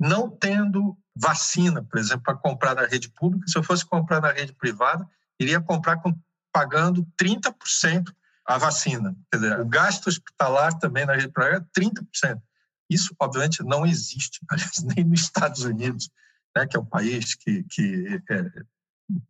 [0.00, 4.32] não tendo vacina, por exemplo, para comprar na rede pública, se eu fosse comprar na
[4.32, 5.06] rede privada,
[5.38, 6.18] iria comprar com,
[6.52, 8.12] pagando 30%
[8.46, 9.14] a vacina.
[9.30, 12.40] Quer dizer, o gasto hospitalar também na rede privada é 30%.
[12.88, 16.10] Isso, obviamente, não existe, aliás, nem nos Estados Unidos,
[16.56, 18.50] né, que é um país que, que é,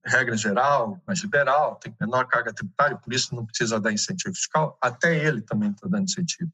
[0.05, 4.77] regra geral, mais liberal, tem menor carga tributária, por isso não precisa dar incentivo fiscal,
[4.81, 6.51] até ele também está dando incentivo.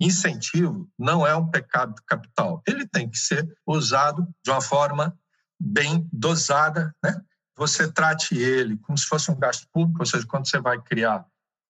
[0.00, 5.16] Incentivo não é um pecado capital, ele tem que ser usado de uma forma
[5.60, 7.20] bem dosada, né?
[7.56, 11.24] Você trate ele como se fosse um gasto público, ou seja, quando você vai criar,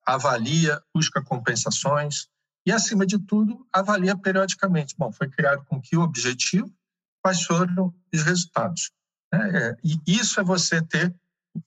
[0.07, 2.29] avalia, busca compensações
[2.65, 4.95] e, acima de tudo, avalia periodicamente.
[4.97, 6.73] Bom, foi criado com que objetivo?
[7.23, 8.91] Quais foram os resultados?
[9.33, 9.51] Né?
[9.59, 11.15] É, e isso é você ter,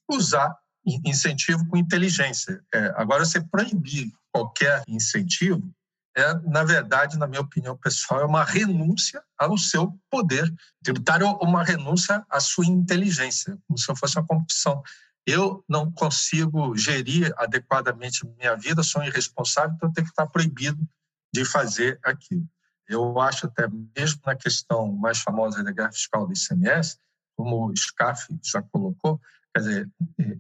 [0.10, 0.56] usar
[0.86, 2.64] incentivo com inteligência.
[2.74, 5.74] É, agora, você proibir qualquer incentivo,
[6.16, 10.54] é, na verdade, na minha opinião pessoal, é uma renúncia ao seu poder
[10.84, 14.82] tributário, uma renúncia à sua inteligência, como se fosse uma competição.
[15.28, 20.88] Eu não consigo gerir adequadamente minha vida, sou irresponsável, então eu tenho que estar proibido
[21.34, 22.48] de fazer aquilo.
[22.88, 26.98] Eu acho até mesmo na questão mais famosa da guerra fiscal do ICMS,
[27.36, 29.20] como o SCAF já colocou,
[29.54, 29.92] quer dizer,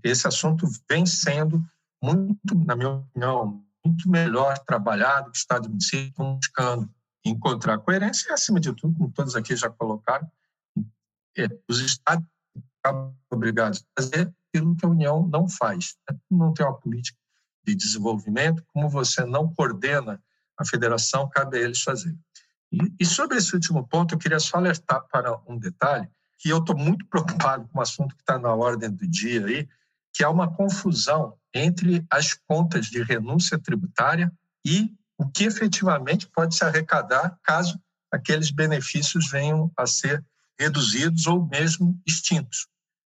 [0.04, 1.64] esse assunto vem sendo
[2.02, 6.90] muito, na minha opinião, muito melhor trabalhado que o Estado e o município buscando
[7.26, 10.30] encontrar coerência e, acima de tudo, como todos aqui já colocaram,
[11.38, 12.26] é, os Estados
[12.86, 15.96] são obrigados a fazer aquilo que a União não faz.
[16.10, 16.18] Né?
[16.30, 17.18] Não tem uma política
[17.64, 20.22] de desenvolvimento, como você não coordena
[20.58, 22.16] a federação, cabe a eles fazer.
[23.00, 26.08] E, sobre esse último ponto, eu queria só alertar para um detalhe,
[26.38, 29.68] que eu estou muito preocupado com um assunto que está na ordem do dia aí,
[30.14, 34.32] que é uma confusão entre as contas de renúncia tributária
[34.66, 37.80] e o que efetivamente pode se arrecadar caso
[38.12, 40.24] aqueles benefícios venham a ser
[40.60, 42.68] reduzidos ou mesmo extintos.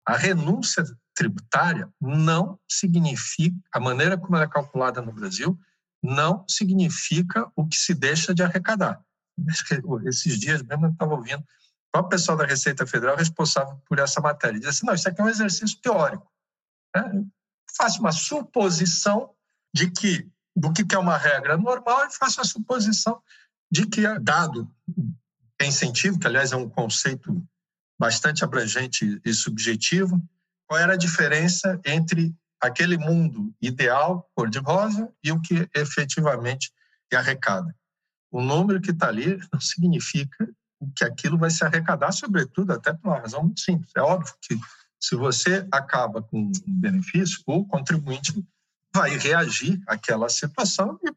[0.05, 0.83] A renúncia
[1.15, 5.59] tributária não significa, a maneira como ela é calculada no Brasil,
[6.03, 9.03] não significa o que se deixa de arrecadar.
[10.05, 11.43] Esses dias mesmo eu estava ouvindo
[11.91, 14.59] próprio pessoal da Receita Federal responsável por essa matéria.
[14.59, 16.31] Diz assim, não, isso aqui é um exercício teórico.
[16.95, 17.25] Né?
[17.75, 19.33] Faça uma suposição
[19.73, 23.21] de que do que é uma regra normal e faça a suposição
[23.71, 24.69] de que, dado
[25.61, 27.41] incentivo, que aliás é um conceito
[27.97, 30.21] bastante abrangente e subjetivo,
[30.67, 36.69] qual era a diferença entre aquele mundo ideal, cor-de-rosa, e o que efetivamente
[37.09, 37.73] é arrecada.
[38.31, 40.49] O número que está ali não significa
[40.95, 43.91] que aquilo vai se arrecadar, sobretudo, até por uma razão muito simples.
[43.95, 44.57] É óbvio que
[44.99, 48.43] se você acaba com um benefício, o contribuinte
[48.93, 51.11] vai reagir àquela situação e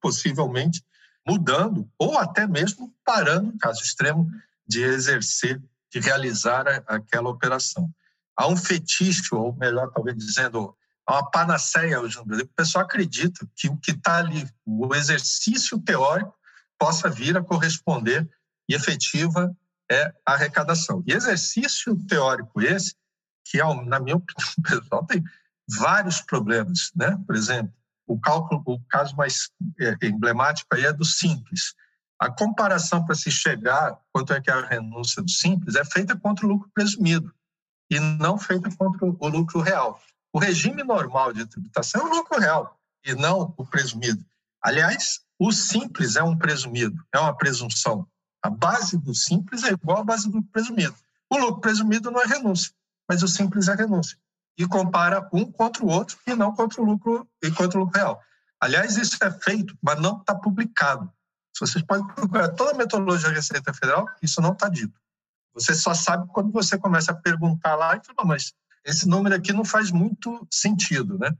[0.00, 0.84] possivelmente
[1.26, 4.30] mudando ou até mesmo parando, caso extremo,
[4.66, 7.90] de exercer, de realizar aquela operação.
[8.36, 10.74] Há um fetiche, ou melhor, talvez dizendo,
[11.06, 12.44] há uma panaceia hoje no Brasil.
[12.44, 16.34] O pessoal acredita que o que está ali, o exercício teórico,
[16.78, 18.28] possa vir a corresponder
[18.68, 19.54] e efetiva
[19.90, 21.02] é a arrecadação.
[21.06, 22.94] E exercício teórico esse,
[23.44, 25.22] que, na minha opinião pessoal, tem
[25.68, 26.90] vários problemas.
[26.94, 27.18] Né?
[27.26, 27.72] Por exemplo,
[28.06, 29.50] o cálculo, o caso mais
[29.80, 31.74] é, emblemático aí é do simples.
[32.18, 36.16] A comparação para se chegar quanto é que é a renúncia do simples é feita
[36.16, 37.34] contra o lucro presumido
[37.90, 40.00] e não feita contra o lucro real.
[40.32, 44.24] O regime normal de tributação é o lucro real e não o presumido.
[44.62, 48.08] Aliás, o simples é um presumido, é uma presunção.
[48.42, 50.94] A base do simples é igual à base do presumido.
[51.28, 52.72] O lucro presumido não é renúncia,
[53.08, 54.16] mas o simples é renúncia.
[54.56, 57.98] E compara um contra o outro e não contra o lucro e contra o lucro
[57.98, 58.22] real.
[58.60, 61.12] Aliás, isso é feito, mas não está publicado.
[61.54, 64.98] Se vocês podem procurar toda a metodologia da Receita Federal, isso não está dito.
[65.54, 68.54] Você só sabe quando você começa a perguntar lá e fala, mas
[68.84, 71.30] esse número aqui não faz muito sentido, né?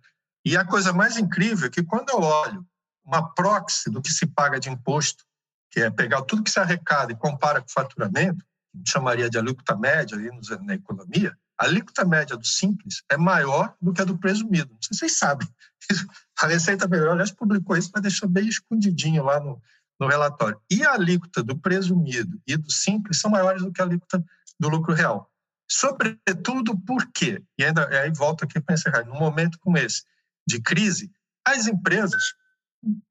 [0.44, 2.66] E a coisa mais incrível é que quando eu olho
[3.04, 5.24] uma proxy do que se paga de imposto,
[5.70, 8.44] que é pegar tudo que se arrecada e compara com o faturamento,
[8.84, 10.30] que chamaria de alíquota média aí
[10.62, 14.70] na economia, a alíquota média do simples é maior do que a do presumido.
[14.70, 15.48] Não sei se vocês sabem.
[16.42, 19.62] A Receita Federal, aliás, publicou isso, mas deixou bem escondidinho lá no,
[20.00, 20.60] no relatório.
[20.68, 24.24] E a alíquota do presumido e do simples são maiores do que a alíquota
[24.58, 25.30] do lucro real.
[25.72, 30.02] Sobretudo porque, e ainda aí volto aqui para encerrar, num momento como esse
[30.46, 31.10] de crise,
[31.46, 32.34] as empresas,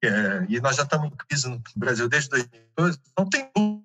[0.03, 3.83] é, e nós já estamos em crise no Brasil desde 2012, não tem lucro,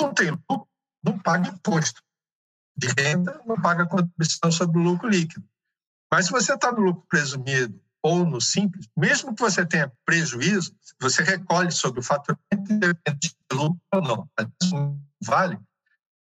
[0.00, 0.68] não tem lucro,
[1.04, 2.02] não paga imposto
[2.74, 5.46] de renda, não paga contribuição sobre o lucro líquido.
[6.10, 10.74] Mas se você está no lucro presumido ou no simples, mesmo que você tenha prejuízo,
[10.98, 14.30] você recolhe sobre o faturamento independente de lucro ou não.
[15.22, 15.58] Vale,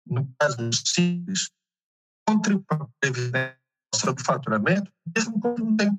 [0.04, 1.50] no caso do simples,
[2.26, 3.58] contribui para a previdência
[3.94, 5.98] sobre faturamento, mesmo quando não tem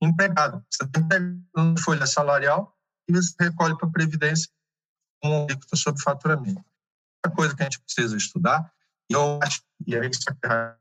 [0.00, 0.64] empregado.
[0.70, 2.76] Você tem uma folha salarial
[3.08, 4.48] e você recolhe para a previdência
[5.24, 6.64] um alíquota sobre faturamento.
[7.16, 8.72] Outra coisa que a gente precisa estudar,
[9.10, 10.10] e eu acho, e aí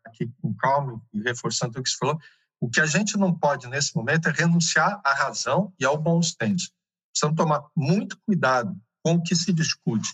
[0.05, 2.19] aqui com calma e reforçando o que você falou,
[2.59, 6.21] o que a gente não pode nesse momento é renunciar à razão e ao bom
[6.21, 6.71] senso.
[7.11, 10.09] Precisamos tomar muito cuidado com o que se discute.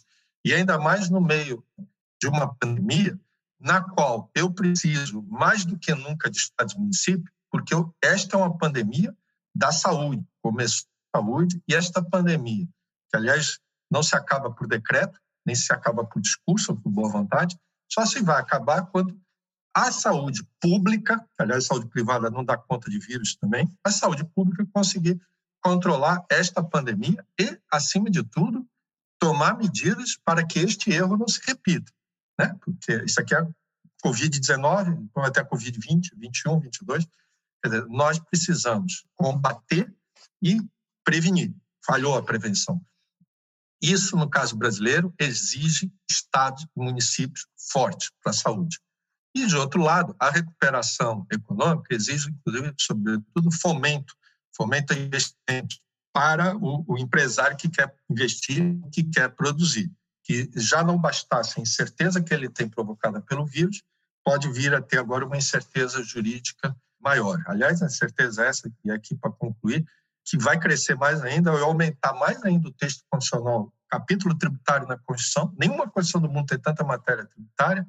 [0.45, 1.65] E ainda mais no meio
[2.21, 3.19] de uma pandemia,
[3.63, 7.73] na qual eu preciso, mais do que nunca, de Estados e municípios, porque
[8.03, 9.15] esta é uma pandemia
[9.55, 10.21] da saúde.
[10.41, 12.67] Começou a saúde e esta pandemia,
[13.09, 13.59] que, aliás,
[13.89, 17.57] não se acaba por decreto, nem se acaba por discurso ou por boa vontade,
[17.89, 19.17] só se vai acabar quando
[19.73, 24.25] a saúde pública, aliás, a saúde privada não dá conta de vírus também, a saúde
[24.25, 25.21] pública conseguir
[25.61, 28.67] controlar esta pandemia e, acima de tudo,
[29.19, 31.91] tomar medidas para que este erro não se repita.
[32.39, 32.55] Né?
[32.61, 33.47] Porque isso aqui é
[34.03, 37.05] Covid-19, até Covid-20, 21, 22.
[37.63, 39.93] Quer dizer, nós precisamos combater
[40.41, 40.61] e
[41.03, 41.53] prevenir.
[41.85, 42.81] Falhou a prevenção.
[43.81, 48.79] Isso, no caso brasileiro, exige estados e municípios fortes para a saúde.
[49.35, 54.15] E, de outro lado, a recuperação econômica exige, inclusive, sobretudo, fomento,
[54.55, 55.75] fomento a investimento
[56.13, 59.91] para o, o empresário que quer investir, que quer produzir.
[60.23, 63.83] Que já não bastasse a incerteza que ele tem provocada pelo vírus,
[64.23, 67.43] pode vir a ter agora uma incerteza jurídica maior.
[67.45, 69.85] Aliás, a incerteza é essa, e aqui para concluir,
[70.25, 74.97] que vai crescer mais ainda, ou aumentar mais ainda o texto constitucional, capítulo tributário na
[74.97, 75.53] Constituição.
[75.59, 77.85] Nenhuma Constituição do mundo tem tanta matéria tributária,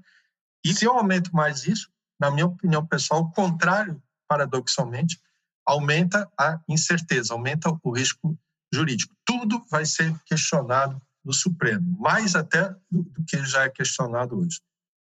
[0.65, 1.89] e se eu aumento mais isso,
[2.19, 5.20] na minha opinião pessoal, o contrário, paradoxalmente,
[5.65, 8.36] aumenta a incerteza, aumenta o risco
[8.73, 9.15] jurídico.
[9.24, 14.60] Tudo vai ser questionado no Supremo, mais até do, que já é questionado hoje.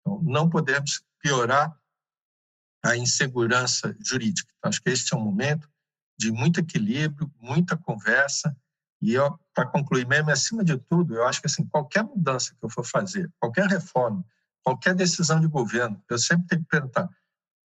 [0.02, 1.76] Então, não podemos piorar
[2.84, 4.52] a insegurança jurídica.
[4.58, 5.70] Então, acho que este é um momento
[6.18, 8.56] de muito equilíbrio, muita conversa.
[9.02, 9.16] E
[9.54, 12.86] para concluir mesmo, acima de tudo, eu acho que assim, qualquer mudança que eu for
[12.86, 14.24] fazer, qualquer reforma,
[14.62, 17.10] qualquer decisão de governo, eu sempre tenho que perguntar: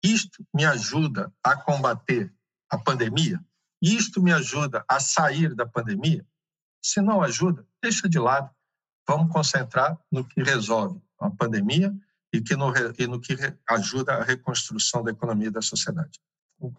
[0.02, 2.32] isto me ajuda a combater
[2.70, 3.44] a pandemia?
[3.82, 6.24] Isto me ajuda a sair da pandemia?
[6.82, 8.50] Se não ajuda, deixa de lado.
[9.08, 11.94] Vamos concentrar no que resolve a pandemia
[12.32, 13.36] e, que no, e no que
[13.68, 16.20] ajuda a reconstrução da economia da sociedade.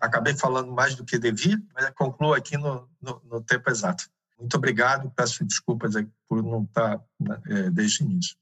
[0.01, 4.09] Acabei falando mais do que devia, mas concluo aqui no, no, no tempo exato.
[4.37, 5.93] Muito obrigado, peço desculpas
[6.27, 8.35] por não estar né, é, desde o início.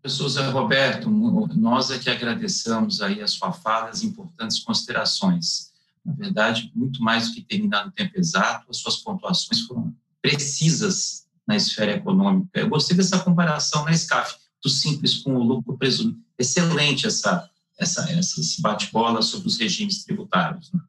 [0.00, 5.72] Professor Zé Roberto, nós é que agradecemos aí a sua fala, as importantes considerações.
[6.04, 11.25] Na verdade, muito mais do que terminar no tempo exato, as suas pontuações foram precisas
[11.46, 12.60] na esfera econômica.
[12.60, 16.18] Eu gostei dessa comparação na SCAF, do simples com o lucro presumido.
[16.38, 17.48] Excelente essa,
[17.78, 20.72] essa, esse bate-bola sobre os regimes tributários.
[20.72, 20.80] Né?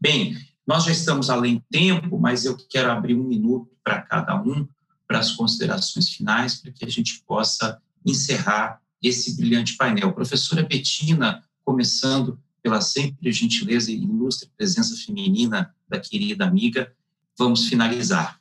[0.00, 4.40] Bem, nós já estamos além do tempo, mas eu quero abrir um minuto para cada
[4.40, 4.66] um,
[5.06, 10.12] para as considerações finais, para que a gente possa encerrar esse brilhante painel.
[10.12, 16.92] Professora Betina, começando pela sempre gentileza e ilustre presença feminina da querida amiga,
[17.38, 18.39] vamos finalizar.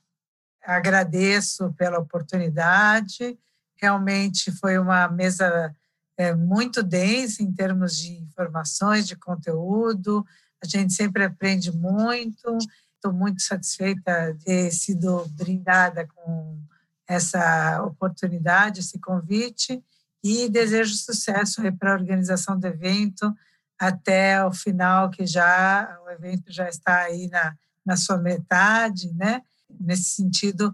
[0.64, 3.38] Agradeço pela oportunidade.
[3.82, 5.76] Realmente foi uma mesa
[6.18, 10.26] é, muito densa em termos de informações, de conteúdo.
[10.62, 12.58] A gente sempre aprende muito.
[12.96, 16.60] Estou muito satisfeita de ter sido brindada com
[17.08, 19.82] essa oportunidade, esse convite,
[20.24, 23.34] e desejo sucesso para a organização do evento
[23.80, 27.56] até o final, que já o evento já está aí na,
[27.86, 29.42] na sua metade, né?
[29.80, 30.74] Nesse sentido,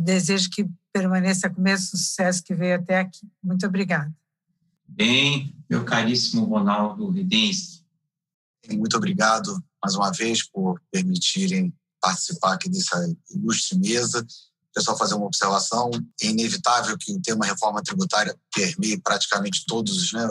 [0.00, 3.26] desejo que permaneça com o mesmo sucesso que veio até aqui.
[3.42, 4.12] Muito obrigada.
[4.86, 7.84] Bem, meu caríssimo Ronaldo Redensky.
[8.70, 12.96] Muito obrigado mais uma vez por permitirem participar aqui dessa
[13.30, 14.26] ilustre mesa.
[14.74, 15.90] Pessoal, fazer uma observação.
[16.20, 20.26] É inevitável que o tema reforma tributária permeie praticamente todos né,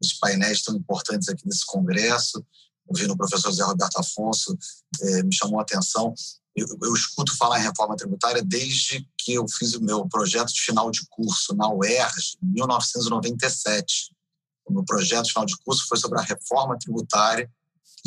[0.00, 2.44] os painéis tão importantes aqui nesse congresso.
[2.86, 4.56] Ouvindo o professor Zé Roberto Afonso,
[5.02, 6.14] eh, me chamou a atenção.
[6.56, 10.60] Eu, eu, escuto falar em reforma tributária desde que eu fiz o meu projeto de
[10.60, 14.10] final de curso na UERJ, em 1997.
[14.64, 17.50] O meu projeto final de curso foi sobre a reforma tributária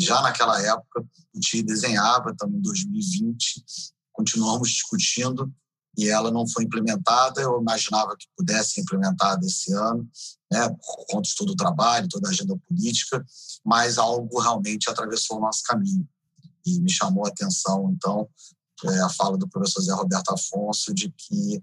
[0.00, 3.62] já naquela época, a gente desenhava, estamos em 2020,
[4.12, 5.52] continuamos discutindo
[5.96, 7.42] e ela não foi implementada.
[7.42, 10.08] Eu imaginava que pudesse ser implementada esse ano,
[10.50, 13.22] né, por conta de todo o trabalho, toda a agenda política,
[13.64, 16.08] mas algo realmente atravessou o nosso caminho
[16.64, 18.28] e me chamou a atenção, então,
[18.84, 21.62] é, a fala do professor Zé Roberto Afonso de que,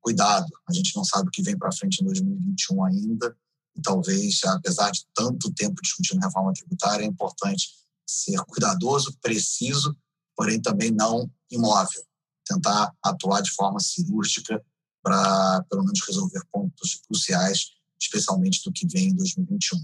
[0.00, 3.36] cuidado, a gente não sabe o que vem para frente em 2021 ainda,
[3.76, 7.68] e talvez, apesar de tanto tempo discutindo reforma tributária, é importante
[8.06, 9.96] ser cuidadoso, preciso,
[10.36, 12.02] porém também não imóvel.
[12.44, 14.62] Tentar atuar de forma cirúrgica
[15.02, 19.78] para, pelo menos, resolver pontos cruciais, especialmente do que vem em 2021.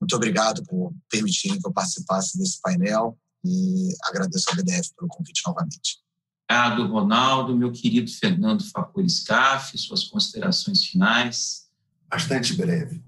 [0.00, 5.42] Muito obrigado por permitirem que eu participasse desse painel e agradeço ao BDF pelo convite
[5.46, 5.98] novamente.
[6.50, 7.56] Obrigado, Ronaldo.
[7.56, 11.64] Meu querido Fernando Facuri Scaff, suas considerações finais.
[12.08, 13.02] Bastante breve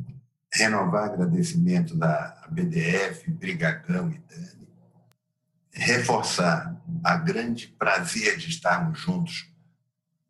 [0.56, 4.68] renovar agradecimento da BDF, Brigagão e Dani,
[5.70, 9.48] reforçar a grande prazer de estarmos juntos,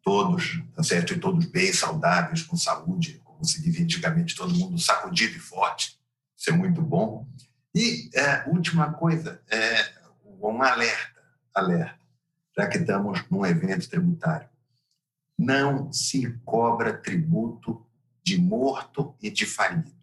[0.03, 1.15] todos, tá certo?
[1.15, 5.99] E todos bem, saudáveis, com saúde, como se dizia antigamente, todo mundo sacudido e forte,
[6.37, 7.27] isso é muito bom.
[7.75, 9.96] E é, última coisa, é,
[10.41, 11.23] um alerta,
[11.55, 12.01] alerta,
[12.57, 14.49] já que estamos num evento tributário.
[15.39, 17.87] Não se cobra tributo
[18.25, 19.95] de morto e de falido.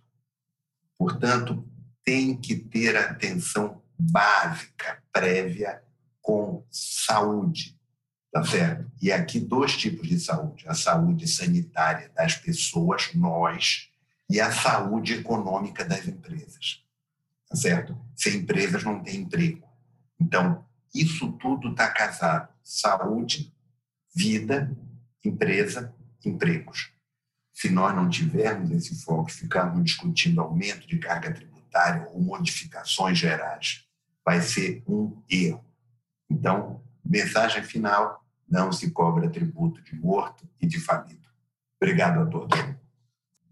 [0.98, 1.68] Portanto,
[2.04, 5.84] tem que ter atenção básica, prévia,
[6.22, 7.78] com saúde,
[8.32, 8.90] tá certo?
[9.02, 13.90] E aqui dois tipos de saúde: a saúde sanitária das pessoas, nós,
[14.30, 16.84] e a saúde econômica das empresas,
[17.50, 17.98] tá certo?
[18.16, 19.68] Sem empresas não tem emprego.
[20.20, 23.54] Então, isso tudo está casado: saúde,
[24.16, 24.76] vida,
[25.24, 26.92] empresa, empregos.
[27.54, 33.86] Se nós não tivermos esse foco, ficarmos discutindo aumento de carga tributária ou modificações gerais,
[34.26, 35.64] vai ser um erro.
[36.30, 41.28] Então, mensagem final: não se cobra tributo de morto e de falido.
[41.82, 42.58] Obrigado a todos.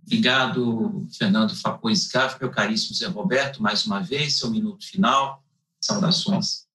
[0.03, 1.53] Obrigado, Fernando
[1.95, 5.43] Scaff, meu caríssimo Zé Roberto, mais uma vez, seu minuto final.
[5.81, 6.67] Saudações.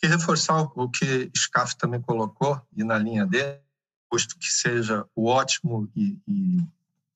[0.00, 3.60] Queria reforçar o que Scaff também colocou, e na linha dele,
[4.10, 6.66] posto que seja o ótimo e, e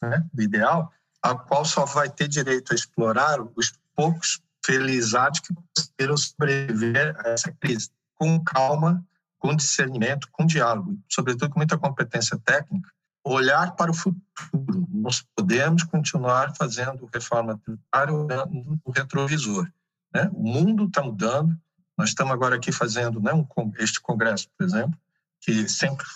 [0.00, 0.92] né, o ideal,
[1.22, 7.30] a qual só vai ter direito a explorar os poucos felizardos que conseguiram sobreviver a
[7.30, 9.04] essa crise, com calma,
[9.38, 12.90] com discernimento, com diálogo, sobretudo com muita competência técnica,
[13.24, 14.86] olhar para o futuro.
[14.90, 19.68] Nós podemos continuar fazendo reforma tributária olhando no retrovisor.
[20.16, 20.30] Né?
[20.32, 21.54] O mundo está mudando.
[21.98, 23.46] Nós estamos agora aqui fazendo né, um,
[23.78, 24.98] este congresso, por exemplo,
[25.42, 26.06] que sempre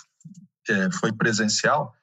[0.67, 1.95] é, foi presencial,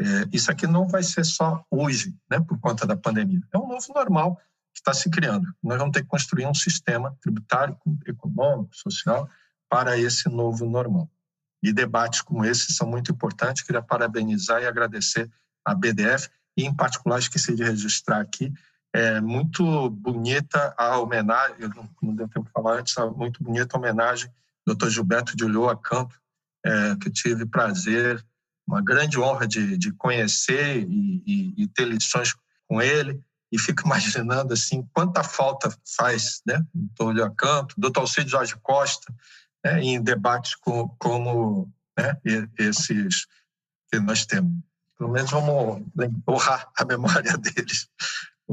[0.00, 3.42] é, isso aqui não vai ser só hoje, né, por conta da pandemia.
[3.52, 4.36] É um novo normal
[4.72, 5.46] que está se criando.
[5.62, 7.76] Nós vamos ter que construir um sistema tributário,
[8.06, 9.28] econômico, social
[9.68, 11.10] para esse novo normal.
[11.62, 13.62] E debates como esse são muito importantes.
[13.62, 15.30] Queria parabenizar e agradecer
[15.62, 18.52] a BDF e, em particular, esqueci de registrar aqui,
[18.94, 23.78] é muito bonita a homenagem, não, não deu tempo de falar antes, muito bonita a
[23.78, 24.30] homenagem
[24.66, 24.88] do Dr.
[24.88, 26.14] Gilberto de Ulloa Campo,
[26.64, 28.24] é, que tive prazer,
[28.66, 32.34] uma grande honra de, de conhecer e, e, e, ter lições
[32.68, 33.20] com ele.
[33.50, 39.12] E fico imaginando assim quanta falta faz, né, Antônio Acanto, doutor Alcide Jorge Costa,
[39.64, 42.16] né, em debates com, como né,
[42.58, 43.26] esses
[43.90, 44.52] que nós temos.
[44.96, 45.82] Pelo menos vamos
[46.28, 47.88] honrar a memória deles.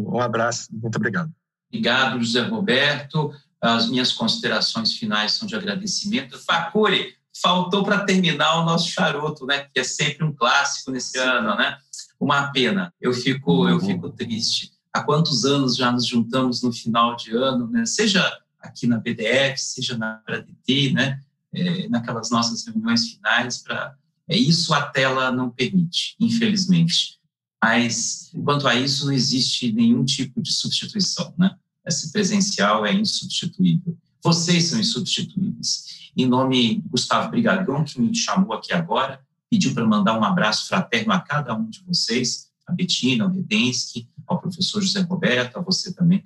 [0.07, 1.31] Um abraço, muito obrigado.
[1.67, 3.31] Obrigado, José Roberto.
[3.61, 6.39] As minhas considerações finais são de agradecimento.
[6.39, 9.67] Facuri, faltou para terminar o nosso charuto, né?
[9.73, 11.77] Que é sempre um clássico nesse ano, né?
[12.19, 12.93] Uma pena.
[12.99, 13.85] Eu fico, eu uhum.
[13.85, 14.71] fico triste.
[14.91, 17.85] Há quantos anos já nos juntamos no final de ano, né?
[17.85, 18.25] Seja
[18.59, 21.21] aqui na BDF, seja na BDT, né?
[21.53, 23.95] É, naquelas nossas reuniões finais para
[24.29, 27.18] é isso a tela não permite, infelizmente.
[27.61, 31.55] Mas, quanto a isso, não existe nenhum tipo de substituição, né?
[31.85, 33.97] Esse presencial é insubstituível.
[34.23, 36.11] Vocês são insubstituíveis.
[36.15, 39.19] Em nome Gustavo Brigagão, que me chamou aqui agora,
[39.49, 44.07] pediu para mandar um abraço fraterno a cada um de vocês, a Betina, ao Redensky,
[44.27, 46.23] ao professor José Roberto, a você também,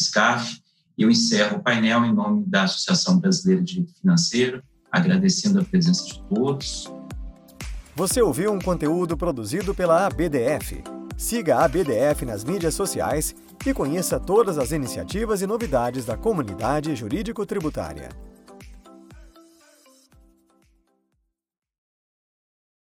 [0.00, 0.62] SCAF.
[0.96, 6.06] Eu encerro o painel em nome da Associação Brasileira de Direito Financeiro, agradecendo a presença
[6.06, 6.86] de todos.
[7.96, 10.84] Você ouviu um conteúdo produzido pela ABDF.
[11.16, 16.94] Siga a ABDF nas mídias sociais e conheça todas as iniciativas e novidades da comunidade
[16.94, 18.10] jurídico-tributária.